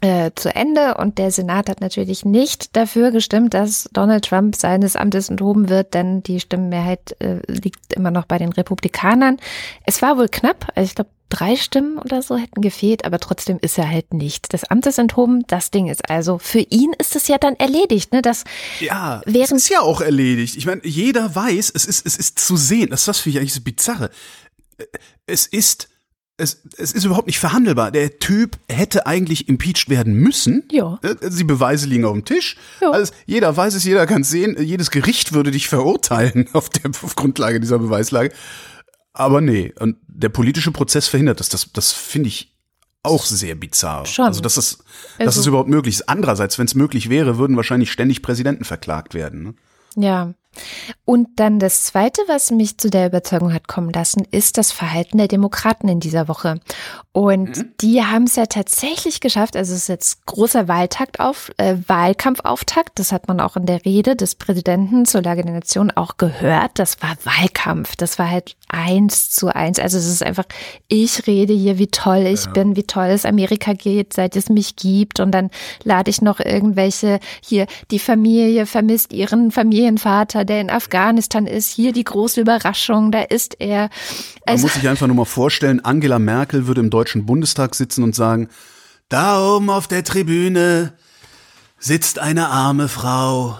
äh, 0.00 0.32
zu 0.34 0.54
Ende 0.54 0.96
und 0.96 1.18
der 1.18 1.30
Senat 1.30 1.68
hat 1.68 1.80
natürlich 1.80 2.24
nicht 2.24 2.76
dafür 2.76 3.10
gestimmt, 3.10 3.54
dass 3.54 3.88
Donald 3.92 4.24
Trump 4.24 4.56
seines 4.56 4.96
Amtes 4.96 5.30
enthoben 5.30 5.68
wird, 5.68 5.94
denn 5.94 6.22
die 6.22 6.40
Stimmenmehrheit 6.40 7.16
äh, 7.20 7.40
liegt 7.46 7.94
immer 7.94 8.10
noch 8.10 8.26
bei 8.26 8.38
den 8.38 8.52
Republikanern. 8.52 9.38
Es 9.84 10.02
war 10.02 10.18
wohl 10.18 10.28
knapp, 10.28 10.72
also 10.74 10.86
ich 10.86 10.94
glaube 10.94 11.10
drei 11.30 11.56
Stimmen 11.56 11.98
oder 11.98 12.22
so 12.22 12.36
hätten 12.36 12.60
gefehlt, 12.60 13.04
aber 13.04 13.18
trotzdem 13.18 13.58
ist 13.60 13.78
er 13.78 13.88
halt 13.88 14.14
nicht 14.14 14.52
des 14.52 14.64
Amtes 14.64 14.98
enthoben. 14.98 15.44
Das 15.46 15.70
Ding 15.70 15.88
ist 15.88 16.08
also 16.10 16.38
für 16.38 16.60
ihn 16.60 16.92
ist 16.98 17.16
es 17.16 17.28
ja 17.28 17.38
dann 17.38 17.56
erledigt, 17.56 18.12
ne? 18.12 18.22
Das 18.22 18.44
ja, 18.80 19.20
während 19.26 19.52
es 19.52 19.64
ist 19.64 19.68
ja 19.70 19.80
auch 19.80 20.00
erledigt. 20.00 20.56
Ich 20.56 20.66
meine, 20.66 20.82
jeder 20.84 21.34
weiß, 21.34 21.72
es 21.74 21.84
ist 21.86 22.06
es 22.06 22.16
ist 22.16 22.38
zu 22.38 22.56
sehen. 22.56 22.90
Das 22.90 23.02
ist 23.02 23.08
was 23.08 23.20
für 23.20 23.30
mich 23.30 23.38
eigentlich 23.38 23.54
so 23.54 23.62
bizarre. 23.62 24.10
Es 25.26 25.46
ist 25.46 25.88
es, 26.36 26.62
es 26.76 26.92
ist 26.92 27.04
überhaupt 27.04 27.26
nicht 27.26 27.38
verhandelbar. 27.38 27.90
Der 27.90 28.18
Typ 28.18 28.58
hätte 28.68 29.06
eigentlich 29.06 29.48
impeached 29.48 29.88
werden 29.88 30.14
müssen. 30.14 30.64
Ja. 30.70 30.98
Äh, 31.02 31.30
die 31.30 31.44
Beweise 31.44 31.86
liegen 31.86 32.04
auf 32.04 32.12
dem 32.12 32.24
Tisch. 32.24 32.56
Ja. 32.80 32.90
Also 32.90 33.12
jeder 33.26 33.56
weiß 33.56 33.74
es, 33.74 33.84
jeder 33.84 34.06
kann 34.06 34.22
es 34.22 34.30
sehen. 34.30 34.56
Jedes 34.60 34.90
Gericht 34.90 35.32
würde 35.32 35.50
dich 35.50 35.68
verurteilen 35.68 36.48
auf 36.52 36.68
der 36.68 36.90
auf 36.90 37.14
Grundlage 37.14 37.60
dieser 37.60 37.78
Beweislage. 37.78 38.32
Aber 39.12 39.40
nee, 39.40 39.72
und 39.78 39.96
der 40.08 40.28
politische 40.28 40.72
Prozess 40.72 41.06
verhindert 41.06 41.38
das. 41.38 41.48
Das, 41.48 41.72
das 41.72 41.92
finde 41.92 42.28
ich 42.28 42.52
auch 43.04 43.24
sehr 43.24 43.54
bizarr. 43.54 44.06
Schon. 44.06 44.24
Also, 44.24 44.40
dass 44.40 44.54
das, 44.54 44.78
dass 45.18 45.28
also, 45.28 45.40
es 45.40 45.46
überhaupt 45.46 45.68
möglich 45.68 45.96
ist. 45.96 46.08
Andererseits, 46.08 46.58
wenn 46.58 46.66
es 46.66 46.74
möglich 46.74 47.10
wäre, 47.10 47.38
würden 47.38 47.56
wahrscheinlich 47.56 47.92
ständig 47.92 48.22
Präsidenten 48.22 48.64
verklagt 48.64 49.14
werden. 49.14 49.42
Ne? 49.44 49.54
Ja. 50.04 50.34
Und 51.04 51.28
dann 51.36 51.58
das 51.58 51.84
Zweite, 51.84 52.22
was 52.26 52.50
mich 52.50 52.78
zu 52.78 52.90
der 52.90 53.06
Überzeugung 53.06 53.52
hat 53.52 53.68
kommen 53.68 53.92
lassen, 53.92 54.26
ist 54.30 54.58
das 54.58 54.72
Verhalten 54.72 55.18
der 55.18 55.28
Demokraten 55.28 55.88
in 55.88 56.00
dieser 56.00 56.28
Woche. 56.28 56.60
Und 57.12 57.56
mhm. 57.56 57.72
die 57.80 58.02
haben 58.02 58.24
es 58.24 58.34
ja 58.34 58.46
tatsächlich 58.46 59.20
geschafft, 59.20 59.56
also 59.56 59.72
es 59.72 59.82
ist 59.82 59.88
jetzt 59.88 60.26
großer 60.26 60.66
Wahltakt 60.66 61.20
auf, 61.20 61.52
äh, 61.58 61.76
Wahlkampfauftakt, 61.86 62.98
das 62.98 63.12
hat 63.12 63.28
man 63.28 63.38
auch 63.38 63.56
in 63.56 63.66
der 63.66 63.84
Rede 63.84 64.16
des 64.16 64.34
Präsidenten 64.34 65.04
zur 65.04 65.22
Lage 65.22 65.44
der 65.44 65.52
Nation 65.54 65.92
auch 65.92 66.16
gehört, 66.16 66.72
das 66.74 67.00
war 67.02 67.16
Wahlkampf, 67.22 67.94
das 67.94 68.18
war 68.18 68.30
halt 68.30 68.56
eins 68.68 69.30
zu 69.30 69.54
eins, 69.54 69.78
also 69.78 69.96
es 69.96 70.08
ist 70.08 70.24
einfach, 70.24 70.46
ich 70.88 71.28
rede 71.28 71.52
hier, 71.52 71.78
wie 71.78 71.86
toll 71.86 72.26
ich 72.26 72.46
ja. 72.46 72.50
bin, 72.50 72.74
wie 72.74 72.82
toll 72.82 73.06
es 73.06 73.24
Amerika 73.24 73.74
geht, 73.74 74.12
seit 74.12 74.34
es 74.34 74.48
mich 74.48 74.74
gibt 74.74 75.20
und 75.20 75.30
dann 75.30 75.50
lade 75.84 76.10
ich 76.10 76.20
noch 76.20 76.40
irgendwelche, 76.40 77.20
hier, 77.40 77.66
die 77.92 78.00
Familie 78.00 78.66
vermisst 78.66 79.12
ihren 79.12 79.52
Familienvater, 79.52 80.43
der 80.44 80.60
in 80.60 80.70
Afghanistan 80.70 81.46
ist, 81.46 81.70
hier 81.70 81.92
die 81.92 82.04
große 82.04 82.40
Überraschung, 82.40 83.10
da 83.12 83.22
ist 83.22 83.56
er. 83.60 83.90
Also, 84.46 84.62
Man 84.62 84.72
muss 84.72 84.74
sich 84.74 84.88
einfach 84.88 85.06
nur 85.06 85.16
mal 85.16 85.24
vorstellen, 85.24 85.84
Angela 85.84 86.18
Merkel 86.18 86.66
würde 86.66 86.80
im 86.80 86.90
Deutschen 86.90 87.26
Bundestag 87.26 87.74
sitzen 87.74 88.02
und 88.02 88.14
sagen, 88.14 88.48
da 89.08 89.40
oben 89.40 89.70
auf 89.70 89.88
der 89.88 90.04
Tribüne 90.04 90.94
sitzt 91.78 92.18
eine 92.18 92.48
arme 92.48 92.88
Frau. 92.88 93.58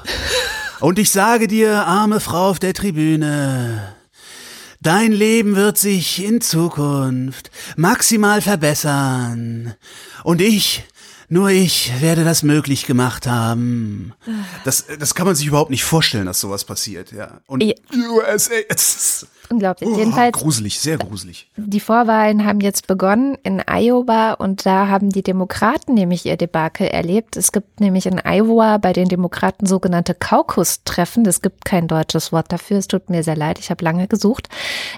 Und 0.81 0.99
ich 0.99 1.11
sage 1.11 1.47
dir, 1.47 1.87
arme 1.87 2.21
Frau 2.21 2.51
auf 2.51 2.59
der 2.59 2.75
Tribüne, 2.75 3.95
Dein 4.85 5.13
Leben 5.13 5.57
wird 5.57 5.79
sich 5.79 6.23
in 6.23 6.43
Zukunft 6.43 7.51
maximal 7.75 8.43
verbessern. 8.43 9.73
Und 10.25 10.43
ich 10.43 10.85
nur 11.29 11.49
ich 11.51 11.93
werde 12.01 12.25
das 12.25 12.43
möglich 12.43 12.87
gemacht 12.87 13.27
haben. 13.27 14.13
Das, 14.65 14.85
das 14.99 15.15
kann 15.15 15.27
man 15.27 15.35
sich 15.35 15.47
überhaupt 15.47 15.71
nicht 15.71 15.85
vorstellen, 15.85 16.27
dass 16.27 16.41
sowas 16.41 16.65
passiert, 16.65 17.13
ja. 17.13 17.41
Und 17.47 17.63
ja. 17.63 17.75
USA, 17.93 18.55
Unglaublich. 19.51 19.91
Oh, 19.91 19.97
Jedenfalls. 19.97 20.33
Gruselig, 20.33 20.81
sehr 20.81 20.99
gruselig. 20.99 21.51
Die 21.57 21.81
Vorwahlen 21.81 22.45
haben 22.45 22.61
jetzt 22.61 22.87
begonnen 22.87 23.37
in 23.43 23.63
Iowa 23.67 24.33
und 24.33 24.65
da 24.65 24.89
haben 24.89 25.11
die 25.11 25.23
Demokraten 25.23 25.95
nämlich 25.95 26.25
ihr 26.27 26.37
Debakel 26.37 26.87
erlebt. 26.87 27.37
Es 27.37 27.53
gibt 27.53 27.81
nämlich 27.81 28.07
in 28.07 28.21
Iowa 28.25 28.79
bei 28.79 28.93
den 28.93 29.09
Demokraten 29.09 29.67
sogenannte 29.67 30.15
Kaukustreffen. 30.15 31.27
Es 31.27 31.43
gibt 31.43 31.65
kein 31.65 31.89
deutsches 31.89 32.33
Wort 32.33 32.51
dafür. 32.53 32.79
Es 32.79 32.89
tut 32.89 33.11
mir 33.11 33.23
sehr 33.23 33.37
leid. 33.37 33.59
Ich 33.59 33.71
habe 33.71 33.85
lange 33.85 34.09
gesucht. 34.09 34.49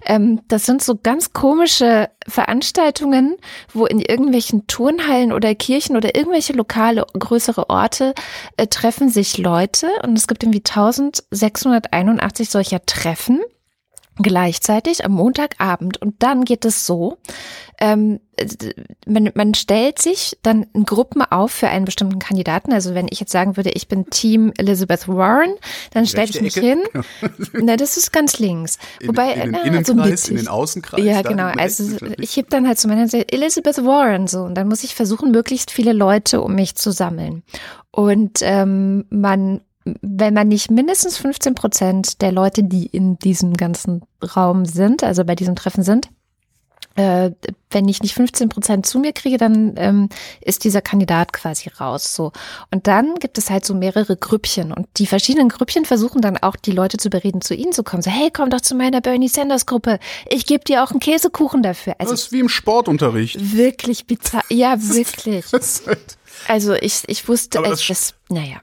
Ähm, 0.05 0.41
das 0.49 0.67
sind 0.67 0.83
so 0.83 0.97
ganz 0.97 1.33
komische 1.33 2.09
Veranstaltungen, 2.29 3.37
wo 3.73 3.87
in 3.87 4.01
irgendwelchen 4.01 4.67
Turnhallen 4.67 5.33
oder 5.33 5.55
Kirchen 5.55 5.97
oder 5.97 6.15
irgendwelche 6.17 6.53
lokale 6.53 7.05
größere 7.19 7.69
Orte 7.69 8.15
äh, 8.57 8.67
treffen 8.67 9.09
sich 9.09 9.39
Leute 9.39 9.89
und 10.05 10.17
es 10.17 10.27
gibt 10.29 10.43
irgendwie 10.43 10.63
1681 10.65 12.51
solcher 12.51 12.85
Treffen 12.85 13.41
gleichzeitig 14.17 15.05
am 15.05 15.13
Montagabend. 15.13 16.01
Und 16.01 16.23
dann 16.23 16.45
geht 16.45 16.65
es 16.65 16.87
so, 16.87 17.19
ähm, 17.79 18.21
man, 19.07 19.31
man 19.35 19.55
stellt 19.55 19.99
sich 19.99 20.39
dann 20.43 20.67
in 20.73 20.85
Gruppen 20.85 21.23
auf 21.23 21.51
für 21.53 21.69
einen 21.69 21.85
bestimmten 21.85 22.19
Kandidaten. 22.19 22.73
Also 22.73 22.95
wenn 22.95 23.09
ich 23.11 23.21
jetzt 23.21 23.33
sagen 23.33 23.57
würde, 23.57 23.71
ich 23.71 23.89
bin 23.89 24.07
Team 24.11 24.53
Elizabeth 24.57 25.09
Warren, 25.09 25.55
dann 25.93 26.07
stelle 26.07 26.29
ich 26.29 26.41
mich 26.41 26.57
Ecke? 26.57 26.67
hin. 26.67 26.83
na, 27.53 27.77
das 27.77 27.97
ist 27.97 28.13
ganz 28.13 28.39
links. 28.39 28.79
In, 29.01 29.09
Wobei, 29.09 29.33
in 29.33 29.41
den 29.41 29.51
na, 29.53 29.63
Innenkreis, 29.65 30.25
so 30.25 30.31
in 30.31 30.37
den 30.37 30.49
Außenkreis. 30.49 31.05
Ja, 31.05 31.23
genau. 31.23 31.47
Also 31.47 31.97
ich 32.19 32.37
heb 32.37 32.51
dann 32.51 32.67
halt 32.67 32.79
zu 32.79 32.89
meiner 32.89 33.09
Seite 33.09 33.33
Elizabeth 33.33 33.85
Warren 33.85 34.27
so 34.27 34.45
und 34.45 34.55
dann 34.55 34.69
muss 34.69 34.85
ich 34.85 34.95
versuchen, 34.95 35.31
möglichst 35.31 35.71
viele 35.71 35.93
Leute 35.93 36.41
um 36.41 36.55
mich 36.55 36.75
zu 36.75 36.91
sammeln. 36.93 37.43
Und 37.91 38.41
ähm, 38.43 39.07
man 39.11 39.61
wenn 40.01 40.35
man 40.35 40.49
nicht 40.49 40.71
mindestens 40.71 41.17
15 41.19 41.55
Prozent 41.55 42.23
der 42.23 42.33
Leute, 42.33 42.65
die 42.65 42.87
in 42.87 43.19
diesem 43.19 43.55
ganzen 43.55 44.03
Raum 44.37 44.65
sind, 44.65 45.03
also 45.03 45.25
bei 45.25 45.35
diesem 45.35 45.57
Treffen 45.57 45.83
sind, 45.83 46.09
äh, 46.97 47.31
wenn 47.71 47.89
ich 47.89 48.03
nicht 48.03 48.15
15 48.15 48.49
Prozent 48.49 48.87
zu 48.87 48.99
mir 48.99 49.13
kriege, 49.13 49.37
dann 49.37 49.75
ähm, 49.77 50.09
ist 50.41 50.65
dieser 50.65 50.81
Kandidat 50.81 51.33
quasi 51.33 51.69
raus. 51.69 52.15
So 52.15 52.33
und 52.71 52.87
dann 52.87 53.17
gibt 53.17 53.39
es 53.39 53.51
halt 53.51 53.65
so 53.65 53.75
mehrere 53.75 54.17
Grüppchen 54.17 54.73
und 54.73 54.87
die 54.97 55.07
verschiedenen 55.07 55.49
Grüppchen 55.49 55.85
versuchen 55.85 56.23
dann 56.23 56.39
auch 56.39 56.57
die 56.57 56.73
Leute 56.73 56.97
zu 56.97 57.11
bereden, 57.11 57.43
zu 57.43 57.55
ihnen 57.55 57.73
zu 57.73 57.85
kommen. 57.85 58.03
So 58.03 58.11
hey, 58.11 58.31
komm 58.33 58.51
doch 58.51 58.63
zu 58.63 58.75
meiner 58.75 59.01
Bernie 59.01 59.29
Sanders 59.29 59.67
Gruppe. 59.67 59.99
Ich 60.31 60.47
gebe 60.47 60.65
dir 60.65 60.83
auch 60.83 60.91
einen 60.91 61.01
Käsekuchen 61.01 61.63
dafür. 61.63 61.95
Also 61.99 62.13
das 62.13 62.23
ist 62.23 62.33
wie 62.33 62.41
im 62.41 62.49
Sportunterricht. 62.49 63.57
Wirklich 63.57 64.07
bizarr. 64.07 64.43
Ja, 64.49 64.77
wirklich. 64.79 65.53
Halt 65.53 66.17
also 66.49 66.75
ich 66.75 67.03
ich 67.07 67.29
wusste, 67.29 67.63
es, 67.65 67.87
das, 67.87 68.15
naja. 68.29 68.57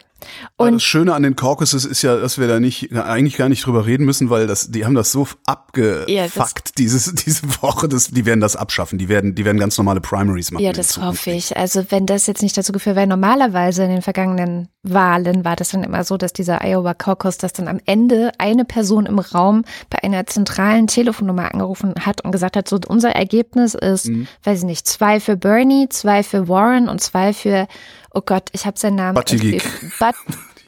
Aber 0.58 0.68
Und 0.68 0.74
das 0.76 0.84
Schöne 0.84 1.14
an 1.14 1.24
den 1.24 1.36
Caucuses 1.36 1.86
ist 1.86 2.02
ja, 2.02 2.18
dass 2.18 2.38
wir 2.38 2.48
da 2.48 2.60
nicht 2.60 2.94
eigentlich 2.96 3.38
gar 3.38 3.50
nicht 3.50 3.66
drüber 3.66 3.86
reden 3.86 4.06
müssen, 4.06 4.30
weil 4.30 4.48
das, 4.48 4.72
die 4.72 4.86
haben 4.86 4.96
das 4.96 5.12
so 5.12 5.28
abgefuckt 5.46 6.10
Ja, 6.10 6.74
dieses 6.78 7.14
diese 7.26 7.48
Woche, 7.62 7.88
das, 7.88 8.10
die 8.10 8.26
werden 8.26 8.40
das 8.42 8.56
abschaffen. 8.56 8.98
Die 9.00 9.10
werden, 9.10 9.36
die 9.36 9.46
werden 9.46 9.58
ganz 9.60 9.78
normale 9.78 10.02
Primaries 10.02 10.52
machen. 10.52 10.64
Ja, 10.64 10.72
das 10.72 10.98
hoffe 10.98 11.32
ich. 11.32 11.56
Also 11.58 11.86
wenn 11.90 12.06
das 12.06 12.28
jetzt 12.28 12.42
nicht 12.42 12.58
dazu 12.58 12.72
geführt, 12.72 12.96
weil 12.96 13.08
normalerweise 13.08 13.84
in 13.84 13.90
den 13.90 14.02
vergangenen 14.02 14.70
Wahlen 14.84 15.46
war 15.46 15.56
das 15.56 15.70
dann 15.70 15.84
immer 15.84 16.04
so, 16.04 16.18
dass 16.18 16.34
dieser 16.34 16.62
Iowa 16.64 16.94
Caucus, 16.94 17.38
dass 17.38 17.54
dann 17.54 17.68
am 17.68 17.80
Ende 17.86 18.32
eine 18.38 18.66
Person 18.66 19.06
im 19.06 19.20
Raum 19.20 19.64
bei 19.90 20.04
einer 20.04 20.26
zentralen 20.26 20.88
Telefonnummer 20.88 21.54
angerufen 21.54 21.94
hat 22.00 22.22
und 22.26 22.32
gesagt 22.32 22.58
hat, 22.58 22.68
so 22.68 22.80
unser 22.88 23.12
Ergebnis 23.12 23.74
ist, 23.76 24.08
Mhm. 24.08 24.28
weiß 24.44 24.60
ich 24.60 24.66
nicht, 24.66 24.88
zwei 24.88 25.20
für 25.20 25.38
Bernie, 25.38 25.88
zwei 25.90 26.24
für 26.24 26.48
Warren 26.48 26.90
und 26.90 27.00
zwei 27.02 27.34
für, 27.34 27.68
oh 28.14 28.22
Gott, 28.26 28.50
ich 28.54 28.66
habe 28.66 28.78
seinen 28.80 28.96
Namen. 28.96 29.16
Buttigieg. 29.16 29.64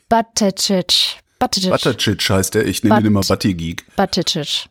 Buttigieg. 0.09 1.71
Buttigieg 1.71 2.29
heißt 2.29 2.55
der, 2.55 2.65
ich 2.65 2.83
nenne 2.83 2.97
den 3.01 3.07
immer 3.07 3.21
Butt- 3.21 3.29
Butty 3.29 3.53
Geek. 3.53 3.85
Buttigieg. 3.95 4.67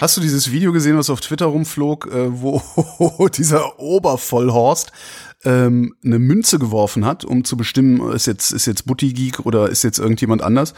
Hast 0.00 0.16
du 0.16 0.20
dieses 0.20 0.50
Video 0.50 0.72
gesehen, 0.72 0.98
was 0.98 1.08
auf 1.08 1.20
Twitter 1.22 1.46
rumflog, 1.46 2.06
äh, 2.12 2.26
wo 2.42 2.60
dieser 3.36 3.78
Obervollhorst 3.78 4.92
ähm, 5.44 5.94
eine 6.04 6.18
Münze 6.18 6.58
geworfen 6.58 7.04
hat, 7.04 7.24
um 7.24 7.44
zu 7.44 7.56
bestimmen, 7.56 8.12
ist 8.12 8.26
jetzt 8.26 8.50
ist 8.52 8.66
jetzt 8.66 8.86
Butty 8.86 9.12
Geek 9.12 9.46
oder 9.46 9.68
ist 9.68 9.84
jetzt 9.84 9.98
irgendjemand 9.98 10.42
anders? 10.42 10.74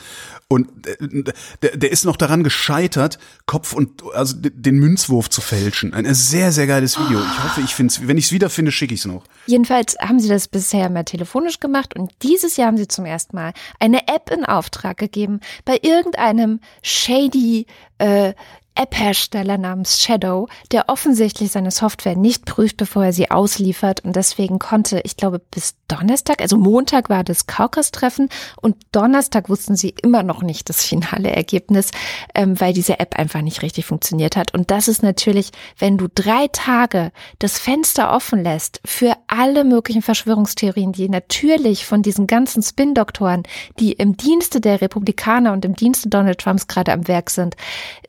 Und 0.48 0.68
äh, 0.86 1.32
der, 1.62 1.76
der 1.76 1.92
ist 1.92 2.04
noch 2.04 2.16
daran 2.16 2.44
gescheitert, 2.44 3.18
Kopf 3.46 3.72
und 3.72 4.02
also 4.14 4.36
den 4.38 4.78
Münzwurf 4.78 5.30
zu 5.30 5.40
fälschen. 5.40 5.94
Ein 5.94 6.12
sehr 6.14 6.52
sehr 6.52 6.66
geiles 6.66 6.98
Video. 6.98 7.20
Ich 7.20 7.44
hoffe, 7.44 7.60
ich 7.62 7.74
finde 7.74 7.92
es. 7.92 8.06
Wenn 8.06 8.18
ich 8.18 8.26
es 8.26 8.32
wiederfinde, 8.32 8.72
schicke 8.72 8.94
ich 8.94 9.00
es 9.00 9.06
noch. 9.06 9.24
Jedenfalls 9.46 9.96
haben 10.00 10.20
sie 10.20 10.28
das 10.28 10.48
bisher 10.48 10.90
mal 10.90 11.04
telefonisch 11.04 11.60
gemacht 11.60 11.96
und 11.96 12.12
dieses 12.22 12.56
Jahr 12.56 12.68
haben 12.68 12.76
sie 12.76 12.88
zum 12.88 13.04
ersten 13.04 13.36
Mal 13.36 13.52
eine 13.80 14.08
App 14.08 14.30
in 14.30 14.44
Auftrag 14.44 14.98
gegeben 14.98 15.40
bei 15.64 15.78
irgendeinem 15.82 16.60
shady 16.82 17.66
äh, 17.98 18.34
App-Hersteller 18.76 19.58
namens 19.58 20.00
Shadow, 20.02 20.48
der 20.72 20.88
offensichtlich 20.88 21.50
seine 21.50 21.70
Software 21.70 22.16
nicht 22.16 22.44
prüft, 22.44 22.76
bevor 22.76 23.06
er 23.06 23.12
sie 23.12 23.30
ausliefert 23.30 24.04
und 24.04 24.16
deswegen 24.16 24.58
konnte, 24.58 25.00
ich 25.04 25.16
glaube, 25.16 25.38
bis 25.38 25.74
Donnerstag, 25.88 26.42
also 26.42 26.56
Montag 26.56 27.08
war 27.08 27.24
das 27.24 27.46
Caucus-Treffen 27.46 28.28
und 28.60 28.76
Donnerstag 28.92 29.48
wussten 29.48 29.76
sie 29.76 29.94
immer 30.02 30.22
noch 30.22 30.42
nicht 30.42 30.68
das 30.68 30.84
finale 30.84 31.30
Ergebnis, 31.30 31.90
ähm, 32.34 32.60
weil 32.60 32.72
diese 32.72 32.98
App 32.98 33.16
einfach 33.16 33.42
nicht 33.42 33.62
richtig 33.62 33.86
funktioniert 33.86 34.36
hat. 34.36 34.52
Und 34.52 34.70
das 34.70 34.88
ist 34.88 35.02
natürlich, 35.02 35.50
wenn 35.78 35.96
du 35.96 36.08
drei 36.12 36.48
Tage 36.48 37.12
das 37.38 37.58
Fenster 37.58 38.12
offen 38.12 38.42
lässt 38.42 38.80
für 38.84 39.16
alle 39.28 39.64
möglichen 39.64 40.02
Verschwörungstheorien, 40.02 40.92
die 40.92 41.08
natürlich 41.08 41.86
von 41.86 42.02
diesen 42.02 42.26
ganzen 42.26 42.62
Spin-Doktoren, 42.62 43.44
die 43.78 43.92
im 43.92 44.16
Dienste 44.16 44.60
der 44.60 44.80
Republikaner 44.80 45.52
und 45.52 45.64
im 45.64 45.76
Dienste 45.76 46.08
Donald 46.08 46.38
Trumps 46.38 46.66
gerade 46.66 46.92
am 46.92 47.06
Werk 47.08 47.30
sind, 47.30 47.56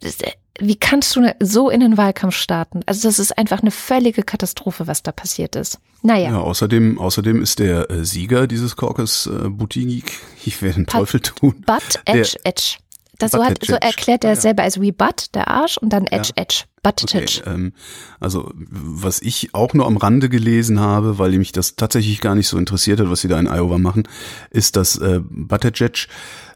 äh, 0.02 0.32
wie 0.60 0.76
kannst 0.76 1.16
du 1.16 1.22
ne- 1.22 1.36
so 1.40 1.70
in 1.70 1.80
den 1.80 1.98
Wahlkampf 1.98 2.36
starten? 2.36 2.82
Also 2.86 3.08
das 3.08 3.20
ist 3.20 3.38
einfach 3.38 3.62
eine 3.62 3.72
völlige 3.72 4.24
Katastrophe, 4.24 4.88
was 4.88 5.04
da 5.04 5.12
passiert 5.12 5.56
ist. 5.56 5.80
Naja. 6.02 6.30
Ja, 6.32 6.40
außerdem, 6.40 7.00
außerdem 7.00 7.42
ist 7.42 7.60
der 7.60 7.90
äh, 7.90 8.06
Sieger 8.06 8.48
dieses 8.48 8.76
Caucus 8.76 9.28
äh, 9.28 9.50
Geek, 9.50 10.12
ich 10.46 10.62
werde 10.62 10.76
den 10.76 10.88
Teufel 10.88 11.20
tun. 11.20 11.64
Butt, 11.66 12.00
Der- 12.08 12.16
Edge, 12.16 12.38
Edge. 12.44 12.78
Das 13.20 13.32
so, 13.32 13.44
hat, 13.44 13.60
so 13.66 13.74
erklärt 13.74 14.24
er 14.24 14.32
ja. 14.32 14.36
selber 14.36 14.64
als 14.64 14.80
wie 14.80 14.92
Butt, 14.92 15.34
der 15.34 15.48
Arsch, 15.48 15.78
und 15.78 15.90
dann 15.90 16.06
Edge, 16.08 16.32
Edge. 16.36 16.64
Butt, 16.84 17.04
Okay, 17.04 17.24
Edge. 17.24 17.42
ähm, 17.46 17.74
also 18.20 18.52
was 18.56 19.22
ich 19.22 19.54
auch 19.54 19.74
nur 19.74 19.88
am 19.88 19.98
Rande 19.98 20.30
gelesen 20.30 20.80
habe, 20.80 21.18
weil 21.18 21.32
mich 21.32 21.52
das 21.52 21.76
tatsächlich 21.76 22.22
gar 22.22 22.36
nicht 22.36 22.48
so 22.48 22.58
interessiert 22.58 23.00
hat, 23.00 23.10
was 23.10 23.22
sie 23.22 23.28
da 23.28 23.40
in 23.40 23.48
Iowa 23.48 23.78
machen, 23.78 24.08
ist, 24.52 24.76
dass 24.76 24.98
äh, 24.98 25.20
Buttigieg, 25.24 26.08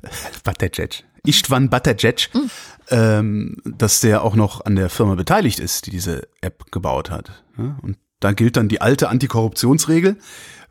Buttigieg, 0.44 1.04
Istvan 1.26 1.70
Buttigieg, 1.70 2.30
ähm, 2.90 3.58
dass 3.66 4.00
der 4.00 4.24
auch 4.24 4.36
noch 4.36 4.66
an 4.66 4.76
der 4.76 4.90
Firma 4.90 5.16
beteiligt 5.16 5.60
ist, 5.60 5.88
die 5.88 5.92
diese 5.92 6.28
App 6.42 6.72
gebaut 6.72 7.12
hat. 7.12 7.44
Ja? 7.58 7.78
Und 7.82 7.98
da 8.20 8.32
gilt 8.34 8.56
dann 8.56 8.70
die 8.70 8.82
alte 8.82 9.10
Antikorruptionsregel. 9.10 10.18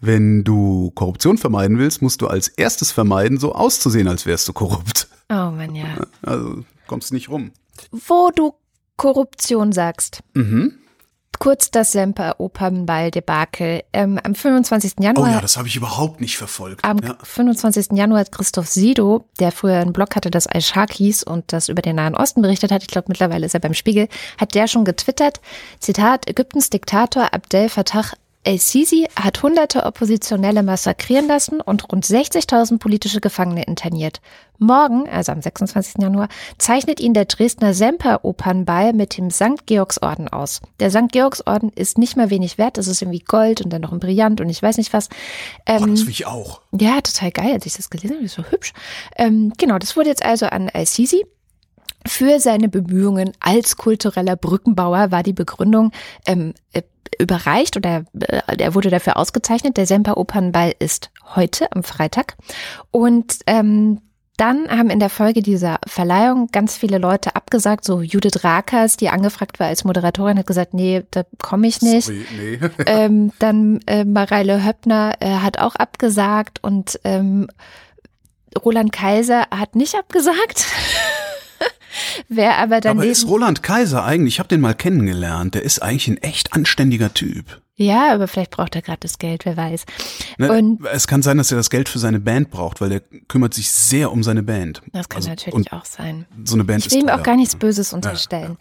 Wenn 0.00 0.44
du 0.44 0.92
Korruption 0.92 1.36
vermeiden 1.36 1.78
willst, 1.78 2.00
musst 2.00 2.22
du 2.22 2.28
als 2.28 2.48
erstes 2.48 2.90
vermeiden, 2.90 3.38
so 3.38 3.54
auszusehen, 3.54 4.08
als 4.08 4.24
wärst 4.24 4.48
du 4.48 4.52
korrupt. 4.52 5.09
Oh 5.30 5.50
Mann, 5.52 5.74
ja. 5.74 5.96
Also 6.22 6.64
kommst 6.86 7.12
nicht 7.12 7.28
rum. 7.28 7.52
Wo 7.92 8.30
du 8.34 8.54
Korruption 8.96 9.72
sagst. 9.72 10.22
Mhm. 10.34 10.74
Kurz 11.38 11.70
das 11.70 11.92
Semper-Opernball-Debakel. 11.92 13.84
Ähm, 13.94 14.20
am 14.22 14.34
25. 14.34 14.94
Oh 14.98 15.02
Januar 15.02 15.30
ja, 15.30 15.40
das 15.40 15.56
habe 15.56 15.68
ich 15.68 15.76
überhaupt 15.76 16.20
nicht 16.20 16.36
verfolgt. 16.36 16.84
Am 16.84 16.98
ja. 16.98 17.16
25. 17.22 17.92
Januar 17.92 18.20
hat 18.20 18.32
Christoph 18.32 18.66
Sido, 18.66 19.24
der 19.38 19.50
früher 19.50 19.78
einen 19.78 19.94
Blog 19.94 20.16
hatte, 20.16 20.30
das 20.30 20.46
Al-Shaq 20.46 20.92
hieß 20.92 21.22
und 21.22 21.54
das 21.54 21.70
über 21.70 21.80
den 21.80 21.96
Nahen 21.96 22.14
Osten 22.14 22.42
berichtet 22.42 22.72
hat, 22.72 22.82
ich 22.82 22.88
glaube 22.88 23.06
mittlerweile 23.08 23.46
ist 23.46 23.54
er 23.54 23.60
beim 23.60 23.72
Spiegel, 23.72 24.08
hat 24.36 24.54
der 24.54 24.66
schon 24.66 24.84
getwittert, 24.84 25.40
Zitat, 25.78 26.28
Ägyptens 26.28 26.68
Diktator 26.68 27.32
Abdel 27.32 27.70
Fattah 27.70 28.10
El-Sisi 28.42 29.06
hat 29.16 29.42
hunderte 29.42 29.84
Oppositionelle 29.84 30.62
massakrieren 30.62 31.28
lassen 31.28 31.60
und 31.60 31.92
rund 31.92 32.06
60.000 32.06 32.78
politische 32.78 33.20
Gefangene 33.20 33.64
interniert. 33.64 34.22
Morgen, 34.58 35.06
also 35.08 35.32
am 35.32 35.42
26. 35.42 35.96
Januar, 36.00 36.28
zeichnet 36.56 37.00
ihn 37.00 37.12
der 37.12 37.26
Dresdner 37.26 37.74
Semper-Opernball 37.74 38.94
mit 38.94 39.18
dem 39.18 39.30
St. 39.30 39.66
Georgsorden 39.66 40.28
aus. 40.28 40.62
Der 40.80 40.90
St. 40.90 41.12
Georgsorden 41.12 41.70
ist 41.74 41.98
nicht 41.98 42.16
mal 42.16 42.30
wenig 42.30 42.56
wert, 42.56 42.78
das 42.78 42.86
ist 42.86 43.02
irgendwie 43.02 43.20
Gold 43.20 43.60
und 43.60 43.70
dann 43.70 43.82
noch 43.82 43.92
ein 43.92 44.00
Brillant 44.00 44.40
und 44.40 44.48
ich 44.48 44.62
weiß 44.62 44.78
nicht 44.78 44.92
was. 44.94 45.08
Oh, 45.68 45.72
Ähm, 45.72 45.90
das 45.90 46.04
will 46.06 46.10
ich 46.10 46.26
auch. 46.26 46.62
ja, 46.72 47.00
total 47.02 47.32
geil, 47.32 47.52
als 47.52 47.66
ich 47.66 47.74
das 47.74 47.90
gelesen 47.90 48.16
habe, 48.16 48.24
das 48.24 48.38
war 48.38 48.50
hübsch. 48.50 48.72
Ähm, 49.16 49.52
genau, 49.58 49.78
das 49.78 49.96
wurde 49.96 50.08
jetzt 50.08 50.24
also 50.24 50.46
an 50.46 50.70
Al-Sisi. 50.72 51.24
Für 52.06 52.40
seine 52.40 52.68
Bemühungen 52.68 53.32
als 53.40 53.76
kultureller 53.76 54.36
Brückenbauer 54.36 55.10
war 55.10 55.22
die 55.22 55.32
Begründung 55.32 55.92
ähm, 56.26 56.54
äh, 56.72 56.82
überreicht 57.18 57.76
oder 57.76 58.04
äh, 58.18 58.40
er 58.58 58.74
wurde 58.74 58.90
dafür 58.90 59.16
ausgezeichnet. 59.16 59.76
Der 59.76 59.86
Semper 59.86 60.16
Opernball 60.16 60.74
ist 60.78 61.10
heute 61.34 61.70
am 61.72 61.82
Freitag. 61.82 62.36
Und 62.90 63.38
ähm, 63.46 64.00
dann 64.40 64.70
haben 64.70 64.88
in 64.88 65.00
der 65.00 65.10
Folge 65.10 65.42
dieser 65.42 65.78
Verleihung 65.86 66.48
ganz 66.50 66.74
viele 66.74 66.96
Leute 66.96 67.36
abgesagt, 67.36 67.84
so 67.84 68.00
Judith 68.00 68.42
Rakers, 68.42 68.96
die 68.96 69.10
angefragt 69.10 69.60
war 69.60 69.66
als 69.66 69.84
Moderatorin, 69.84 70.38
hat 70.38 70.46
gesagt, 70.46 70.72
nee, 70.72 71.02
da 71.10 71.24
komme 71.42 71.66
ich 71.66 71.82
nicht. 71.82 72.06
Sorry, 72.06 72.24
nee. 72.38 72.58
Ähm, 72.86 73.32
dann 73.38 73.80
äh, 73.86 74.06
Mareile 74.06 74.64
Höppner 74.64 75.16
äh, 75.20 75.28
hat 75.28 75.58
auch 75.58 75.76
abgesagt 75.76 76.64
und 76.64 76.98
ähm, 77.04 77.48
Roland 78.64 78.92
Kaiser 78.92 79.46
hat 79.50 79.76
nicht 79.76 79.94
abgesagt. 79.94 80.64
Wer 82.28 82.58
aber 82.58 82.80
dann 82.80 82.98
Aber 82.98 83.06
ist 83.06 83.26
Roland 83.26 83.62
Kaiser 83.62 84.04
eigentlich, 84.04 84.34
ich 84.34 84.38
habe 84.38 84.48
den 84.48 84.60
mal 84.60 84.74
kennengelernt, 84.74 85.54
der 85.54 85.62
ist 85.62 85.80
eigentlich 85.82 86.08
ein 86.08 86.16
echt 86.18 86.52
anständiger 86.52 87.12
Typ. 87.14 87.60
ja, 87.76 88.12
aber 88.12 88.28
vielleicht 88.28 88.50
braucht 88.52 88.74
er 88.76 88.82
gerade 88.82 89.00
das 89.00 89.18
Geld, 89.18 89.44
wer 89.46 89.56
weiß. 89.56 89.84
Ne? 90.38 90.52
Und- 90.52 90.84
es 90.92 91.06
kann 91.06 91.22
sein, 91.22 91.38
dass 91.38 91.50
er 91.50 91.56
das 91.56 91.70
Geld 91.70 91.88
für 91.88 91.98
seine 91.98 92.20
Band 92.20 92.50
braucht, 92.50 92.80
weil 92.80 92.90
der 92.90 93.00
kümmert 93.28 93.54
sich 93.54 93.70
sehr 93.70 94.12
um 94.12 94.22
seine 94.22 94.42
Band. 94.42 94.82
Das 94.92 95.08
kann 95.08 95.18
Also, 95.18 95.30
natürlich 95.30 95.72
auch 95.72 95.84
sein. 95.86 96.26
So 96.44 96.54
eine 96.54 96.64
Band 96.64 96.84
Ich 96.86 96.92
will 96.92 96.98
ihm 97.00 97.06
ist 97.06 97.10
auch 97.12 97.16
teuer. 97.16 97.22
gar 97.24 97.36
nichts 97.36 97.56
Böses 97.56 97.92
unterstellen. 97.92 98.56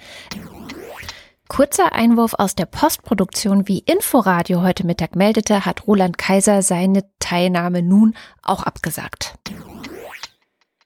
Kurzer 1.47 1.93
Einwurf 1.93 2.35
aus 2.37 2.53
der 2.53 2.67
Postproduktion. 2.67 3.67
Wie 3.67 3.79
Inforadio 3.79 4.61
heute 4.61 4.85
Mittag 4.85 5.15
meldete, 5.15 5.65
hat 5.65 5.87
Roland 5.87 6.17
Kaiser 6.19 6.61
seine 6.61 7.03
Teilnahme 7.19 7.81
nun 7.81 8.13
auch 8.43 8.61
abgesagt. 8.63 9.33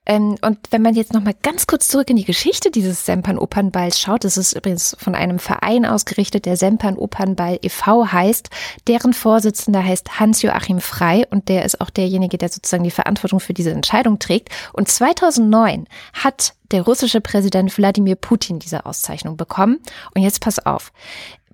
Ähm, 0.05 0.35
und 0.41 0.57
wenn 0.71 0.81
man 0.81 0.95
jetzt 0.95 1.13
noch 1.13 1.23
mal 1.23 1.33
ganz 1.41 1.65
kurz 1.65 1.87
zurück 1.87 2.09
in 2.09 2.17
die 2.17 2.25
Geschichte 2.25 2.71
dieses 2.71 3.05
Sempern 3.05 3.37
Opernballs 3.37 3.99
schaut, 3.99 4.23
das 4.23 4.37
ist 4.37 4.53
übrigens 4.53 4.95
von 4.99 5.15
einem 5.15 5.39
Verein 5.39 5.85
ausgerichtet, 5.85 6.45
der 6.45 6.57
Sempern 6.57 6.97
Opernball 6.97 7.59
e.V. 7.61 8.11
heißt. 8.11 8.49
Deren 8.87 9.13
Vorsitzender 9.13 9.83
heißt 9.83 10.19
Hans-Joachim 10.19 10.81
Frei 10.81 11.25
und 11.29 11.47
der 11.47 11.63
ist 11.63 11.79
auch 11.79 11.89
derjenige, 11.89 12.37
der 12.37 12.49
sozusagen 12.49 12.83
die 12.83 12.91
Verantwortung 12.91 13.39
für 13.39 13.53
diese 13.53 13.71
Entscheidung 13.71 14.19
trägt. 14.19 14.49
Und 14.73 14.89
2009 14.89 15.87
hat 16.13 16.53
der 16.71 16.81
russische 16.81 17.21
Präsident 17.21 17.77
Wladimir 17.77 18.15
Putin 18.15 18.59
diese 18.59 18.85
Auszeichnung 18.85 19.37
bekommen. 19.37 19.79
Und 20.13 20.21
jetzt 20.21 20.41
pass 20.41 20.65
auf. 20.65 20.91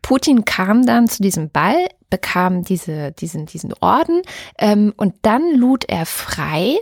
Putin 0.01 0.45
kam 0.45 0.85
dann 0.85 1.07
zu 1.07 1.21
diesem 1.21 1.49
Ball, 1.49 1.87
bekam 2.09 2.63
diese, 2.63 3.11
diesen, 3.11 3.45
diesen 3.45 3.73
Orden 3.81 4.21
ähm, 4.57 4.93
und 4.97 5.15
dann 5.21 5.53
lud 5.55 5.85
er 5.87 6.05
frei 6.05 6.77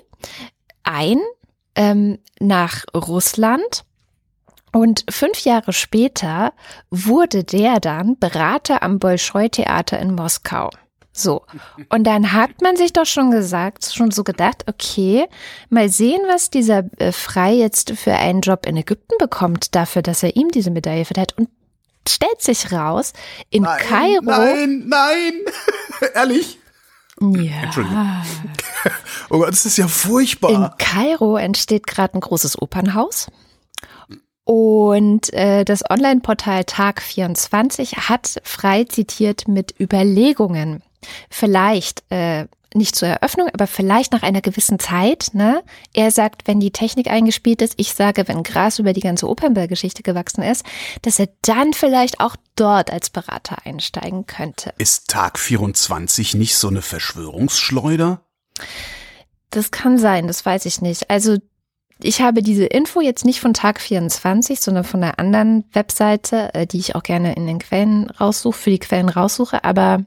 ein 0.84 1.20
ähm, 1.78 2.20
nach 2.40 2.84
Russland. 2.94 3.86
Und 4.74 5.06
fünf 5.10 5.40
Jahre 5.46 5.72
später 5.72 6.54
wurde 6.92 7.44
der 7.44 7.80
dann 7.80 8.20
Berater 8.20 8.84
am 8.84 9.00
Bolschoi-Theater 9.00 9.98
in 10.00 10.14
Moskau. 10.14 10.70
So. 11.14 11.44
Und 11.90 12.04
dann 12.04 12.32
hat 12.32 12.62
man 12.62 12.78
sich 12.78 12.94
doch 12.94 13.06
schon 13.06 13.32
gesagt, 13.32 13.92
schon 13.92 14.12
so 14.12 14.24
gedacht, 14.24 14.66
okay, 14.68 15.26
mal 15.70 15.90
sehen, 15.90 16.22
was 16.28 16.52
dieser 16.52 16.84
äh, 17.00 17.12
Frei 17.12 17.54
jetzt 17.54 17.92
für 17.92 18.14
einen 18.14 18.42
Job 18.42 18.68
in 18.68 18.78
Ägypten 18.78 19.16
bekommt, 19.18 19.74
dafür, 19.74 20.04
dass 20.04 20.22
er 20.22 20.36
ihm 20.36 20.50
diese 20.50 20.70
Medaille 20.70 21.06
verteilt. 21.06 21.34
Und 21.38 21.50
stellt 22.08 22.42
sich 22.42 22.72
raus, 22.72 23.14
in 23.50 23.64
Nein, 23.64 23.80
Kairo. 23.80 24.22
Nein, 24.22 24.84
nein, 24.88 25.34
ehrlich. 26.14 26.60
Ja. 27.20 27.64
Entschuldigung. 27.64 28.08
Oh 29.30 29.40
Gott, 29.40 29.50
das 29.50 29.66
ist 29.66 29.78
ja 29.78 29.90
furchtbar. 29.90 30.52
In 30.52 30.70
Kairo 30.78 31.36
entsteht 31.36 31.86
gerade 31.86 32.14
ein 32.14 32.22
großes 32.22 32.62
Opernhaus. 32.62 33.28
Und 34.46 35.34
äh, 35.34 35.66
das 35.66 35.84
Online-Portal 35.90 36.62
Tag24 36.62 38.08
hat 38.08 38.38
frei 38.44 38.86
zitiert 38.86 39.50
mit 39.50 39.78
Überlegungen, 39.78 40.82
vielleicht 41.30 42.06
äh, 42.10 42.48
nicht 42.74 42.96
zur 42.96 43.08
Eröffnung, 43.08 43.50
aber 43.54 43.68
vielleicht 43.68 44.12
nach 44.12 44.24
einer 44.24 44.42
gewissen 44.42 44.80
Zeit. 44.80 45.30
Ne? 45.34 45.64
Er 45.94 46.12
sagt, 46.12 46.48
wenn 46.48 46.60
die 46.60 46.72
Technik 46.72 47.08
eingespielt 47.08 47.62
ist, 47.62 47.74
ich 47.78 47.94
sage, 47.94 48.28
wenn 48.28 48.44
Gras 48.44 48.80
über 48.80 48.94
die 48.94 49.02
ganze 49.02 49.28
Opernballgeschichte 49.28 50.04
gewachsen 50.04 50.44
ist, 50.44 50.66
dass 51.02 51.20
er 51.20 51.30
dann 51.42 51.74
vielleicht 51.74 52.20
auch 52.20 52.36
dort 52.56 52.92
als 52.92 53.10
Berater 53.10 53.66
einsteigen 53.66 54.26
könnte. 54.26 54.74
Ist 54.78 55.10
Tag 55.10 55.40
24 55.40 56.36
nicht 56.36 56.56
so 56.56 56.68
eine 56.68 56.82
Verschwörungsschleuder? 56.82 58.22
Das 59.50 59.72
kann 59.72 59.98
sein, 59.98 60.28
das 60.28 60.46
weiß 60.46 60.66
ich 60.66 60.82
nicht. 60.82 61.10
Also 61.10 61.38
ich 62.00 62.22
habe 62.22 62.44
diese 62.44 62.66
Info 62.66 63.02
jetzt 63.02 63.26
nicht 63.26 63.40
von 63.40 63.54
Tag 63.54 63.82
24, 63.82 64.60
sondern 64.60 64.84
von 64.84 65.04
einer 65.04 65.18
anderen 65.20 65.66
Webseite, 65.74 66.54
äh, 66.54 66.68
die 66.68 66.80
ich 66.80 66.96
auch 66.96 67.04
gerne 67.04 67.34
in 67.34 67.48
den 67.48 67.60
Quellen 67.60 68.10
raussuche, 68.10 68.58
für 68.58 68.70
die 68.70 68.80
Quellen 68.80 69.10
raussuche, 69.10 69.64
aber 69.64 70.06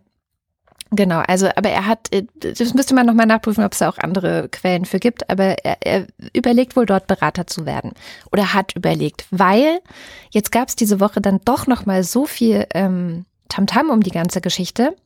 Genau, 0.93 1.21
also 1.21 1.49
aber 1.55 1.69
er 1.69 1.87
hat, 1.87 2.13
äh, 2.13 2.25
das 2.41 2.75
müsste 2.75 2.95
man 2.95 3.07
nochmal 3.07 3.27
nachprüfen, 3.27 3.65
ob 3.65 3.73
es 3.73 3.79
da 3.79 3.89
auch 3.89 3.99
andere 3.99 4.49
Quellen 4.49 4.85
für 4.85 4.99
gibt, 4.99 5.31
aber 5.31 5.65
er, 5.65 5.77
er 5.81 6.07
überlegt 6.33 6.75
wohl 6.75 6.85
dort 6.85 7.07
Berater 7.07 7.47
zu 7.47 7.65
werden 7.65 7.93
oder 8.33 8.55
hat 8.55 8.75
überlegt, 8.75 9.27
weil 9.31 9.81
jetzt 10.31 10.51
gab 10.51 10.69
es 10.69 10.75
diese 10.75 10.99
Woche 10.99 11.21
dann 11.21 11.41
doch 11.45 11.69
nochmal 11.69 12.03
so 12.03 12.27
viel 12.27 12.67
ähm, 12.75 13.25
Tamtam 13.49 13.91
um 13.91 14.03
die 14.03 14.11
ganze 14.11 14.41
Geschichte, 14.41 14.97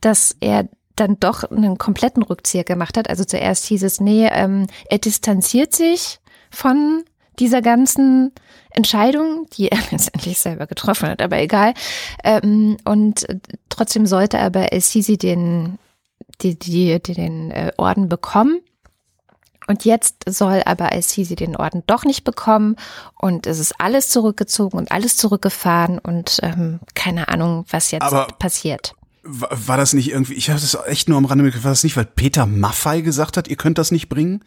dass 0.00 0.34
er 0.40 0.66
dann 0.96 1.18
doch 1.20 1.44
einen 1.44 1.76
kompletten 1.76 2.22
Rückzieher 2.22 2.64
gemacht 2.64 2.96
hat. 2.96 3.10
Also 3.10 3.24
zuerst 3.24 3.66
hieß 3.66 3.82
es, 3.82 4.00
nee, 4.00 4.28
ähm, 4.30 4.66
er 4.88 4.98
distanziert 4.98 5.74
sich 5.74 6.20
von 6.50 7.04
dieser 7.38 7.62
ganzen 7.62 8.32
Entscheidung, 8.70 9.46
die 9.52 9.68
er 9.68 9.78
letztendlich 9.90 10.38
selber 10.38 10.66
getroffen 10.66 11.08
hat, 11.08 11.22
aber 11.22 11.38
egal. 11.38 11.74
Ähm, 12.22 12.76
und 12.84 13.26
trotzdem 13.68 14.06
sollte 14.06 14.38
aber 14.38 14.72
El-Sisi 14.72 15.16
den, 15.16 15.78
die, 16.42 16.58
die, 16.58 17.00
die, 17.00 17.14
den 17.14 17.50
äh, 17.50 17.72
Orden 17.76 18.08
bekommen. 18.08 18.60
Und 19.66 19.84
jetzt 19.86 20.24
soll 20.28 20.62
aber 20.66 20.92
El-Sisi 20.92 21.36
den 21.36 21.56
Orden 21.56 21.82
doch 21.86 22.04
nicht 22.04 22.24
bekommen 22.24 22.76
und 23.18 23.46
es 23.46 23.58
ist 23.58 23.80
alles 23.80 24.08
zurückgezogen 24.08 24.76
und 24.76 24.92
alles 24.92 25.16
zurückgefahren 25.16 25.98
und 25.98 26.38
ähm, 26.42 26.80
keine 26.94 27.28
Ahnung, 27.28 27.64
was 27.70 27.90
jetzt 27.90 28.02
aber 28.02 28.26
passiert. 28.38 28.94
War 29.22 29.78
das 29.78 29.94
nicht 29.94 30.10
irgendwie, 30.10 30.34
ich 30.34 30.50
hatte 30.50 30.62
es 30.62 30.76
echt 30.86 31.08
nur 31.08 31.16
am 31.16 31.24
Rande 31.24 31.44
mitgekriegt, 31.44 31.64
war 31.64 31.72
das 31.72 31.82
nicht, 31.82 31.96
weil 31.96 32.04
Peter 32.04 32.44
Maffei 32.44 33.00
gesagt 33.00 33.38
hat, 33.38 33.48
ihr 33.48 33.56
könnt 33.56 33.78
das 33.78 33.90
nicht 33.90 34.10
bringen? 34.10 34.44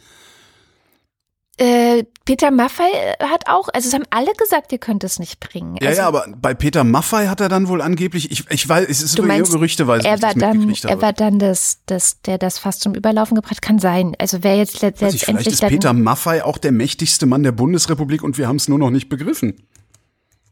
Äh, 1.59 2.03
Peter 2.25 2.51
Maffei 2.51 2.83
hat 3.19 3.47
auch, 3.47 3.69
also 3.73 3.87
es 3.87 3.93
haben 3.95 4.03
alle 4.11 4.31
gesagt, 4.33 4.71
ihr 4.71 4.77
könnt 4.77 5.03
es 5.03 5.17
nicht 5.17 5.39
bringen. 5.39 5.75
Ja, 5.81 5.87
also, 5.87 6.01
ja, 6.01 6.07
aber 6.07 6.27
bei 6.39 6.53
Peter 6.53 6.83
Maffei 6.83 7.27
hat 7.27 7.41
er 7.41 7.49
dann 7.49 7.67
wohl 7.67 7.81
angeblich, 7.81 8.31
ich, 8.31 8.45
ich 8.51 8.69
weiß, 8.69 8.87
es 8.87 9.01
ist 9.01 9.17
du 9.17 9.23
meinst, 9.23 9.51
gerüchteweise. 9.51 10.07
Er 10.07 10.21
war 10.21 10.35
dann, 10.35 10.69
er 10.69 11.01
war 11.01 11.13
dann 11.13 11.39
das, 11.39 11.79
das, 11.87 12.21
der 12.21 12.37
das 12.37 12.59
fast 12.59 12.81
zum 12.81 12.93
Überlaufen 12.93 13.33
gebracht, 13.33 13.63
kann 13.63 13.79
sein. 13.79 14.15
Also 14.19 14.43
wer 14.43 14.55
jetzt 14.55 14.83
letztendlich. 14.83 15.25
Vielleicht 15.25 15.47
ist 15.47 15.61
Peter 15.61 15.93
Maffei 15.93 16.43
auch 16.43 16.59
der 16.59 16.71
mächtigste 16.71 17.25
Mann 17.25 17.41
der 17.41 17.53
Bundesrepublik 17.53 18.21
und 18.21 18.37
wir 18.37 18.47
haben 18.47 18.57
es 18.57 18.67
nur 18.67 18.77
noch 18.77 18.91
nicht 18.91 19.09
begriffen. 19.09 19.67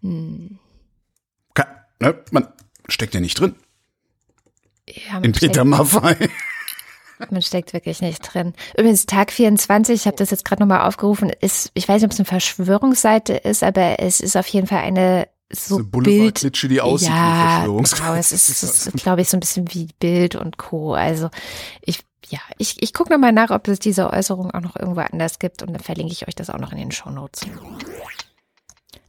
Hm. 0.02 0.58
Kann, 1.54 1.68
ne, 2.00 2.16
man 2.32 2.48
steckt 2.88 3.14
ja 3.14 3.20
nicht 3.20 3.40
drin. 3.40 3.54
Ja, 4.90 5.20
In 5.20 5.34
Peter 5.34 5.66
Maffei. 5.66 6.30
Man 7.30 7.42
steckt 7.42 7.74
wirklich 7.74 8.02
nicht 8.02 8.22
drin. 8.22 8.54
Übrigens, 8.78 9.06
Tag 9.06 9.32
24, 9.32 9.96
ich 9.96 10.08
habe 10.08 10.18
das 10.18 10.32
jetzt 10.32 10.46
gerade 10.46 10.62
nochmal 10.62 10.88
aufgerufen, 10.88 11.32
ist, 11.42 11.72
ich 11.74 11.88
weiß 11.88 12.02
nicht, 12.02 12.06
ob 12.06 12.12
es 12.12 12.20
eine 12.20 12.26
Verschwörungsseite 12.26 13.34
ist, 13.34 13.64
aber 13.64 14.00
es 14.00 14.20
ist 14.20 14.36
auf 14.36 14.48
jeden 14.48 14.68
Fall 14.68 14.80
eine 14.80 15.28
so 15.52 15.76
eine 15.76 15.86
Bild, 15.86 16.42
die 16.64 16.82
aussieht 16.82 17.10
ja, 17.10 17.62
wie 17.64 17.68
genau, 17.68 18.14
es 18.16 18.32
ist, 18.32 18.50
ist 18.64 18.94
glaube 18.96 19.22
ich, 19.22 19.30
so 19.30 19.38
ein 19.38 19.40
bisschen 19.40 19.72
wie 19.74 19.90
Bild 20.00 20.36
und 20.36 20.58
Co. 20.58 20.94
Also 20.94 21.30
ich, 21.82 22.00
ja, 22.28 22.40
ich, 22.58 22.82
ich 22.82 22.94
gucke 22.94 23.14
nochmal 23.14 23.32
nach, 23.32 23.52
ob 23.52 23.68
es 23.68 23.80
diese 23.80 24.12
Äußerung 24.12 24.52
auch 24.52 24.62
noch 24.62 24.76
irgendwo 24.76 25.02
anders 25.02 25.40
gibt 25.40 25.62
und 25.62 25.74
dann 25.74 25.82
verlinke 25.82 26.14
ich 26.14 26.28
euch 26.28 26.36
das 26.36 26.50
auch 26.50 26.60
noch 26.60 26.72
in 26.72 26.80
den 26.80 26.92
Show 26.92 27.12
Notes. 27.12 27.42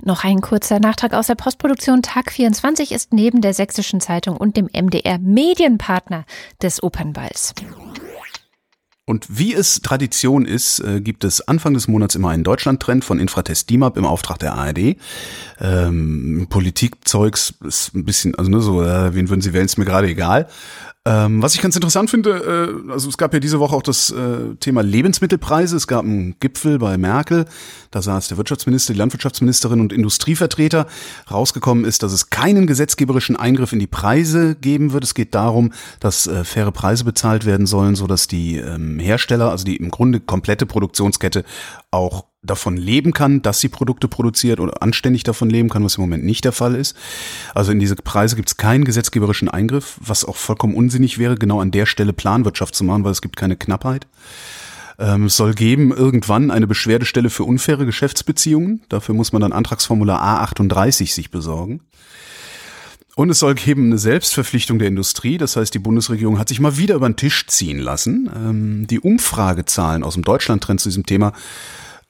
Noch 0.06 0.22
ein 0.22 0.40
kurzer 0.40 0.78
Nachtrag 0.78 1.14
aus 1.14 1.26
der 1.26 1.34
Postproduktion. 1.34 2.00
Tag 2.00 2.30
24 2.30 2.92
ist 2.92 3.12
neben 3.12 3.40
der 3.40 3.52
Sächsischen 3.52 4.00
Zeitung 4.00 4.36
und 4.36 4.56
dem 4.56 4.66
MDR 4.72 5.18
Medienpartner 5.18 6.24
des 6.62 6.80
Opernballs. 6.80 7.54
Und 9.04 9.26
wie 9.28 9.52
es 9.52 9.82
Tradition 9.82 10.44
ist, 10.44 10.78
äh, 10.78 11.00
gibt 11.00 11.24
es 11.24 11.40
Anfang 11.48 11.74
des 11.74 11.88
Monats 11.88 12.14
immer 12.14 12.30
einen 12.30 12.44
Deutschland-Trend 12.44 13.04
von 13.04 13.18
Infratest 13.18 13.68
DIMAP 13.68 13.96
im 13.96 14.04
Auftrag 14.04 14.38
der 14.38 14.54
ARD. 14.54 14.96
Ähm, 15.60 16.46
Politikzeugs 16.50 17.54
ist 17.64 17.92
ein 17.94 18.04
bisschen, 18.04 18.36
also 18.36 18.48
nur 18.48 18.62
so, 18.62 18.82
äh, 18.84 19.12
wen 19.12 19.28
würden 19.28 19.40
Sie 19.40 19.52
wählen, 19.52 19.66
ist 19.66 19.76
mir 19.76 19.84
gerade 19.84 20.08
egal. 20.08 20.46
Ähm, 21.06 21.40
was 21.40 21.54
ich 21.54 21.62
ganz 21.62 21.76
interessant 21.76 22.10
finde, 22.10 22.82
äh, 22.88 22.90
also 22.90 23.08
es 23.08 23.16
gab 23.16 23.32
ja 23.32 23.38
diese 23.38 23.60
Woche 23.60 23.76
auch 23.76 23.82
das 23.82 24.10
äh, 24.10 24.56
Thema 24.58 24.82
Lebensmittelpreise. 24.82 25.76
Es 25.76 25.86
gab 25.86 26.04
einen 26.04 26.34
Gipfel 26.40 26.80
bei 26.80 26.98
Merkel. 26.98 27.44
Da 27.92 28.02
saß 28.02 28.26
der 28.26 28.38
Wirtschaftsminister, 28.38 28.92
die 28.92 28.98
Landwirtschaftsministerin 28.98 29.80
und 29.80 29.92
Industrievertreter. 29.92 30.88
Rausgekommen 31.30 31.84
ist, 31.84 32.02
dass 32.02 32.12
es 32.12 32.30
keinen 32.30 32.66
gesetzgeberischen 32.66 33.36
Eingriff 33.36 33.72
in 33.72 33.78
die 33.78 33.86
Preise 33.86 34.56
geben 34.56 34.92
wird. 34.92 35.04
Es 35.04 35.14
geht 35.14 35.36
darum, 35.36 35.72
dass 36.00 36.26
äh, 36.26 36.42
faire 36.42 36.72
Preise 36.72 37.04
bezahlt 37.04 37.46
werden 37.46 37.66
sollen, 37.66 37.94
so 37.94 38.08
dass 38.08 38.26
die 38.26 38.56
ähm, 38.56 38.98
Hersteller, 38.98 39.52
also 39.52 39.64
die 39.64 39.76
im 39.76 39.92
Grunde 39.92 40.18
komplette 40.18 40.66
Produktionskette 40.66 41.44
auch 41.92 42.24
davon 42.46 42.76
leben 42.76 43.12
kann, 43.12 43.42
dass 43.42 43.60
sie 43.60 43.68
Produkte 43.68 44.08
produziert 44.08 44.60
oder 44.60 44.82
anständig 44.82 45.22
davon 45.24 45.50
leben 45.50 45.68
kann, 45.68 45.84
was 45.84 45.96
im 45.96 46.02
Moment 46.02 46.24
nicht 46.24 46.44
der 46.44 46.52
Fall 46.52 46.74
ist. 46.74 46.96
Also 47.54 47.72
in 47.72 47.78
diese 47.78 47.96
Preise 47.96 48.36
gibt 48.36 48.48
es 48.48 48.56
keinen 48.56 48.84
gesetzgeberischen 48.84 49.48
Eingriff, 49.48 49.98
was 50.00 50.24
auch 50.24 50.36
vollkommen 50.36 50.74
unsinnig 50.74 51.18
wäre, 51.18 51.36
genau 51.36 51.60
an 51.60 51.70
der 51.70 51.86
Stelle 51.86 52.12
Planwirtschaft 52.12 52.74
zu 52.74 52.84
machen, 52.84 53.04
weil 53.04 53.12
es 53.12 53.22
gibt 53.22 53.36
keine 53.36 53.56
Knappheit. 53.56 54.06
Ähm, 54.98 55.26
es 55.26 55.36
soll 55.36 55.54
geben 55.54 55.92
irgendwann 55.92 56.50
eine 56.50 56.66
Beschwerdestelle 56.66 57.30
für 57.30 57.44
unfaire 57.44 57.84
Geschäftsbeziehungen. 57.84 58.82
Dafür 58.88 59.14
muss 59.14 59.32
man 59.32 59.42
dann 59.42 59.52
Antragsformular 59.52 60.22
A38 60.42 61.12
sich 61.12 61.30
besorgen. 61.30 61.80
Und 63.14 63.30
es 63.30 63.38
soll 63.38 63.54
geben 63.54 63.86
eine 63.86 63.98
Selbstverpflichtung 63.98 64.78
der 64.78 64.88
Industrie. 64.88 65.38
Das 65.38 65.56
heißt, 65.56 65.72
die 65.72 65.78
Bundesregierung 65.78 66.38
hat 66.38 66.50
sich 66.50 66.60
mal 66.60 66.76
wieder 66.76 66.96
über 66.96 67.08
den 67.08 67.16
Tisch 67.16 67.46
ziehen 67.46 67.78
lassen. 67.78 68.30
Ähm, 68.34 68.86
die 68.86 69.00
Umfragezahlen 69.00 70.02
aus 70.02 70.14
dem 70.14 70.22
Deutschland-Trend 70.22 70.80
zu 70.80 70.90
diesem 70.90 71.06
Thema 71.06 71.32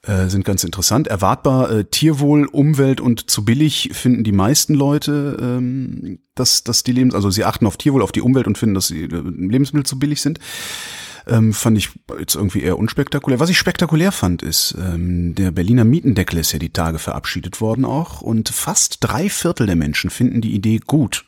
äh, 0.03 0.27
sind 0.27 0.45
ganz 0.45 0.63
interessant. 0.63 1.07
Erwartbar 1.07 1.71
äh, 1.71 1.83
Tierwohl, 1.85 2.45
Umwelt 2.45 3.01
und 3.01 3.29
zu 3.29 3.43
billig 3.43 3.89
finden 3.93 4.23
die 4.23 4.31
meisten 4.31 4.73
Leute, 4.73 5.37
ähm, 5.41 6.19
dass, 6.35 6.63
dass 6.63 6.83
die 6.83 6.91
Lebens, 6.91 7.15
also 7.15 7.29
sie 7.29 7.45
achten 7.45 7.65
auf 7.65 7.77
Tierwohl, 7.77 8.03
auf 8.03 8.11
die 8.11 8.21
Umwelt 8.21 8.47
und 8.47 8.57
finden, 8.57 8.75
dass 8.75 8.87
die 8.87 9.03
äh, 9.03 9.07
Lebensmittel 9.07 9.85
zu 9.85 9.99
billig 9.99 10.21
sind. 10.21 10.39
Ähm, 11.25 11.51
fand 11.51 11.77
ich 11.77 11.89
jetzt 12.19 12.35
irgendwie 12.35 12.61
eher 12.61 12.77
unspektakulär. 12.77 13.39
Was 13.39 13.49
ich 13.49 13.57
spektakulär 13.57 14.11
fand, 14.13 14.43
ist, 14.43 14.75
ähm, 14.79 15.35
der 15.35 15.51
Berliner 15.51 15.83
Mietendeckel 15.83 16.39
ist 16.39 16.53
ja 16.53 16.59
die 16.59 16.71
Tage 16.71 16.99
verabschiedet 16.99 17.59
worden 17.59 17.83
auch 17.83 18.21
und 18.21 18.49
fast 18.49 18.97
drei 19.01 19.29
Viertel 19.29 19.65
der 19.67 19.75
Menschen 19.75 20.09
finden 20.09 20.39
die 20.39 20.53
Idee 20.53 20.79
gut. 20.85 21.25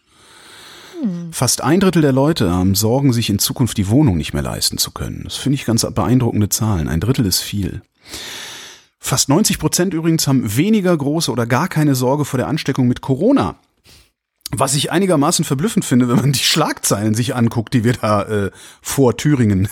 Hm. 1.02 1.34
Fast 1.34 1.62
ein 1.62 1.82
Drittel 1.82 2.02
der 2.02 2.14
Leute 2.14 2.52
haben 2.52 2.76
Sorgen, 2.76 3.12
sich 3.12 3.30
in 3.30 3.40
Zukunft 3.40 3.78
die 3.78 3.90
Wohnung 3.90 4.16
nicht 4.16 4.34
mehr 4.34 4.44
leisten 4.44 4.78
zu 4.78 4.92
können. 4.92 5.24
Das 5.26 5.36
finde 5.36 5.56
ich 5.56 5.66
ganz 5.66 5.86
beeindruckende 5.94 6.50
Zahlen. 6.50 6.88
Ein 6.88 7.02
Drittel 7.02 7.26
ist 7.26 7.42
viel. 7.42 7.82
Fast 9.00 9.30
90 9.30 9.60
Prozent 9.60 9.94
übrigens 9.94 10.28
haben 10.28 10.56
weniger 10.58 10.96
große 10.96 11.32
oder 11.32 11.46
gar 11.46 11.68
keine 11.68 11.96
Sorge 11.96 12.26
vor 12.26 12.38
der 12.38 12.48
Ansteckung 12.48 12.88
mit 12.88 13.02
Corona. 13.02 13.56
Was 14.52 14.76
ich 14.76 14.92
einigermaßen 14.92 15.46
verblüffend 15.46 15.86
finde, 15.86 16.10
wenn 16.10 16.18
man 16.18 16.32
die 16.32 16.40
Schlagzeilen 16.40 17.14
sich 17.14 17.36
anguckt, 17.36 17.74
die 17.74 17.84
wir 17.84 17.94
da 17.94 18.24
äh, 18.24 18.52
vor 18.82 19.16
Thüringen 19.16 19.70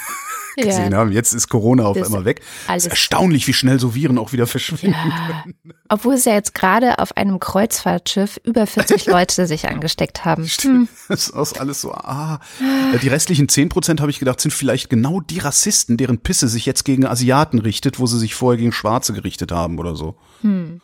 gesehen 0.64 0.92
ja. 0.92 0.98
haben. 0.98 1.12
Jetzt 1.12 1.34
ist 1.34 1.48
Corona 1.50 1.86
auf 1.86 1.98
das 1.98 2.08
einmal 2.08 2.26
weg. 2.26 2.42
Es 2.68 2.86
ist 2.86 2.90
erstaunlich, 2.90 3.48
wie 3.48 3.54
schnell 3.54 3.80
so 3.80 3.96
Viren 3.96 4.18
auch 4.18 4.34
wieder 4.34 4.48
verschwinden. 4.48 4.94
Ja. 4.94 5.44
Obwohl 5.90 6.16
es 6.16 6.26
ja 6.26 6.34
jetzt 6.34 6.54
gerade 6.54 7.00
auf 7.00 7.16
einem 7.16 7.40
Kreuzfahrtschiff 7.40 8.40
über 8.44 8.68
40 8.68 9.06
Leute 9.08 9.48
sich 9.48 9.68
angesteckt 9.68 10.26
haben. 10.26 10.48
Stimmt. 10.48 10.90
Hm. 10.90 10.96
Das 11.10 11.30
ist 11.30 11.60
alles 11.60 11.82
so, 11.82 11.94
ah. 11.94 12.40
Äh, 12.94 13.00
die 13.00 13.08
restlichen 13.08 13.48
10 13.48 13.70
Prozent, 13.70 14.02
habe 14.02 14.12
ich 14.12 14.20
gedacht, 14.20 14.42
sind 14.42 14.52
vielleicht 14.52 14.90
genau 14.90 15.22
die 15.22 15.40
Rassisten, 15.40 15.98
deren 15.98 16.20
Pisse 16.20 16.48
sich 16.48 16.66
jetzt 16.66 16.84
gegen 16.84 17.06
Asiaten 17.06 17.60
richtet, 17.60 18.00
wo 18.00 18.06
sie 18.06 18.20
sich 18.20 18.36
vorher 18.36 18.58
gegen 18.58 18.72
Schwarze 18.72 19.14
gerichtet 19.14 19.52
haben 19.52 19.80
oder 19.80 19.96
so. 19.96 20.16
Hm. 20.42 20.82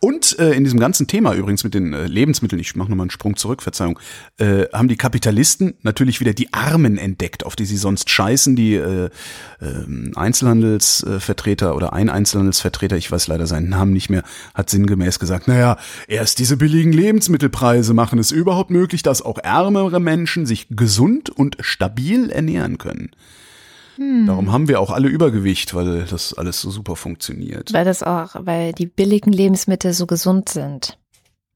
Und 0.00 0.38
äh, 0.38 0.52
in 0.52 0.64
diesem 0.64 0.78
ganzen 0.78 1.06
Thema 1.06 1.34
übrigens 1.34 1.64
mit 1.64 1.74
den 1.74 1.92
äh, 1.92 2.06
Lebensmitteln, 2.06 2.60
ich 2.60 2.76
mache 2.76 2.90
nochmal 2.90 3.04
einen 3.04 3.10
Sprung 3.10 3.36
zurück, 3.36 3.62
Verzeihung, 3.62 3.98
äh, 4.38 4.64
haben 4.72 4.88
die 4.88 4.96
Kapitalisten 4.96 5.74
natürlich 5.82 6.20
wieder 6.20 6.34
die 6.34 6.52
Armen 6.52 6.98
entdeckt, 6.98 7.46
auf 7.46 7.56
die 7.56 7.64
sie 7.64 7.76
sonst 7.76 8.10
scheißen. 8.10 8.56
Die 8.56 8.74
äh, 8.74 9.06
äh, 9.06 9.10
Einzelhandelsvertreter 10.14 11.74
oder 11.74 11.92
ein 11.92 12.10
Einzelhandelsvertreter, 12.10 12.96
ich 12.96 13.10
weiß 13.10 13.26
leider 13.28 13.46
seinen 13.46 13.68
Namen 13.68 13.92
nicht 13.92 14.10
mehr, 14.10 14.22
hat 14.54 14.70
sinngemäß 14.70 15.18
gesagt, 15.18 15.48
naja, 15.48 15.78
erst 16.08 16.38
diese 16.38 16.56
billigen 16.56 16.92
Lebensmittelpreise 16.92 17.94
machen 17.94 18.18
es 18.18 18.30
überhaupt 18.30 18.70
möglich, 18.70 19.02
dass 19.02 19.22
auch 19.22 19.38
ärmere 19.38 20.00
Menschen 20.00 20.46
sich 20.46 20.66
gesund 20.70 21.30
und 21.30 21.56
stabil 21.60 22.30
ernähren 22.30 22.78
können. 22.78 23.10
Hm. 23.96 24.26
Darum 24.26 24.52
haben 24.52 24.68
wir 24.68 24.80
auch 24.80 24.90
alle 24.90 25.08
Übergewicht, 25.08 25.74
weil 25.74 26.04
das 26.04 26.34
alles 26.34 26.60
so 26.60 26.70
super 26.70 26.96
funktioniert. 26.96 27.72
Weil 27.72 27.84
das 27.84 28.02
auch, 28.02 28.36
weil 28.38 28.72
die 28.72 28.86
billigen 28.86 29.32
Lebensmittel 29.32 29.92
so 29.92 30.06
gesund 30.06 30.48
sind. 30.48 30.98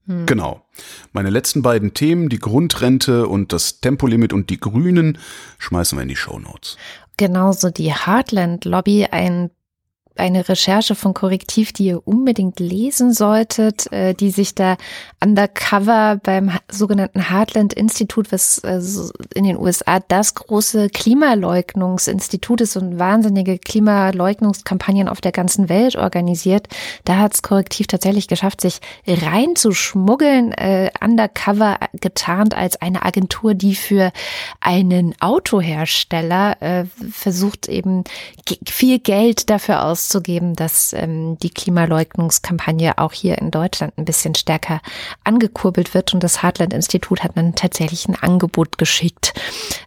Hm. 0.07 0.25
Genau. 0.25 0.65
Meine 1.13 1.29
letzten 1.29 1.61
beiden 1.61 1.93
Themen, 1.93 2.29
die 2.29 2.39
Grundrente 2.39 3.27
und 3.27 3.53
das 3.53 3.81
Tempolimit 3.81 4.33
und 4.33 4.49
die 4.49 4.59
Grünen, 4.59 5.17
schmeißen 5.59 5.97
wir 5.97 6.03
in 6.03 6.09
die 6.09 6.15
Show 6.15 6.39
Notes. 6.39 6.77
Genauso 7.17 7.69
die 7.69 7.93
Heartland 7.93 8.65
Lobby, 8.65 9.07
ein 9.11 9.51
eine 10.15 10.47
Recherche 10.49 10.95
von 10.95 11.13
Korrektiv, 11.13 11.71
die 11.73 11.85
ihr 11.85 12.05
unbedingt 12.05 12.59
lesen 12.59 13.13
solltet, 13.13 13.91
äh, 13.91 14.13
die 14.13 14.31
sich 14.31 14.55
da 14.55 14.77
undercover 15.23 16.19
beim 16.21 16.51
sogenannten 16.69 17.29
Heartland 17.29 17.73
Institut, 17.73 18.31
was 18.31 18.59
äh, 18.59 18.81
in 19.33 19.45
den 19.45 19.57
USA 19.57 19.99
das 19.99 20.35
große 20.35 20.89
Klimaleugnungsinstitut 20.89 22.61
ist 22.61 22.75
und 22.75 22.99
wahnsinnige 22.99 23.57
Klimaleugnungskampagnen 23.57 25.07
auf 25.07 25.21
der 25.21 25.31
ganzen 25.31 25.69
Welt 25.69 25.95
organisiert, 25.95 26.67
da 27.05 27.17
hat 27.17 27.33
es 27.33 27.41
Korrektiv 27.41 27.87
tatsächlich 27.87 28.27
geschafft, 28.27 28.61
sich 28.61 28.79
reinzuschmuggeln, 29.07 30.51
äh, 30.53 30.91
undercover 31.03 31.77
getarnt 31.93 32.55
als 32.55 32.81
eine 32.81 33.03
Agentur, 33.03 33.53
die 33.53 33.75
für 33.75 34.11
einen 34.59 35.15
Autohersteller 35.19 36.61
äh, 36.61 36.85
versucht 37.11 37.69
eben 37.69 38.03
viel 38.67 38.99
Geld 38.99 39.49
dafür 39.49 39.85
aus 39.85 40.00
auszugeben, 40.01 40.55
dass 40.55 40.93
ähm, 40.93 41.37
die 41.37 41.51
Klimaleugnungskampagne 41.51 42.97
auch 42.97 43.13
hier 43.13 43.37
in 43.37 43.51
Deutschland 43.51 43.97
ein 43.97 44.05
bisschen 44.05 44.33
stärker 44.33 44.81
angekurbelt 45.23 45.93
wird. 45.93 46.13
Und 46.13 46.23
das 46.23 46.41
Heartland-Institut 46.41 47.23
hat 47.23 47.37
dann 47.37 47.53
tatsächlich 47.55 48.07
ein 48.07 48.15
Angebot 48.15 48.77
geschickt. 48.77 49.33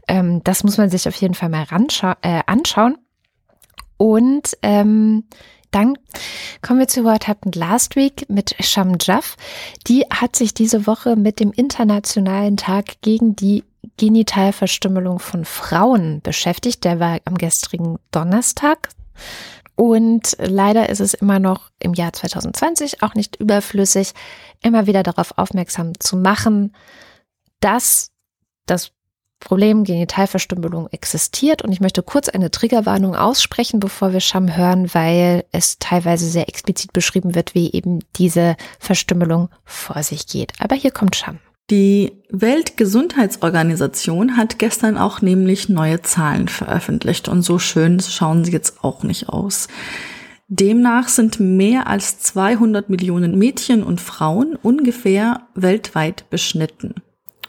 Ähm, 0.07 0.43
das 0.45 0.63
muss 0.63 0.79
man 0.79 0.89
sich 0.89 1.09
auf 1.09 1.17
jeden 1.17 1.35
Fall 1.35 1.49
mal 1.49 1.67
äh, 2.23 2.43
anschauen. 2.47 2.97
Und 3.97 4.57
ähm, 4.63 5.25
dann 5.73 5.99
kommen 6.63 6.79
wir 6.79 6.89
zu 6.89 7.03
What 7.03 7.27
Happened 7.27 7.57
Last 7.57 7.97
Week 7.97 8.27
mit 8.29 8.55
Sham 8.61 8.97
Jaff. 9.01 9.37
Die 9.89 10.05
hat 10.11 10.37
sich 10.37 10.55
diese 10.55 10.87
Woche 10.87 11.17
mit 11.17 11.41
dem 11.41 11.51
Internationalen 11.51 12.57
Tag 12.57 13.01
gegen 13.03 13.35
die 13.35 13.65
Genitalverstümmelung 13.97 15.19
von 15.19 15.45
Frauen 15.45 16.21
beschäftigt. 16.23 16.85
Der 16.85 17.01
war 17.01 17.19
am 17.25 17.37
gestrigen 17.37 17.99
Donnerstag. 18.13 18.91
Und 19.77 20.37
leider 20.39 20.89
ist 20.89 21.01
es 21.01 21.15
immer 21.15 21.39
noch 21.39 21.71
im 21.81 21.95
Jahr 21.95 22.13
2020 22.13 23.03
auch 23.03 23.15
nicht 23.15 23.37
überflüssig, 23.37 24.13
immer 24.63 24.87
wieder 24.87 25.03
darauf 25.03 25.37
aufmerksam 25.37 25.99
zu 25.99 26.17
machen, 26.17 26.75
dass 27.61 28.11
das 28.67 28.93
Problem 29.41 29.85
Genitalverstümmelung 29.85 30.89
existiert. 30.89 31.63
Und 31.63 31.73
ich 31.73 31.81
möchte 31.81 32.03
kurz 32.03 32.29
eine 32.29 32.51
Triggerwarnung 32.51 33.15
aussprechen, 33.15 33.79
bevor 33.81 34.13
wir 34.13 34.21
Scham 34.21 34.57
hören, 34.57 34.93
weil 34.95 35.45
es 35.53 35.79
teilweise 35.79 36.27
sehr 36.27 36.49
explizit 36.49 36.93
beschrieben 36.93 37.35
wird, 37.35 37.55
wie 37.55 37.73
eben 37.73 38.01
diese 38.17 38.57
Verstümmelung 38.79 39.51
vor 39.65 40.03
sich 40.03 40.27
geht. 40.27 40.53
Aber 40.61 40.77
hier 40.77 40.93
kommt 40.93 41.17
Scham. 41.17 41.41
Die 41.71 42.23
Weltgesundheitsorganisation 42.31 44.37
hat 44.37 44.59
gestern 44.59 44.99
auch 44.99 45.23
nämlich 45.23 45.71
neue 45.71 46.03
Zahlen 46.03 46.49
veröffentlicht 46.49 47.29
und 47.29 47.41
so 47.41 47.59
schön 47.59 48.01
schauen 48.01 48.45
sie 48.45 48.53
jetzt 48.53 48.85
auch 48.85 49.03
nicht 49.03 49.31
aus. 49.31 49.69
Demnach 50.49 51.09
sind 51.09 51.41
mehr 51.41 51.87
als 51.87 52.21
200 52.21 52.91
Millionen 52.91 53.39
Mädchen 53.39 53.83
und 53.83 54.01
Frauen 54.01 54.57
ungefähr 54.57 55.49
weltweit 55.55 56.29
beschnitten. 56.29 56.97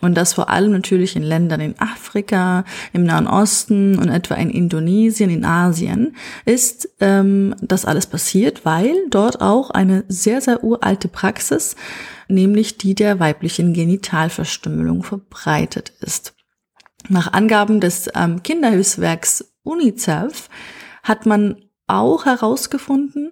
Und 0.01 0.15
das 0.15 0.33
vor 0.33 0.49
allem 0.49 0.71
natürlich 0.71 1.15
in 1.15 1.23
Ländern 1.23 1.61
in 1.61 1.79
Afrika, 1.79 2.65
im 2.93 3.05
Nahen 3.05 3.27
Osten 3.27 3.97
und 3.97 4.09
etwa 4.09 4.35
in 4.35 4.49
Indonesien, 4.49 5.29
in 5.29 5.45
Asien, 5.45 6.15
ist 6.45 6.89
ähm, 6.99 7.55
das 7.61 7.85
alles 7.85 8.05
passiert, 8.05 8.65
weil 8.65 8.93
dort 9.09 9.41
auch 9.41 9.71
eine 9.71 10.03
sehr, 10.07 10.41
sehr 10.41 10.63
uralte 10.63 11.07
Praxis 11.07 11.75
nämlich 12.27 12.77
die 12.77 12.95
der 12.95 13.19
weiblichen 13.19 13.73
Genitalverstümmelung 13.73 15.03
verbreitet 15.03 15.93
ist. 16.01 16.33
Nach 17.07 17.33
Angaben 17.33 17.79
des 17.79 18.09
ähm, 18.15 18.41
Kinderhilfswerks 18.41 19.53
UNICEF 19.63 20.49
hat 21.03 21.25
man 21.25 21.65
auch 21.87 22.25
herausgefunden, 22.25 23.31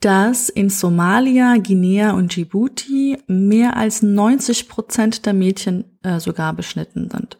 dass 0.00 0.48
in 0.48 0.70
Somalia, 0.70 1.56
Guinea 1.58 2.12
und 2.12 2.34
Djibouti 2.34 3.18
mehr 3.26 3.76
als 3.76 4.00
90 4.00 4.68
Prozent 4.68 5.26
der 5.26 5.34
Mädchen 5.34 5.89
äh, 6.02 6.20
sogar 6.20 6.52
beschnitten 6.52 7.10
sind. 7.10 7.38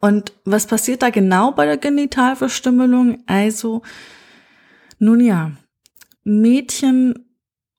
Und 0.00 0.32
was 0.44 0.66
passiert 0.66 1.02
da 1.02 1.10
genau 1.10 1.52
bei 1.52 1.64
der 1.64 1.78
Genitalverstümmelung? 1.78 3.22
Also, 3.26 3.82
nun 4.98 5.20
ja, 5.20 5.52
Mädchen 6.24 7.26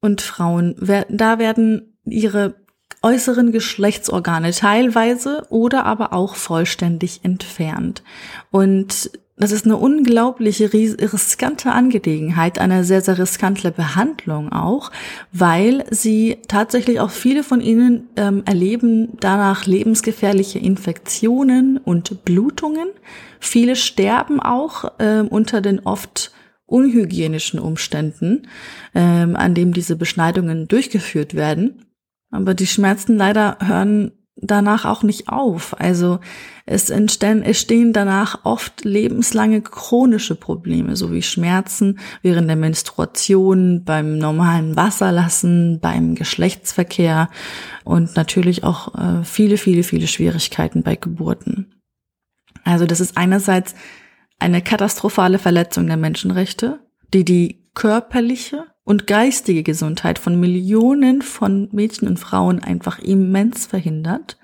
und 0.01 0.21
Frauen, 0.21 0.75
da 1.09 1.39
werden 1.39 1.97
ihre 2.05 2.55
äußeren 3.01 3.51
Geschlechtsorgane 3.51 4.51
teilweise 4.51 5.45
oder 5.49 5.85
aber 5.85 6.13
auch 6.13 6.35
vollständig 6.35 7.23
entfernt. 7.23 8.03
Und 8.51 9.11
das 9.39 9.51
ist 9.51 9.65
eine 9.65 9.77
unglaubliche 9.77 10.73
riskante 10.73 11.71
Angelegenheit, 11.71 12.57
eine 12.57 12.83
sehr, 12.83 13.01
sehr 13.01 13.19
riskante 13.19 13.71
Behandlung 13.71 14.51
auch, 14.51 14.91
weil 15.31 15.85
sie 15.91 16.37
tatsächlich 16.47 16.99
auch 16.99 17.11
viele 17.11 17.43
von 17.43 17.61
ihnen 17.61 18.09
ähm, 18.15 18.41
erleben 18.45 19.09
danach 19.19 19.67
lebensgefährliche 19.67 20.57
Infektionen 20.57 21.77
und 21.77 22.25
Blutungen. 22.25 22.87
Viele 23.39 23.75
sterben 23.75 24.39
auch 24.39 24.99
äh, 24.99 25.21
unter 25.21 25.61
den 25.61 25.81
oft 25.81 26.31
unhygienischen 26.65 27.59
Umständen, 27.59 28.47
ähm, 28.95 29.35
an 29.35 29.53
dem 29.53 29.71
diese 29.71 29.95
Beschneidungen 29.95 30.67
durchgeführt 30.67 31.35
werden. 31.35 31.85
Aber 32.31 32.55
die 32.55 32.67
Schmerzen 32.67 33.17
leider 33.17 33.57
hören 33.63 34.11
danach 34.35 34.85
auch 34.85 35.03
nicht 35.03 35.29
auf. 35.29 35.79
Also 35.79 36.19
es 36.69 36.89
entstehen, 36.89 37.43
entstehen 37.43 37.93
danach 37.93 38.41
oft 38.43 38.83
lebenslange 38.83 39.61
chronische 39.61 40.35
Probleme, 40.35 40.97
so 40.97 41.13
wie 41.13 41.21
Schmerzen 41.21 41.97
während 42.21 42.49
der 42.49 42.57
Menstruation, 42.57 43.85
beim 43.85 44.17
normalen 44.17 44.75
Wasserlassen, 44.75 45.79
beim 45.79 46.13
Geschlechtsverkehr 46.13 47.29
und 47.85 48.17
natürlich 48.17 48.65
auch 48.65 48.93
äh, 48.95 49.23
viele, 49.23 49.57
viele, 49.57 49.83
viele 49.83 50.07
Schwierigkeiten 50.07 50.83
bei 50.83 50.97
Geburten. 50.97 51.73
Also 52.65 52.85
das 52.85 52.99
ist 52.99 53.15
einerseits 53.15 53.73
eine 54.37 54.61
katastrophale 54.61 55.39
Verletzung 55.39 55.87
der 55.87 55.97
Menschenrechte, 55.97 56.79
die 57.13 57.23
die 57.23 57.69
körperliche 57.75 58.65
und 58.83 59.07
geistige 59.07 59.63
Gesundheit 59.63 60.19
von 60.19 60.37
Millionen 60.37 61.21
von 61.21 61.69
Mädchen 61.71 62.09
und 62.09 62.19
Frauen 62.19 62.61
einfach 62.61 62.99
immens 62.99 63.67
verhindert. 63.67 64.37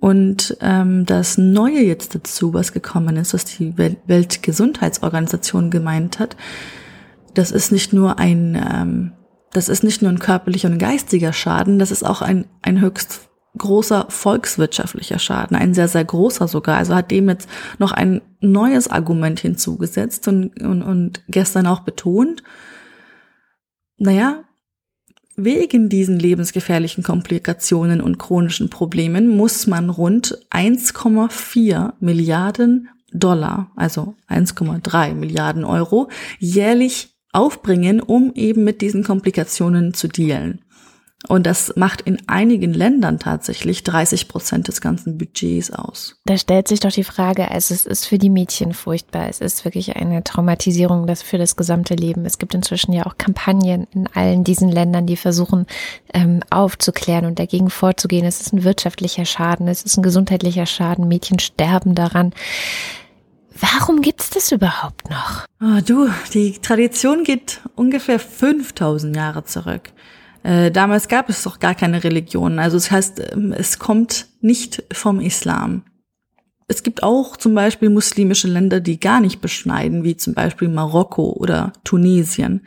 Und 0.00 0.56
ähm, 0.60 1.06
das 1.06 1.38
Neue 1.38 1.80
jetzt 1.80 2.14
dazu, 2.14 2.54
was 2.54 2.72
gekommen 2.72 3.16
ist, 3.16 3.34
was 3.34 3.44
die 3.44 3.76
Weltgesundheitsorganisation 3.76 5.70
gemeint 5.70 6.18
hat, 6.18 6.36
das 7.34 7.50
ist 7.50 7.72
nicht 7.72 7.92
nur 7.92 8.18
ein, 8.18 8.54
ähm, 8.54 9.12
das 9.52 9.68
ist 9.68 9.82
nicht 9.82 10.02
nur 10.02 10.10
ein 10.10 10.20
körperlicher 10.20 10.68
und 10.68 10.78
geistiger 10.78 11.32
Schaden, 11.32 11.78
das 11.78 11.90
ist 11.90 12.04
auch 12.04 12.22
ein, 12.22 12.46
ein 12.62 12.80
höchst 12.80 13.28
großer 13.56 14.06
volkswirtschaftlicher 14.08 15.18
Schaden, 15.18 15.56
ein 15.56 15.74
sehr, 15.74 15.88
sehr 15.88 16.04
großer 16.04 16.46
sogar. 16.46 16.76
Also 16.76 16.94
hat 16.94 17.10
dem 17.10 17.28
jetzt 17.28 17.48
noch 17.78 17.92
ein 17.92 18.20
neues 18.40 18.88
Argument 18.88 19.40
hinzugesetzt 19.40 20.28
und, 20.28 20.62
und, 20.62 20.82
und 20.82 21.24
gestern 21.28 21.66
auch 21.66 21.80
betont, 21.80 22.42
naja, 23.96 24.44
wegen 25.38 25.88
diesen 25.88 26.18
lebensgefährlichen 26.18 27.04
Komplikationen 27.04 28.00
und 28.00 28.18
chronischen 28.18 28.70
Problemen 28.70 29.28
muss 29.28 29.66
man 29.66 29.88
rund 29.88 30.36
1,4 30.50 31.92
Milliarden 32.00 32.88
Dollar, 33.12 33.70
also 33.76 34.16
1,3 34.28 35.14
Milliarden 35.14 35.64
Euro, 35.64 36.08
jährlich 36.38 37.10
aufbringen, 37.32 38.00
um 38.00 38.32
eben 38.34 38.64
mit 38.64 38.80
diesen 38.80 39.04
Komplikationen 39.04 39.94
zu 39.94 40.08
dealen. 40.08 40.60
Und 41.26 41.46
das 41.46 41.72
macht 41.74 42.00
in 42.02 42.18
einigen 42.28 42.72
Ländern 42.72 43.18
tatsächlich 43.18 43.82
30 43.82 44.28
Prozent 44.28 44.68
des 44.68 44.80
ganzen 44.80 45.18
Budgets 45.18 45.72
aus. 45.72 46.14
Da 46.26 46.38
stellt 46.38 46.68
sich 46.68 46.78
doch 46.78 46.92
die 46.92 47.02
Frage, 47.02 47.50
also 47.50 47.74
es 47.74 47.86
ist 47.86 48.06
für 48.06 48.18
die 48.18 48.30
Mädchen 48.30 48.72
furchtbar. 48.72 49.28
Es 49.28 49.40
ist 49.40 49.64
wirklich 49.64 49.96
eine 49.96 50.22
Traumatisierung 50.22 51.08
das 51.08 51.22
für 51.22 51.36
das 51.36 51.56
gesamte 51.56 51.94
Leben. 51.94 52.24
Es 52.24 52.38
gibt 52.38 52.54
inzwischen 52.54 52.92
ja 52.92 53.04
auch 53.04 53.18
Kampagnen 53.18 53.88
in 53.92 54.06
allen 54.14 54.44
diesen 54.44 54.68
Ländern, 54.68 55.06
die 55.06 55.16
versuchen 55.16 55.66
ähm, 56.14 56.40
aufzuklären 56.50 57.24
und 57.24 57.40
dagegen 57.40 57.68
vorzugehen. 57.68 58.24
Es 58.24 58.40
ist 58.40 58.52
ein 58.52 58.62
wirtschaftlicher 58.62 59.24
Schaden, 59.24 59.66
es 59.66 59.82
ist 59.82 59.96
ein 59.96 60.04
gesundheitlicher 60.04 60.66
Schaden. 60.66 61.08
Mädchen 61.08 61.40
sterben 61.40 61.96
daran. 61.96 62.32
Warum 63.60 64.02
gibt's 64.02 64.30
das 64.30 64.52
überhaupt 64.52 65.10
noch? 65.10 65.46
Oh, 65.60 65.80
du, 65.84 66.08
die 66.32 66.52
Tradition 66.60 67.24
geht 67.24 67.60
ungefähr 67.74 68.20
5000 68.20 69.16
Jahre 69.16 69.42
zurück. 69.44 69.90
Äh, 70.42 70.70
damals 70.70 71.08
gab 71.08 71.28
es 71.28 71.42
doch 71.42 71.58
gar 71.58 71.74
keine 71.74 72.04
Religion. 72.04 72.58
Also 72.58 72.76
das 72.76 72.90
heißt, 72.90 73.32
ähm, 73.32 73.52
es 73.52 73.78
kommt 73.78 74.26
nicht 74.40 74.82
vom 74.92 75.20
Islam. 75.20 75.82
es 76.70 76.82
gibt 76.82 77.02
auch 77.02 77.38
zum 77.38 77.54
Beispiel 77.54 77.88
muslimische 77.88 78.46
Länder, 78.46 78.80
die 78.80 79.00
gar 79.00 79.20
nicht 79.20 79.40
beschneiden, 79.40 80.04
wie 80.04 80.16
zum 80.16 80.34
Beispiel 80.34 80.68
Marokko 80.68 81.30
oder 81.32 81.72
Tunesien. 81.82 82.66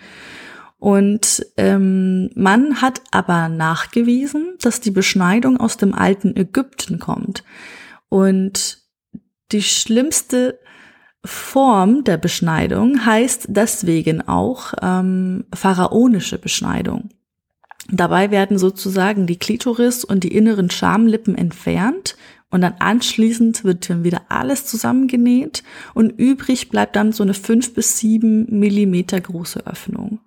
Und 0.80 1.46
ähm, 1.58 2.32
man 2.34 2.82
hat 2.82 3.02
aber 3.12 3.48
nachgewiesen, 3.48 4.56
dass 4.60 4.82
die 4.82 4.90
Beschneidung 4.90 5.58
aus 5.58 5.78
dem 5.78 5.94
alten 5.94 6.36
Ägypten 6.36 6.98
kommt. 6.98 7.44
Und 8.10 8.80
die 9.52 9.62
schlimmste 9.62 10.60
Form 11.24 12.04
der 12.04 12.18
Beschneidung 12.18 13.06
heißt 13.06 13.46
deswegen 13.50 14.28
auch 14.28 14.74
ähm, 14.82 15.46
pharaonische 15.54 16.40
Beschneidung. 16.40 17.10
Dabei 17.92 18.32
werden 18.32 18.58
sozusagen 18.58 19.28
die 19.28 19.38
Klitoris 19.38 20.04
und 20.06 20.24
die 20.24 20.34
inneren 20.34 20.70
Schamlippen 20.70 21.38
entfernt 21.38 22.16
und 22.50 22.62
dann 22.62 22.76
anschließend 22.80 23.64
wird 23.64 23.90
dann 23.90 24.04
wieder 24.04 24.24
alles 24.30 24.66
zusammengenäht 24.66 25.64
und 25.94 26.12
übrig 26.12 26.70
bleibt 26.70 26.96
dann 26.96 27.12
so 27.12 27.24
eine 27.24 27.34
fünf 27.34 27.74
bis 27.74 27.98
sieben 27.98 28.60
Millimeter 28.60 29.20
große 29.20 29.66
Öffnung. 29.68 30.20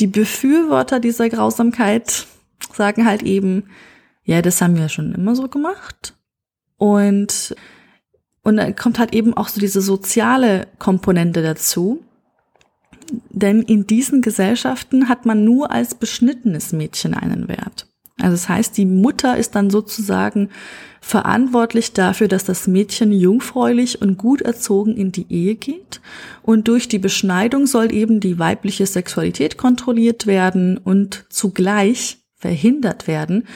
Die 0.00 0.06
Befürworter 0.06 1.00
dieser 1.00 1.28
Grausamkeit 1.28 2.26
sagen 2.72 3.06
halt 3.06 3.22
eben, 3.22 3.64
ja, 4.24 4.42
das 4.42 4.60
haben 4.60 4.76
wir 4.76 4.88
schon 4.88 5.14
immer 5.14 5.36
so 5.36 5.48
gemacht. 5.48 6.14
Und, 6.76 7.54
und 8.42 8.56
dann 8.56 8.74
kommt 8.74 8.98
halt 8.98 9.14
eben 9.14 9.34
auch 9.34 9.48
so 9.48 9.60
diese 9.60 9.80
soziale 9.80 10.66
Komponente 10.78 11.42
dazu. 11.42 12.02
Denn 13.30 13.62
in 13.62 13.86
diesen 13.86 14.22
Gesellschaften 14.22 15.08
hat 15.08 15.26
man 15.26 15.44
nur 15.44 15.70
als 15.70 15.94
beschnittenes 15.94 16.72
Mädchen 16.72 17.14
einen 17.14 17.48
Wert. 17.48 17.86
Also 18.20 18.32
das 18.32 18.48
heißt, 18.48 18.76
die 18.76 18.86
Mutter 18.86 19.36
ist 19.36 19.56
dann 19.56 19.70
sozusagen 19.70 20.50
verantwortlich 21.00 21.92
dafür, 21.92 22.28
dass 22.28 22.44
das 22.44 22.66
Mädchen 22.66 23.12
jungfräulich 23.12 24.00
und 24.00 24.16
gut 24.16 24.40
erzogen 24.40 24.96
in 24.96 25.10
die 25.10 25.26
Ehe 25.28 25.56
geht. 25.56 26.00
Und 26.42 26.68
durch 26.68 26.88
die 26.88 27.00
Beschneidung 27.00 27.66
soll 27.66 27.92
eben 27.92 28.20
die 28.20 28.38
weibliche 28.38 28.86
Sexualität 28.86 29.58
kontrolliert 29.58 30.26
werden 30.26 30.78
und 30.78 31.26
zugleich 31.28 32.18
verhindert 32.36 33.08
werden, 33.08 33.46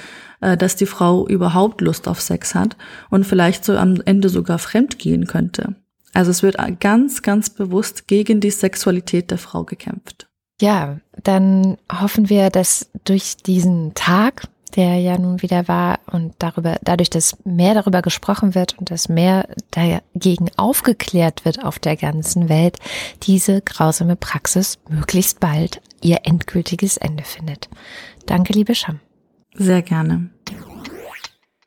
äh, 0.41 0.57
dass 0.57 0.77
die 0.77 0.87
Frau 0.87 1.27
überhaupt 1.27 1.81
Lust 1.81 2.09
auf 2.09 2.21
Sex 2.21 2.55
hat 2.55 2.77
und 3.11 3.25
vielleicht 3.25 3.65
so 3.65 3.77
am 3.77 4.01
Ende 4.05 4.29
sogar 4.29 4.59
fremd 4.59 4.99
gehen 4.99 5.27
könnte. 5.27 5.77
Also 6.19 6.33
es 6.33 6.43
wird 6.43 6.57
ganz, 6.81 7.23
ganz 7.23 7.49
bewusst 7.49 8.09
gegen 8.09 8.41
die 8.41 8.51
Sexualität 8.51 9.31
der 9.31 9.39
Frau 9.39 9.63
gekämpft. 9.63 10.27
Ja, 10.61 10.99
dann 11.23 11.77
hoffen 11.93 12.29
wir, 12.29 12.51
dass 12.51 12.91
durch 13.05 13.37
diesen 13.37 13.95
Tag, 13.95 14.49
der 14.75 14.97
ja 14.99 15.17
nun 15.17 15.43
wieder 15.43 15.69
war 15.69 16.01
und 16.11 16.35
darüber, 16.41 16.77
dadurch, 16.83 17.09
dass 17.09 17.37
mehr 17.45 17.75
darüber 17.75 18.03
gesprochen 18.03 18.57
wird 18.57 18.77
und 18.81 18.91
dass 18.91 19.09
mehr 19.09 19.49
dagegen 19.71 20.51
aufgeklärt 20.57 21.45
wird 21.45 21.65
auf 21.65 21.79
der 21.79 21.95
ganzen 21.95 22.49
Welt, 22.49 22.79
diese 23.23 23.61
grausame 23.61 24.17
Praxis 24.17 24.81
möglichst 24.89 25.39
bald 25.39 25.81
ihr 26.03 26.23
endgültiges 26.25 26.97
Ende 26.97 27.23
findet. 27.23 27.69
Danke, 28.27 28.55
liebe 28.55 28.75
Scham. 28.75 28.99
Sehr 29.55 29.83
gerne. 29.83 30.31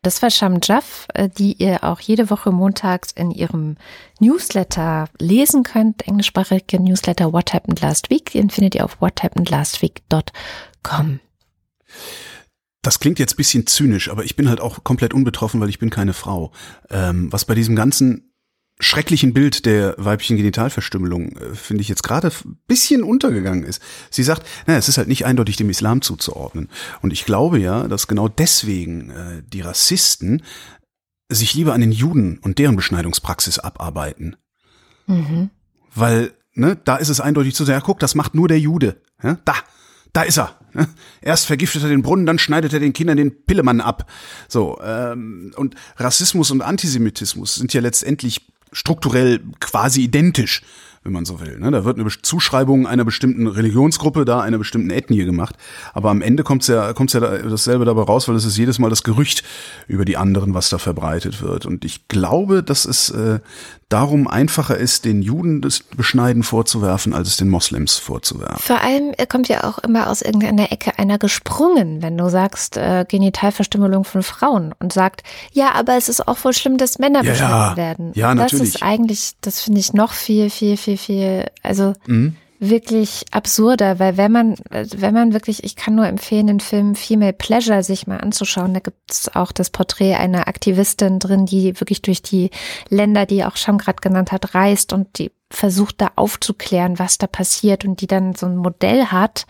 Das 0.04 0.24
war 0.24 0.32
Sham 0.32 0.58
Jaff, 0.64 1.08
äh, 1.14 1.30
die 1.30 1.54
ihr 1.54 1.84
auch 1.84 2.00
jede 2.00 2.32
Woche 2.32 2.52
montags 2.52 3.12
in 3.12 3.30
ihrem 3.30 3.78
Newsletter 4.20 5.08
lesen 5.20 5.62
könnt. 5.64 6.08
Englischsprachige 6.08 6.82
Newsletter 6.82 7.34
What 7.34 7.54
Happened 7.54 7.82
Last 7.82 8.10
Week. 8.10 8.32
Den 8.32 8.50
findet 8.50 8.74
ihr 8.76 8.84
auf 8.84 9.00
whathappenedlastweek.com. 9.00 11.20
Das 12.82 13.00
klingt 13.00 13.20
jetzt 13.20 13.38
bisschen 13.38 13.68
zynisch, 13.68 14.10
aber 14.10 14.26
ich 14.26 14.36
bin 14.36 14.50
halt 14.50 14.60
auch 14.60 14.84
komplett 14.84 15.14
unbetroffen, 15.14 15.62
weil 15.62 15.70
ich 15.70 15.78
bin 15.78 15.92
keine 15.92 16.14
Frau. 16.14 16.52
Ähm, 16.90 17.32
was 17.32 17.46
bei 17.46 17.54
diesem 17.54 17.76
ganzen 17.76 18.31
schrecklichen 18.82 19.34
Bild 19.34 19.66
der 19.66 19.96
weiblichen 19.98 20.38
Genitalverstümmelung, 20.38 21.38
äh, 21.38 21.56
finde 21.56 21.82
ich 21.82 21.90
jetzt 21.90 22.04
gerade 22.04 22.32
bisschen 22.68 23.04
untergegangen 23.04 23.64
ist. 23.64 23.82
Sie 24.10 24.24
sagt, 24.24 24.46
naja, 24.68 24.80
es 24.80 24.90
ist 24.90 24.98
halt 24.98 25.08
nicht 25.08 25.26
eindeutig 25.26 25.56
dem 25.56 25.70
Islam 25.70 26.02
zuzuordnen. 26.02 26.70
Und 27.02 27.14
ich 27.14 27.26
glaube 27.26 27.60
ja, 27.60 27.88
dass 27.88 28.08
genau 28.08 28.28
deswegen 28.28 29.12
äh, 29.12 29.44
die 29.48 29.62
Rassisten 29.62 30.44
sich 31.30 31.54
lieber 31.54 31.74
an 31.74 31.82
den 31.82 31.92
Juden 31.92 32.40
und 32.40 32.60
deren 32.60 32.76
Beschneidungspraxis 32.76 33.60
abarbeiten. 33.60 34.36
Mhm. 35.08 35.50
Weil, 35.94 36.34
ne, 36.54 36.78
da 36.84 36.98
ist 36.98 37.10
es 37.10 37.22
eindeutig 37.22 37.56
zu 37.56 37.64
sagen, 37.64 37.80
ja, 37.80 37.86
guck, 37.86 38.00
das 38.00 38.16
macht 38.16 38.36
nur 38.36 38.48
der 38.48 38.60
Jude. 38.60 39.02
Ja, 39.24 39.38
da, 39.46 39.54
da 40.14 40.24
ist 40.24 40.38
er. 40.38 40.58
Ne? 40.74 40.88
Erst 41.22 41.46
vergiftet 41.46 41.84
er 41.84 41.90
den 41.90 42.02
Brunnen, 42.02 42.26
dann 42.26 42.40
schneidet 42.40 42.74
er 42.74 42.80
den 42.80 42.94
Kindern 42.94 43.18
den 43.18 43.46
Pillemann 43.46 43.82
ab. 43.82 44.10
So, 44.48 44.80
ähm, 44.84 45.54
und 45.56 45.76
Rassismus 45.98 46.52
und 46.52 46.62
Antisemitismus 46.62 47.56
sind 47.56 47.74
ja 47.74 47.82
letztendlich 47.82 48.52
strukturell 48.72 49.40
quasi 49.60 50.02
identisch 50.04 50.62
wenn 51.04 51.14
man 51.14 51.26
so 51.26 51.40
will. 51.40 51.58
Ne? 51.58 51.72
Da 51.72 51.84
wird 51.84 52.00
eine 52.00 52.08
Zuschreibung 52.22 52.86
einer 52.86 53.04
bestimmten 53.04 53.48
Religionsgruppe, 53.48 54.24
da 54.24 54.42
einer 54.42 54.60
bestimmten 54.60 54.92
Ethnie 54.92 55.26
gemacht. 55.26 55.56
Aber 55.94 56.12
am 56.12 56.22
Ende 56.22 56.44
kommt 56.44 56.68
ja, 56.68 56.94
kommt's 56.94 57.14
ja 57.14 57.20
dasselbe 57.20 57.86
dabei 57.86 58.04
raus, 58.04 58.28
weil 58.28 58.36
es 58.36 58.46
ist 58.46 58.58
jedes 58.58 58.78
Mal 58.78 58.90
das 58.90 59.04
Gerücht 59.04 59.44
über 59.88 60.06
die 60.06 60.18
anderen, 60.18 60.54
was 60.54 60.70
da 60.70 60.78
verbreitet 60.78 61.42
wird. 61.42 61.66
Und 61.66 61.86
ich 61.86 62.08
glaube, 62.08 62.62
dass 62.62 62.86
es 62.86 63.10
äh, 63.10 63.40
darum 63.92 64.28
einfacher 64.28 64.78
ist, 64.78 65.06
den 65.06 65.22
Juden 65.22 65.62
das 65.62 65.82
Beschneiden 65.82 66.44
vorzuwerfen, 66.44 67.14
als 67.14 67.28
es 67.28 67.38
den 67.38 67.50
Moslems 67.50 67.98
vorzuwerfen. 67.98 68.60
Vor 68.60 68.82
allem 68.82 69.14
kommt 69.28 69.50
ja 69.50 69.66
auch 69.66 69.80
immer 69.80 70.10
aus 70.10 70.22
irgendeiner 70.22 70.72
Ecke 70.72 70.98
einer 70.98 71.18
gesprungen, 71.18 72.02
wenn 72.02 72.18
du 72.18 72.30
sagst, 72.30 72.78
äh, 72.78 73.06
Genitalverstümmelung 73.08 74.06
von 74.06 74.24
Frauen 74.24 74.74
und 74.80 74.94
sagt, 74.94 75.24
ja, 75.52 75.74
aber 75.74 75.98
es 75.98 76.08
ist 76.08 76.28
auch 76.28 76.38
wohl 76.44 76.54
schlimm, 76.54 76.78
dass 76.78 77.00
Männer 77.00 77.24
ja, 77.24 77.32
beschnitten 77.32 77.52
ja. 77.52 77.78
werden. 77.78 78.12
Ja, 78.16 78.34
natürlich. 78.34 78.74
Das 78.74 78.76
ist 78.76 78.84
eigentlich, 78.84 79.32
das 79.42 79.62
finde 79.62 79.80
ich 79.82 79.94
noch 79.94 80.14
viel, 80.14 80.50
viel, 80.50 80.78
viel, 80.78 80.91
viel, 80.98 81.46
also 81.64 81.94
mhm. 82.08 82.36
wirklich 82.60 83.26
absurder, 83.32 84.00
weil 84.00 84.18
wenn 84.18 84.32
man, 84.32 84.56
wenn 84.70 85.14
man 85.14 85.34
wirklich, 85.34 85.64
ich 85.64 85.76
kann 85.76 85.96
nur 85.96 86.08
empfehlen, 86.08 86.48
den 86.48 86.60
Film 86.60 86.96
Female 86.96 87.34
Pleasure 87.34 87.84
sich 87.84 88.08
mal 88.08 88.20
anzuschauen, 88.20 88.74
da 88.74 88.80
gibt 88.80 89.12
es 89.12 89.34
auch 89.36 89.52
das 89.52 89.70
Porträt 89.70 90.16
einer 90.16 90.48
Aktivistin 90.48 91.20
drin, 91.20 91.46
die 91.46 91.80
wirklich 91.80 92.02
durch 92.02 92.22
die 92.22 92.50
Länder, 92.90 93.26
die 93.26 93.44
auch 93.44 93.58
Sham 93.58 93.78
gerade 93.78 94.02
genannt 94.02 94.32
hat, 94.32 94.54
reist 94.56 94.94
und 94.94 95.18
die 95.18 95.32
versucht 95.52 96.02
da 96.02 96.12
aufzuklären, 96.16 96.98
was 96.98 97.18
da 97.18 97.28
passiert 97.28 97.86
und 97.86 98.02
die 98.02 98.08
dann 98.08 98.36
so 98.36 98.46
ein 98.48 98.58
Modell 98.58 99.06
hat 99.08 99.46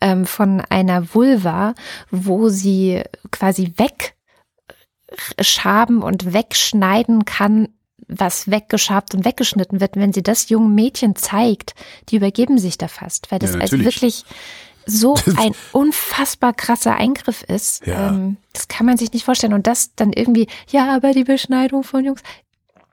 ähm, 0.00 0.26
von 0.26 0.60
einer 0.60 1.14
Vulva, 1.14 1.74
wo 2.10 2.48
sie 2.48 3.02
quasi 3.30 3.72
wegschaben 5.38 6.02
und 6.02 6.32
wegschneiden 6.32 7.24
kann, 7.24 7.68
was 8.08 8.50
weggeschabt 8.50 9.14
und 9.14 9.24
weggeschnitten 9.24 9.80
wird, 9.80 9.96
wenn 9.96 10.12
sie 10.12 10.22
das 10.22 10.48
jungen 10.48 10.74
Mädchen 10.74 11.16
zeigt, 11.16 11.74
die 12.08 12.16
übergeben 12.16 12.58
sich 12.58 12.78
da 12.78 12.88
fast, 12.88 13.30
weil 13.30 13.38
das 13.38 13.54
ja, 13.54 13.60
also 13.60 13.78
wirklich 13.78 14.24
so 14.86 15.16
ein 15.36 15.52
unfassbar 15.72 16.54
krasser 16.54 16.94
Eingriff 16.96 17.42
ist. 17.42 17.84
Ja. 17.86 18.10
Ähm, 18.10 18.36
das 18.52 18.68
kann 18.68 18.86
man 18.86 18.96
sich 18.96 19.12
nicht 19.12 19.24
vorstellen. 19.24 19.52
Und 19.52 19.66
das 19.66 19.94
dann 19.96 20.12
irgendwie, 20.12 20.46
ja, 20.70 20.94
aber 20.94 21.12
die 21.12 21.24
Beschneidung 21.24 21.82
von 21.82 22.04
Jungs. 22.04 22.22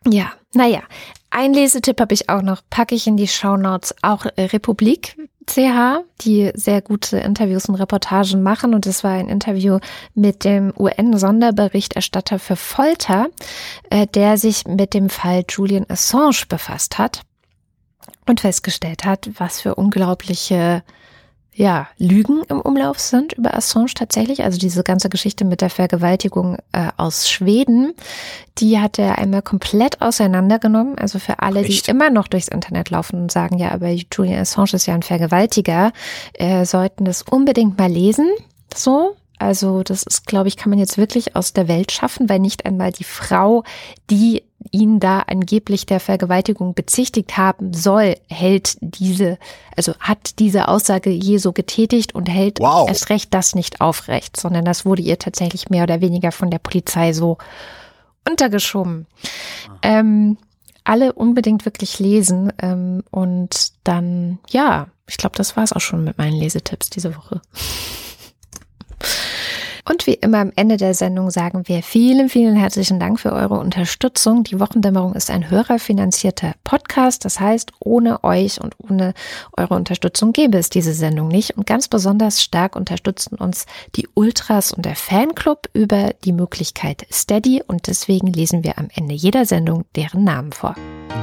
Ja, 0.08 0.34
naja. 0.54 0.82
Ein 1.30 1.54
Lesetipp 1.54 2.00
habe 2.00 2.14
ich 2.14 2.30
auch 2.30 2.44
noch, 2.44 2.62
packe 2.70 2.94
ich 2.94 3.08
in 3.08 3.18
die 3.18 3.28
Shownotes. 3.28 3.96
Auch 4.04 4.26
Republik 4.38 5.18
CH, 5.48 6.04
die 6.22 6.52
sehr 6.54 6.82
gute 6.82 7.18
Interviews 7.18 7.66
und 7.66 7.76
Reportagen 7.76 8.44
machen. 8.44 8.74
Und 8.74 8.86
es 8.86 9.04
war 9.04 9.12
ein 9.12 9.30
Interview 9.30 9.80
mit 10.14 10.44
dem 10.44 10.74
UN-Sonderberichterstatter 10.78 12.40
für 12.40 12.56
Folter, 12.56 13.28
äh, 13.90 14.08
der 14.08 14.38
sich 14.38 14.66
mit 14.66 14.94
dem 14.94 15.10
Fall 15.10 15.44
Julian 15.50 15.86
Assange 15.90 16.46
befasst 16.48 16.98
hat 16.98 17.22
und 18.28 18.42
festgestellt 18.42 19.06
hat, 19.06 19.30
was 19.38 19.62
für 19.62 19.76
unglaubliche 19.76 20.84
ja, 21.56 21.88
Lügen 21.98 22.44
im 22.50 22.60
Umlauf 22.60 23.00
sind 23.00 23.34
über 23.34 23.56
Assange 23.56 23.94
tatsächlich. 23.94 24.44
Also 24.44 24.58
diese 24.58 24.84
ganze 24.84 25.10
Geschichte 25.10 25.46
mit 25.46 25.62
der 25.62 25.70
Vergewaltigung 25.70 26.58
äh, 26.72 26.90
aus 26.98 27.30
Schweden, 27.30 27.94
die 28.58 28.80
hat 28.80 28.98
er 28.98 29.18
einmal 29.20 29.42
komplett 29.42 30.02
auseinandergenommen. 30.02 30.98
Also 30.98 31.20
für 31.20 31.40
alle, 31.40 31.62
Echt? 31.62 31.88
die 31.88 31.92
immer 31.92 32.10
noch 32.10 32.28
durchs 32.28 32.48
Internet 32.48 32.90
laufen 32.90 33.22
und 33.22 33.32
sagen, 33.32 33.58
ja, 33.60 33.72
aber 33.72 33.90
Julian 33.90 34.42
Assange 34.42 34.74
ist 34.74 34.88
ja 34.88 34.96
ein 34.96 35.04
Vergewaltiger, 35.04 35.92
äh, 36.34 36.66
sollten 36.66 37.06
das 37.06 37.22
unbedingt 37.22 37.78
mal 37.78 37.92
lesen. 37.92 38.30
So, 38.74 39.16
also 39.38 39.84
das 39.84 40.04
ist, 40.04 40.26
glaube 40.26 40.48
ich, 40.48 40.58
kann 40.58 40.70
man 40.70 40.80
jetzt 40.80 40.98
wirklich 40.98 41.36
aus 41.36 41.54
der 41.54 41.68
Welt 41.68 41.92
schaffen, 41.92 42.30
weil 42.30 42.40
nicht 42.40 42.66
einmal 42.66 42.92
die 42.92 43.04
Frau, 43.04 43.64
die 44.10 44.44
ihn 44.74 45.00
da 45.00 45.20
angeblich 45.20 45.86
der 45.86 46.00
Vergewaltigung 46.00 46.74
bezichtigt 46.74 47.38
haben 47.38 47.74
soll, 47.74 48.18
hält 48.28 48.78
diese, 48.82 49.38
also 49.78 49.94
hat 50.00 50.40
diese 50.40 50.68
Aussage 50.68 51.12
je 51.12 51.38
so 51.38 51.54
getätigt 51.54 52.16
und 52.16 52.28
hält 52.28 52.60
wow. 52.60 52.90
erst 52.90 53.10
recht 53.10 53.34
das 53.34 53.54
nicht 53.54 53.82
aufrecht, 53.82 54.36
sondern 54.36 54.66
das 54.66 54.84
wurde 54.84 55.04
ihr 55.04 55.20
tatsächlich 55.20 55.70
mehr 55.70 55.84
oder 55.84 56.02
weniger 56.02 56.32
von 56.32 56.50
der 56.50 56.58
Polizei 56.58 57.14
so 57.14 57.38
untergeschoben. 58.28 59.06
Ähm, 59.84 60.38
alle 60.84 61.14
unbedingt 61.14 61.66
wirklich 61.66 62.00
lesen 62.00 62.52
ähm, 62.60 63.04
und 63.12 63.74
dann, 63.84 64.40
ja, 64.50 64.88
ich 65.06 65.18
glaube, 65.18 65.36
das 65.36 65.56
war 65.56 65.64
es 65.64 65.72
auch 65.72 65.82
schon 65.82 66.04
mit 66.04 66.18
meinen 66.18 66.36
Lesetipps 66.36 66.90
diese 66.90 67.16
Woche. 67.16 67.42
Und 69.86 70.08
wie 70.08 70.14
immer 70.14 70.40
am 70.40 70.54
Ende 70.56 70.78
der 70.78 70.94
Sendung 70.94 71.30
sagen 71.30 71.68
wir 71.68 71.84
vielen, 71.84 72.30
vielen 72.30 72.56
herzlichen 72.56 73.00
Dank 73.00 73.20
für 73.20 73.34
eure 73.34 73.56
Unterstützung. 73.60 74.44
Die 74.44 74.60
Wochendämmerung 74.60 75.14
ist 75.14 75.30
ein 75.30 75.50
hörerfinanzierter 75.50 76.54
Podcast. 76.64 77.26
Das 77.26 77.40
heißt, 77.40 77.74
ohne 77.80 78.24
euch 78.24 78.62
und 78.62 78.76
ohne 78.78 79.14
eure 79.58 79.74
Unterstützung 79.74 80.32
gäbe 80.32 80.58
es 80.58 80.70
diese 80.70 80.94
Sendung 80.94 81.28
nicht. 81.28 81.58
Und 81.58 81.68
ganz 81.68 81.90
besonders 81.90 82.42
stark 82.42 82.78
unterstützen 82.78 83.36
uns 83.36 83.66
die 83.96 84.08
Ultras 84.14 84.72
und 84.72 84.86
der 84.86 84.96
Fanclub 84.96 85.70
über 85.74 86.14
die 86.24 86.34
Möglichkeit 86.34 87.06
Steady. 87.12 87.62
Und 87.66 87.88
deswegen 87.88 88.28
lesen 88.28 88.64
wir 88.64 88.78
am 88.78 88.88
Ende 88.96 89.14
jeder 89.16 89.46
Sendung 89.46 89.84
deren 89.96 90.24
Namen 90.24 90.54
vor. 90.54 90.76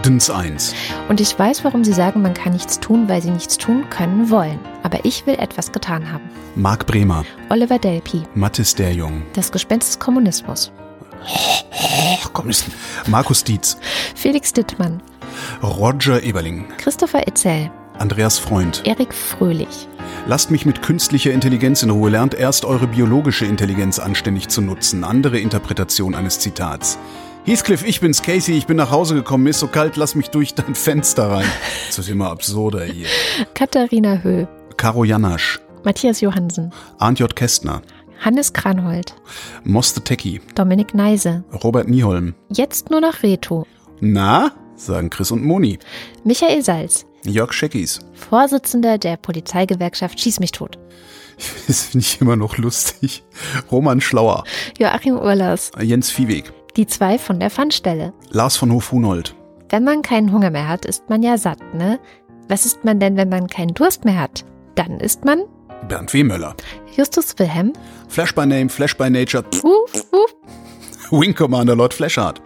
Dins 0.04 0.30
1. 0.30 0.74
Und 1.08 1.20
ich 1.20 1.38
weiß, 1.38 1.64
warum 1.64 1.84
Sie 1.84 1.92
sagen, 1.92 2.22
man 2.22 2.34
kann 2.34 2.52
nichts 2.52 2.80
tun, 2.80 3.08
weil 3.08 3.22
Sie 3.22 3.30
nichts 3.30 3.58
tun 3.58 3.88
können 3.90 4.30
wollen. 4.30 4.58
Aber 4.82 5.04
ich 5.04 5.26
will 5.26 5.34
etwas 5.34 5.72
getan 5.72 6.10
haben. 6.10 6.30
Marc 6.54 6.86
Bremer. 6.86 7.24
Oliver 7.48 7.78
Delpi. 7.78 8.22
Mathis 8.34 8.74
der 8.74 8.92
Jung. 8.92 9.22
Das 9.34 9.52
Gespenst 9.52 9.88
des 9.88 9.98
Kommunismus. 9.98 10.72
Kommunisten. 12.32 12.72
Markus 13.06 13.44
Dietz. 13.44 13.76
Felix 14.14 14.52
Dittmann. 14.52 15.02
Roger 15.62 16.22
Eberling. 16.22 16.66
Christopher 16.78 17.26
Itzel. 17.26 17.70
Andreas 17.98 18.38
Freund. 18.38 18.82
Erik 18.86 19.12
Fröhlich. 19.12 19.86
Lasst 20.26 20.50
mich 20.50 20.64
mit 20.64 20.80
künstlicher 20.80 21.32
Intelligenz 21.32 21.82
in 21.82 21.90
Ruhe. 21.90 22.10
Lernt 22.10 22.34
erst 22.34 22.64
eure 22.64 22.86
biologische 22.86 23.44
Intelligenz 23.44 23.98
anständig 23.98 24.48
zu 24.48 24.62
nutzen. 24.62 25.04
Andere 25.04 25.38
Interpretation 25.38 26.14
eines 26.14 26.38
Zitats. 26.38 26.98
Heathcliff, 27.50 27.84
ich 27.84 28.00
bin's, 28.00 28.22
Casey, 28.22 28.56
ich 28.56 28.68
bin 28.68 28.76
nach 28.76 28.92
Hause 28.92 29.16
gekommen, 29.16 29.42
mir 29.42 29.50
ist 29.50 29.58
so 29.58 29.66
kalt, 29.66 29.96
lass 29.96 30.14
mich 30.14 30.30
durch 30.30 30.54
dein 30.54 30.76
Fenster 30.76 31.32
rein. 31.32 31.50
Das 31.88 31.98
wird 31.98 32.08
immer 32.08 32.30
absurder 32.30 32.84
hier. 32.84 33.08
Katharina 33.54 34.18
Höh. 34.22 34.46
Karo 34.76 35.02
Janasch. 35.02 35.58
Matthias 35.82 36.20
Johansen. 36.20 36.72
Arndt 36.98 37.18
J. 37.18 37.34
Kästner. 37.34 37.82
Hannes 38.20 38.52
Kranhold. 38.52 39.16
Moste 39.64 40.00
Tecki. 40.00 40.40
Dominik 40.54 40.94
Neise. 40.94 41.42
Robert 41.64 41.88
Nieholm. 41.88 42.36
Jetzt 42.50 42.88
nur 42.88 43.00
noch 43.00 43.24
Reto. 43.24 43.66
Na? 43.98 44.52
sagen 44.76 45.10
Chris 45.10 45.32
und 45.32 45.44
Moni. 45.44 45.80
Michael 46.22 46.62
Salz. 46.62 47.04
Jörg 47.24 47.52
Scheckis. 47.52 47.98
Vorsitzender 48.12 48.96
der 48.96 49.16
Polizeigewerkschaft 49.16 50.20
Schieß 50.20 50.38
mich 50.38 50.52
tot. 50.52 50.78
Das 51.66 51.84
finde 51.86 52.06
ich 52.06 52.20
immer 52.20 52.36
noch 52.36 52.58
lustig. 52.58 53.24
Roman 53.72 54.00
Schlauer. 54.00 54.44
Joachim 54.78 55.16
Urlas. 55.16 55.70
Jens 55.80 56.10
Viehweg. 56.10 56.52
Die 56.76 56.86
zwei 56.86 57.18
von 57.18 57.40
der 57.40 57.50
Pfannstelle. 57.50 58.12
Lars 58.30 58.56
von 58.56 58.72
Hof-Hunold. 58.72 59.34
Wenn 59.68 59.84
man 59.84 60.02
keinen 60.02 60.32
Hunger 60.32 60.50
mehr 60.50 60.68
hat, 60.68 60.84
ist 60.84 61.08
man 61.08 61.22
ja 61.22 61.38
satt, 61.38 61.74
ne? 61.74 61.98
Was 62.48 62.66
ist 62.66 62.84
man 62.84 62.98
denn, 62.98 63.16
wenn 63.16 63.28
man 63.28 63.46
keinen 63.46 63.74
Durst 63.74 64.04
mehr 64.04 64.18
hat? 64.18 64.44
Dann 64.74 64.98
ist 64.98 65.24
man 65.24 65.42
Bernd 65.88 66.12
W. 66.12 66.24
Möller. 66.24 66.54
Justus 66.96 67.38
Wilhelm. 67.38 67.72
Flash 68.08 68.34
by 68.34 68.46
Name, 68.46 68.68
Flash 68.68 68.96
by 68.96 69.10
Nature. 69.10 69.44
Wuff, 69.62 70.06
wuff. 70.12 70.34
Wing 71.10 71.34
Commander 71.34 71.74
Lord 71.74 71.92
Flashheart. 71.94 72.40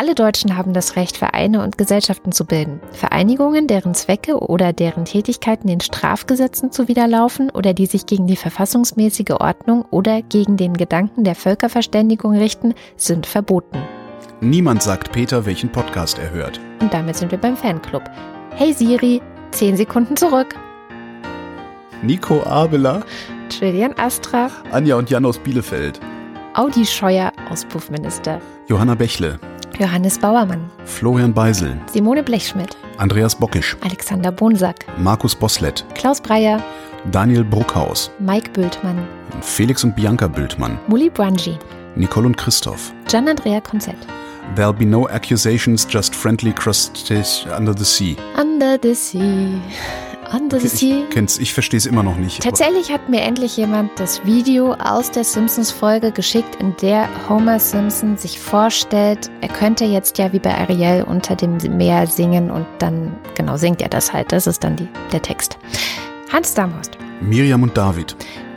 Alle 0.00 0.14
Deutschen 0.14 0.56
haben 0.56 0.72
das 0.72 0.96
Recht, 0.96 1.18
Vereine 1.18 1.62
und 1.62 1.76
Gesellschaften 1.76 2.32
zu 2.32 2.46
bilden. 2.46 2.80
Vereinigungen, 2.90 3.66
deren 3.66 3.92
Zwecke 3.92 4.38
oder 4.38 4.72
deren 4.72 5.04
Tätigkeiten 5.04 5.68
den 5.68 5.82
Strafgesetzen 5.82 6.72
zuwiderlaufen 6.72 7.50
oder 7.50 7.74
die 7.74 7.84
sich 7.84 8.06
gegen 8.06 8.26
die 8.26 8.36
verfassungsmäßige 8.36 9.32
Ordnung 9.38 9.84
oder 9.90 10.22
gegen 10.22 10.56
den 10.56 10.72
Gedanken 10.72 11.22
der 11.22 11.34
Völkerverständigung 11.34 12.34
richten, 12.34 12.72
sind 12.96 13.26
verboten. 13.26 13.76
Niemand 14.40 14.82
sagt 14.82 15.12
Peter, 15.12 15.44
welchen 15.44 15.70
Podcast 15.70 16.18
er 16.18 16.30
hört. 16.30 16.58
Und 16.80 16.94
damit 16.94 17.16
sind 17.16 17.30
wir 17.30 17.38
beim 17.38 17.58
Fanclub. 17.58 18.04
Hey 18.56 18.72
Siri, 18.72 19.20
10 19.50 19.76
Sekunden 19.76 20.16
zurück. 20.16 20.54
Nico 22.00 22.42
Abela, 22.44 23.02
Trillian 23.50 23.92
Astra, 23.98 24.48
Anja 24.70 24.96
und 24.96 25.10
Jan 25.10 25.26
aus 25.26 25.36
Bielefeld, 25.36 26.00
Audi 26.54 26.84
Scheuer, 26.84 27.32
Auspuffminister. 27.48 28.40
Johanna 28.68 28.96
Bächle, 28.96 29.38
Johannes 29.78 30.18
Bauermann, 30.18 30.68
Florian 30.84 31.32
Beisel, 31.32 31.76
Simone 31.92 32.22
Blechschmidt, 32.24 32.76
Andreas 32.98 33.36
Bockisch, 33.36 33.76
Alexander 33.82 34.32
Bonsack, 34.32 34.84
Markus 34.98 35.34
Boslett, 35.34 35.84
Klaus 35.94 36.20
Breyer, 36.20 36.60
Daniel 37.12 37.44
Bruckhaus, 37.44 38.10
Mike 38.18 38.50
Bültmann, 38.50 39.06
Felix 39.42 39.84
und 39.84 39.94
Bianca 39.94 40.26
Bültmann, 40.26 40.78
Muli 40.88 41.08
Brangi, 41.08 41.56
Nicole 41.94 42.26
und 42.26 42.36
Christoph. 42.36 42.92
Gian-Andrea 43.06 43.60
Konzett. 43.60 43.96
There'll 44.56 44.72
be 44.72 44.84
no 44.84 45.08
accusations, 45.08 45.86
just 45.88 46.14
friendly 46.14 46.52
crustaceans 46.52 47.46
under 47.56 47.72
the 47.72 47.84
sea. 47.84 48.16
Under 48.36 48.76
the 48.82 48.94
Sea. 48.94 49.60
The 50.50 50.68
Sea. 50.68 51.04
Ich 51.04 51.10
kenn's, 51.10 51.38
ich 51.38 51.52
verstehe 51.54 51.78
es 51.78 51.86
immer 51.86 52.02
noch 52.02 52.16
nicht. 52.16 52.42
Tatsächlich 52.42 52.92
hat 52.92 53.08
mir 53.08 53.22
endlich 53.22 53.56
jemand 53.56 53.98
das 53.98 54.24
Video 54.24 54.74
aus 54.74 55.10
der 55.10 55.24
Simpsons-Folge 55.24 56.12
geschickt, 56.12 56.56
in 56.60 56.74
der 56.80 57.08
Homer 57.28 57.58
Simpson 57.58 58.16
sich 58.16 58.38
vorstellt, 58.38 59.30
er 59.40 59.48
könnte 59.48 59.84
jetzt 59.84 60.18
ja 60.18 60.32
wie 60.32 60.38
bei 60.38 60.56
Ariel 60.56 61.04
unter 61.04 61.34
dem 61.36 61.58
Meer 61.76 62.06
singen 62.06 62.50
und 62.50 62.66
dann, 62.78 63.16
genau, 63.36 63.56
singt 63.56 63.82
er 63.82 63.88
das 63.88 64.12
halt. 64.12 64.32
Das 64.32 64.46
ist 64.46 64.62
dann 64.62 64.76
die, 64.76 64.88
der 65.12 65.22
Text. 65.22 65.58
Hans 66.32 66.54
Damhorst. 66.54 66.96
Miriam 67.20 67.62
und 67.62 67.76
David. 67.76 68.16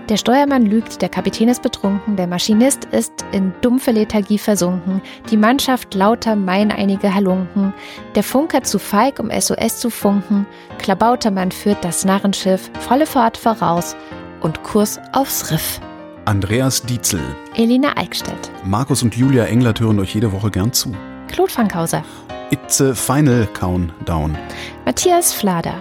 Der 0.10 0.18
Steuermann 0.18 0.66
lügt, 0.66 1.01
der 1.01 1.08
Kapitän 1.08 1.47
ist 1.47 1.62
betrunken, 1.62 2.18
der 2.18 2.28
Maschinist 2.28 2.84
ist 2.91 3.14
in 3.32 3.54
dumpfe 3.62 3.91
Lethargie 3.91 4.38
versunken, 4.38 5.01
die 5.32 5.38
Mannschaft 5.38 5.93
lauter 5.93 6.36
meineinige 6.36 7.14
Halunken, 7.14 7.74
der 8.14 8.24
Funker 8.24 8.64
zu 8.64 8.80
feig, 8.80 9.20
um 9.20 9.32
SOS 9.32 9.80
zu 9.80 9.89
funken, 9.89 10.45
Klabautermann 10.78 11.54
führt 11.54 11.86
das 11.86 12.04
Narrenschiff 12.04 12.70
volle 12.82 13.06
Fahrt 13.06 13.38
voraus 13.38 13.95
und 14.41 14.62
Kurs 14.64 14.99
aufs 15.14 15.49
Riff. 15.51 15.80
Andreas 16.26 16.82
Dietzel. 16.82 17.22
Elina 17.56 17.95
Eickstedt, 17.95 18.51
Markus 18.66 19.04
und 19.04 19.16
Julia 19.16 19.45
Englert 19.45 19.80
hören 19.80 19.99
euch 19.99 20.14
jede 20.16 20.34
Woche 20.34 20.51
gern 20.51 20.74
zu. 20.74 20.93
Claude 21.30 21.51
Fankhauser, 21.51 22.04
It's 22.51 22.82
a 22.82 22.93
Final 22.93 23.47
Countdown. 23.54 24.38
Matthias 24.86 25.34
Flader, 25.34 25.76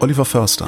Oliver 0.00 0.24
Förster. 0.24 0.66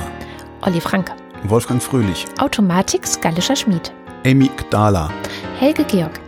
Olli 0.63 0.81
Franke, 0.81 1.13
Wolfgang 1.47 1.83
Fröhlich. 1.83 2.25
Automatix 2.39 3.21
Gallischer 3.21 3.55
Schmied, 3.57 3.93
Amy 4.27 4.51
Gdala. 4.57 5.11
Helge 5.59 5.85
Georg, 5.85 6.19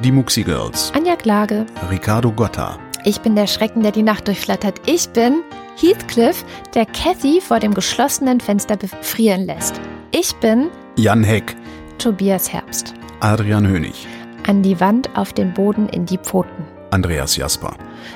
Die 0.00 0.12
Muxi 0.12 0.44
Girls. 0.44 0.92
Anja 0.94 1.16
Klage, 1.16 1.66
Ricardo 1.90 2.30
Gotta. 2.30 2.78
Ich 3.04 3.20
bin 3.20 3.34
der 3.34 3.46
Schrecken, 3.48 3.82
der 3.82 3.92
die 3.92 4.02
Nacht 4.02 4.28
durchflattert. 4.28 4.80
Ich 4.86 5.08
bin 5.08 5.42
Heathcliff, 5.76 6.44
der 6.74 6.86
Cathy 6.86 7.40
vor 7.40 7.58
dem 7.58 7.74
geschlossenen 7.74 8.40
Fenster 8.40 8.76
befrieren 8.76 9.46
lässt. 9.46 9.80
Ich 10.12 10.34
bin 10.36 10.68
Jan 10.96 11.24
Heck. 11.24 11.56
Tobias 11.98 12.52
Herbst. 12.52 12.94
Adrian 13.20 13.66
Hönig. 13.66 14.06
An 14.46 14.62
die 14.62 14.78
Wand, 14.80 15.10
auf 15.16 15.32
den 15.32 15.52
Boden, 15.52 15.88
in 15.88 16.06
die 16.06 16.18
Pfoten. 16.18 16.64
Andreas 16.90 17.36
Jasper. 17.36 17.74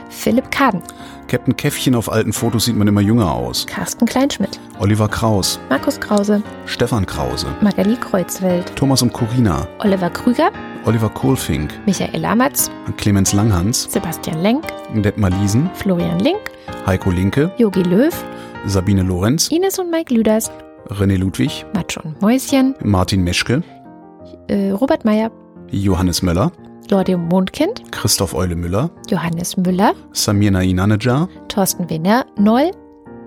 Philipp 0.08 0.50
Kaden, 0.50 0.82
Captain 1.28 1.56
Käffchen 1.56 1.94
auf 1.94 2.10
alten 2.10 2.32
Fotos 2.32 2.64
sieht 2.64 2.76
man 2.76 2.88
immer 2.88 3.00
jünger 3.00 3.32
aus. 3.32 3.66
Carsten 3.66 4.06
Kleinschmidt, 4.06 4.58
Oliver 4.80 5.08
Kraus. 5.08 5.58
Markus 5.70 5.98
Krause, 6.00 6.42
Stefan 6.66 7.06
Krause. 7.06 7.46
Magali 7.60 7.96
Kreuzfeld, 7.96 8.74
Thomas 8.76 9.02
und 9.02 9.12
Corina. 9.12 9.66
Oliver 9.78 10.10
Krüger, 10.10 10.50
Oliver 10.84 11.08
Kohlfink. 11.10 11.70
Michael 11.86 12.24
Amatz, 12.24 12.70
Clemens 12.96 13.32
Langhans. 13.32 13.86
Sebastian 13.90 14.40
Lenk, 14.42 14.64
Detmar 14.94 15.30
Liesen. 15.30 15.70
Florian 15.74 16.18
Link, 16.18 16.38
Heiko 16.86 17.10
Linke. 17.10 17.50
Yogi 17.56 17.82
Löw, 17.82 18.12
Sabine 18.66 19.02
Lorenz. 19.02 19.48
Ines 19.50 19.78
und 19.78 19.90
Mike 19.90 20.12
Lüders, 20.12 20.50
René 20.88 21.16
Ludwig. 21.16 21.64
Matsch 21.74 21.96
und 21.98 22.20
Mäuschen, 22.20 22.74
Martin 22.82 23.22
Meschke. 23.22 23.62
äh, 24.48 24.70
Robert 24.70 25.04
Meyer, 25.04 25.30
Johannes 25.70 26.20
Möller. 26.22 26.50
Lordium 26.90 27.28
Mondkind, 27.28 27.90
Christoph 27.92 28.34
Eule 28.34 28.54
Müller. 28.56 28.90
Johannes 29.08 29.56
Müller, 29.56 29.94
Samir 30.12 30.50
Nainanejar. 30.50 31.28
Thorsten 31.48 31.88
Wiener, 31.88 32.26
Noll, 32.38 32.72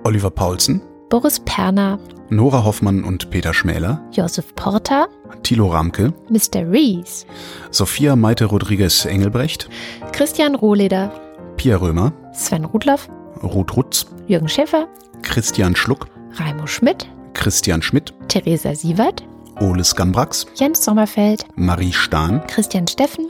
Oliver 0.04 0.30
Paulsen. 0.30 0.82
Boris 1.10 1.40
Perner, 1.40 2.00
Nora 2.30 2.66
Hoffmann 2.66 3.06
und 3.06 3.30
Peter 3.30 3.54
Schmäler. 3.54 4.02
Josef 4.12 4.54
Porter, 4.56 5.08
Thilo 5.44 5.68
Ramke. 5.68 6.14
Mr. 6.30 6.70
Rees, 6.70 7.26
Sophia 7.72 8.18
Maite 8.18 8.46
Rodriguez 8.46 9.06
Engelbrecht. 9.06 9.70
Christian 10.12 10.56
Rohleder, 10.56 11.12
Pia 11.56 11.78
Römer. 11.78 12.12
Sven 12.34 12.66
Rudloff, 12.66 13.08
Ruth 13.42 13.78
Rutz. 13.78 14.08
Jürgen 14.28 14.50
Schäfer, 14.50 14.88
Christian 15.22 15.78
Schluck. 15.78 16.08
Raimo 16.34 16.68
Schmidt, 16.68 17.08
Christian 17.34 17.82
Schmidt. 17.82 18.14
Theresa 18.28 18.76
Sievert, 18.76 19.24
Ole 19.62 19.86
Skambrax. 19.86 20.46
Jens 20.56 20.84
Sommerfeld, 20.84 21.46
Marie 21.56 21.94
Stahn. 21.94 22.46
Christian 22.48 22.86
Steffen, 22.86 23.30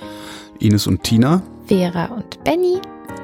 Ines 0.59 0.87
und 0.87 1.03
Tina. 1.03 1.43
Vera 1.67 2.05
und 2.05 2.43
Benny, 2.43 2.79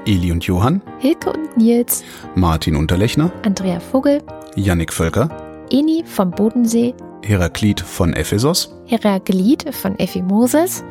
Eli 0.05 0.31
und 0.31 0.43
Johann. 0.43 0.83
Hilke 0.99 1.31
und 1.31 1.57
Nils, 1.57 2.03
Martin 2.35 2.75
Unterlechner. 2.75 3.31
Andrea 3.43 3.79
Vogel, 3.79 4.21
Yannick 4.55 4.93
Völker. 4.93 5.29
Eni 5.71 6.03
vom 6.05 6.31
Bodensee, 6.31 6.93
Heraklit 7.23 7.79
von 7.81 8.13
Ephesos. 8.13 8.75
Heraglid 8.85 9.73
von 9.73 9.97
Effi 9.97 10.21
Moses, 10.21 10.83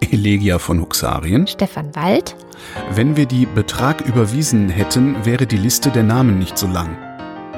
Elegia 0.00 0.58
von 0.58 0.80
Huxarien. 0.80 1.46
Stefan 1.46 1.94
Wald, 1.94 2.36
Wenn 2.94 3.16
wir 3.16 3.26
die 3.26 3.46
Betrag 3.46 4.00
überwiesen 4.02 4.68
hätten, 4.68 5.16
wäre 5.24 5.46
die 5.46 5.56
Liste 5.56 5.90
der 5.90 6.02
Namen 6.04 6.38
nicht 6.38 6.56
so 6.56 6.66
lang. 6.66 6.96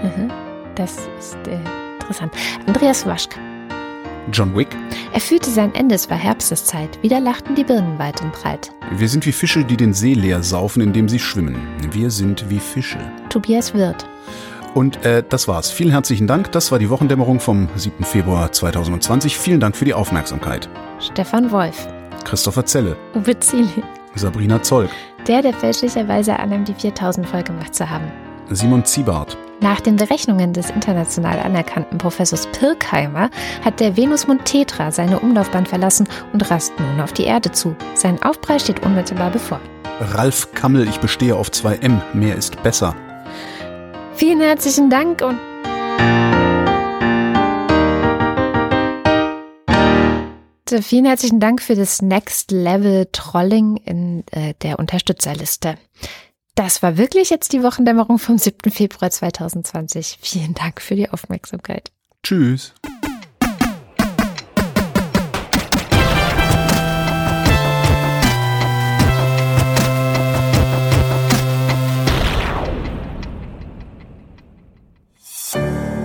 mhm, 0.02 0.30
das 0.74 0.96
ist 1.18 1.36
äh, 1.46 1.58
interessant, 2.00 2.32
Andreas 2.66 3.06
Waschk, 3.06 3.38
John 4.32 4.56
Wick. 4.56 4.68
Er 5.12 5.20
fühlte 5.20 5.50
sein 5.50 5.74
Ende, 5.74 5.94
es 5.94 6.08
war 6.10 6.16
Herbsteszeit. 6.16 7.00
Wieder 7.02 7.20
lachten 7.20 7.54
die 7.54 7.62
Birnen 7.64 7.98
weit 7.98 8.20
und 8.22 8.32
breit. 8.32 8.72
Wir 8.96 9.08
sind 9.08 9.26
wie 9.26 9.32
Fische, 9.32 9.64
die 9.64 9.76
den 9.76 9.92
See 9.92 10.14
leer 10.14 10.42
saufen, 10.42 10.82
indem 10.82 11.08
sie 11.08 11.18
schwimmen. 11.20 11.56
Wir 11.92 12.10
sind 12.10 12.48
wie 12.48 12.58
Fische. 12.58 12.98
Tobias 13.28 13.74
Wirth. 13.74 14.06
Und 14.74 15.04
äh, 15.04 15.22
das 15.26 15.46
war's. 15.48 15.70
Vielen 15.70 15.90
herzlichen 15.90 16.26
Dank. 16.26 16.50
Das 16.52 16.72
war 16.72 16.78
die 16.78 16.90
Wochendämmerung 16.90 17.40
vom 17.40 17.68
7. 17.76 18.04
Februar 18.04 18.50
2020. 18.50 19.38
Vielen 19.38 19.60
Dank 19.60 19.76
für 19.76 19.84
die 19.84 19.94
Aufmerksamkeit. 19.94 20.68
Stefan 20.98 21.50
Wolf. 21.50 21.88
Christopher 22.24 22.66
Zelle. 22.66 22.96
Uwe 23.14 23.38
Zieli. 23.38 23.82
Sabrina 24.16 24.62
Zoll. 24.62 24.88
Der, 25.28 25.42
der 25.42 25.54
fälschlicherweise 25.54 26.38
annimmt, 26.38 26.68
die 26.68 26.74
4000 26.74 27.26
voll 27.26 27.42
gemacht 27.42 27.74
zu 27.74 27.88
haben. 27.88 28.10
Simon 28.50 28.84
Ziebart. 28.84 29.38
Nach 29.60 29.80
den 29.80 29.96
Berechnungen 29.96 30.52
des 30.52 30.70
international 30.70 31.38
anerkannten 31.38 31.96
Professors 31.96 32.46
Pirkheimer 32.48 33.30
hat 33.64 33.80
der 33.80 33.96
Venusmond 33.96 34.44
Tetra 34.44 34.90
seine 34.90 35.20
Umlaufbahn 35.20 35.64
verlassen 35.64 36.08
und 36.32 36.50
rast 36.50 36.72
nun 36.78 37.00
auf 37.00 37.12
die 37.12 37.24
Erde 37.24 37.52
zu. 37.52 37.74
Sein 37.94 38.20
Aufprall 38.22 38.60
steht 38.60 38.84
unmittelbar 38.84 39.30
bevor. 39.30 39.60
Ralf 40.00 40.52
Kammel, 40.52 40.88
ich 40.88 40.98
bestehe 40.98 41.36
auf 41.36 41.48
2M. 41.48 42.00
Mehr 42.12 42.36
ist 42.36 42.62
besser. 42.62 42.94
Vielen 44.16 44.40
herzlichen 44.40 44.90
Dank 44.90 45.22
und 45.22 45.38
Vielen 50.82 51.04
herzlichen 51.04 51.38
Dank 51.38 51.62
für 51.62 51.76
das 51.76 52.02
Next 52.02 52.50
Level 52.50 53.06
Trolling 53.12 53.76
in 53.76 54.24
äh, 54.32 54.54
der 54.62 54.78
Unterstützerliste. 54.80 55.76
Das 56.56 56.82
war 56.82 56.96
wirklich 56.96 57.30
jetzt 57.30 57.52
die 57.52 57.62
Wochendämmerung 57.62 58.18
vom 58.18 58.38
7. 58.38 58.70
Februar 58.70 59.10
2020. 59.10 60.18
Vielen 60.20 60.54
Dank 60.54 60.80
für 60.80 60.96
die 60.96 61.08
Aufmerksamkeit. 61.10 61.92
Tschüss. 62.22 62.74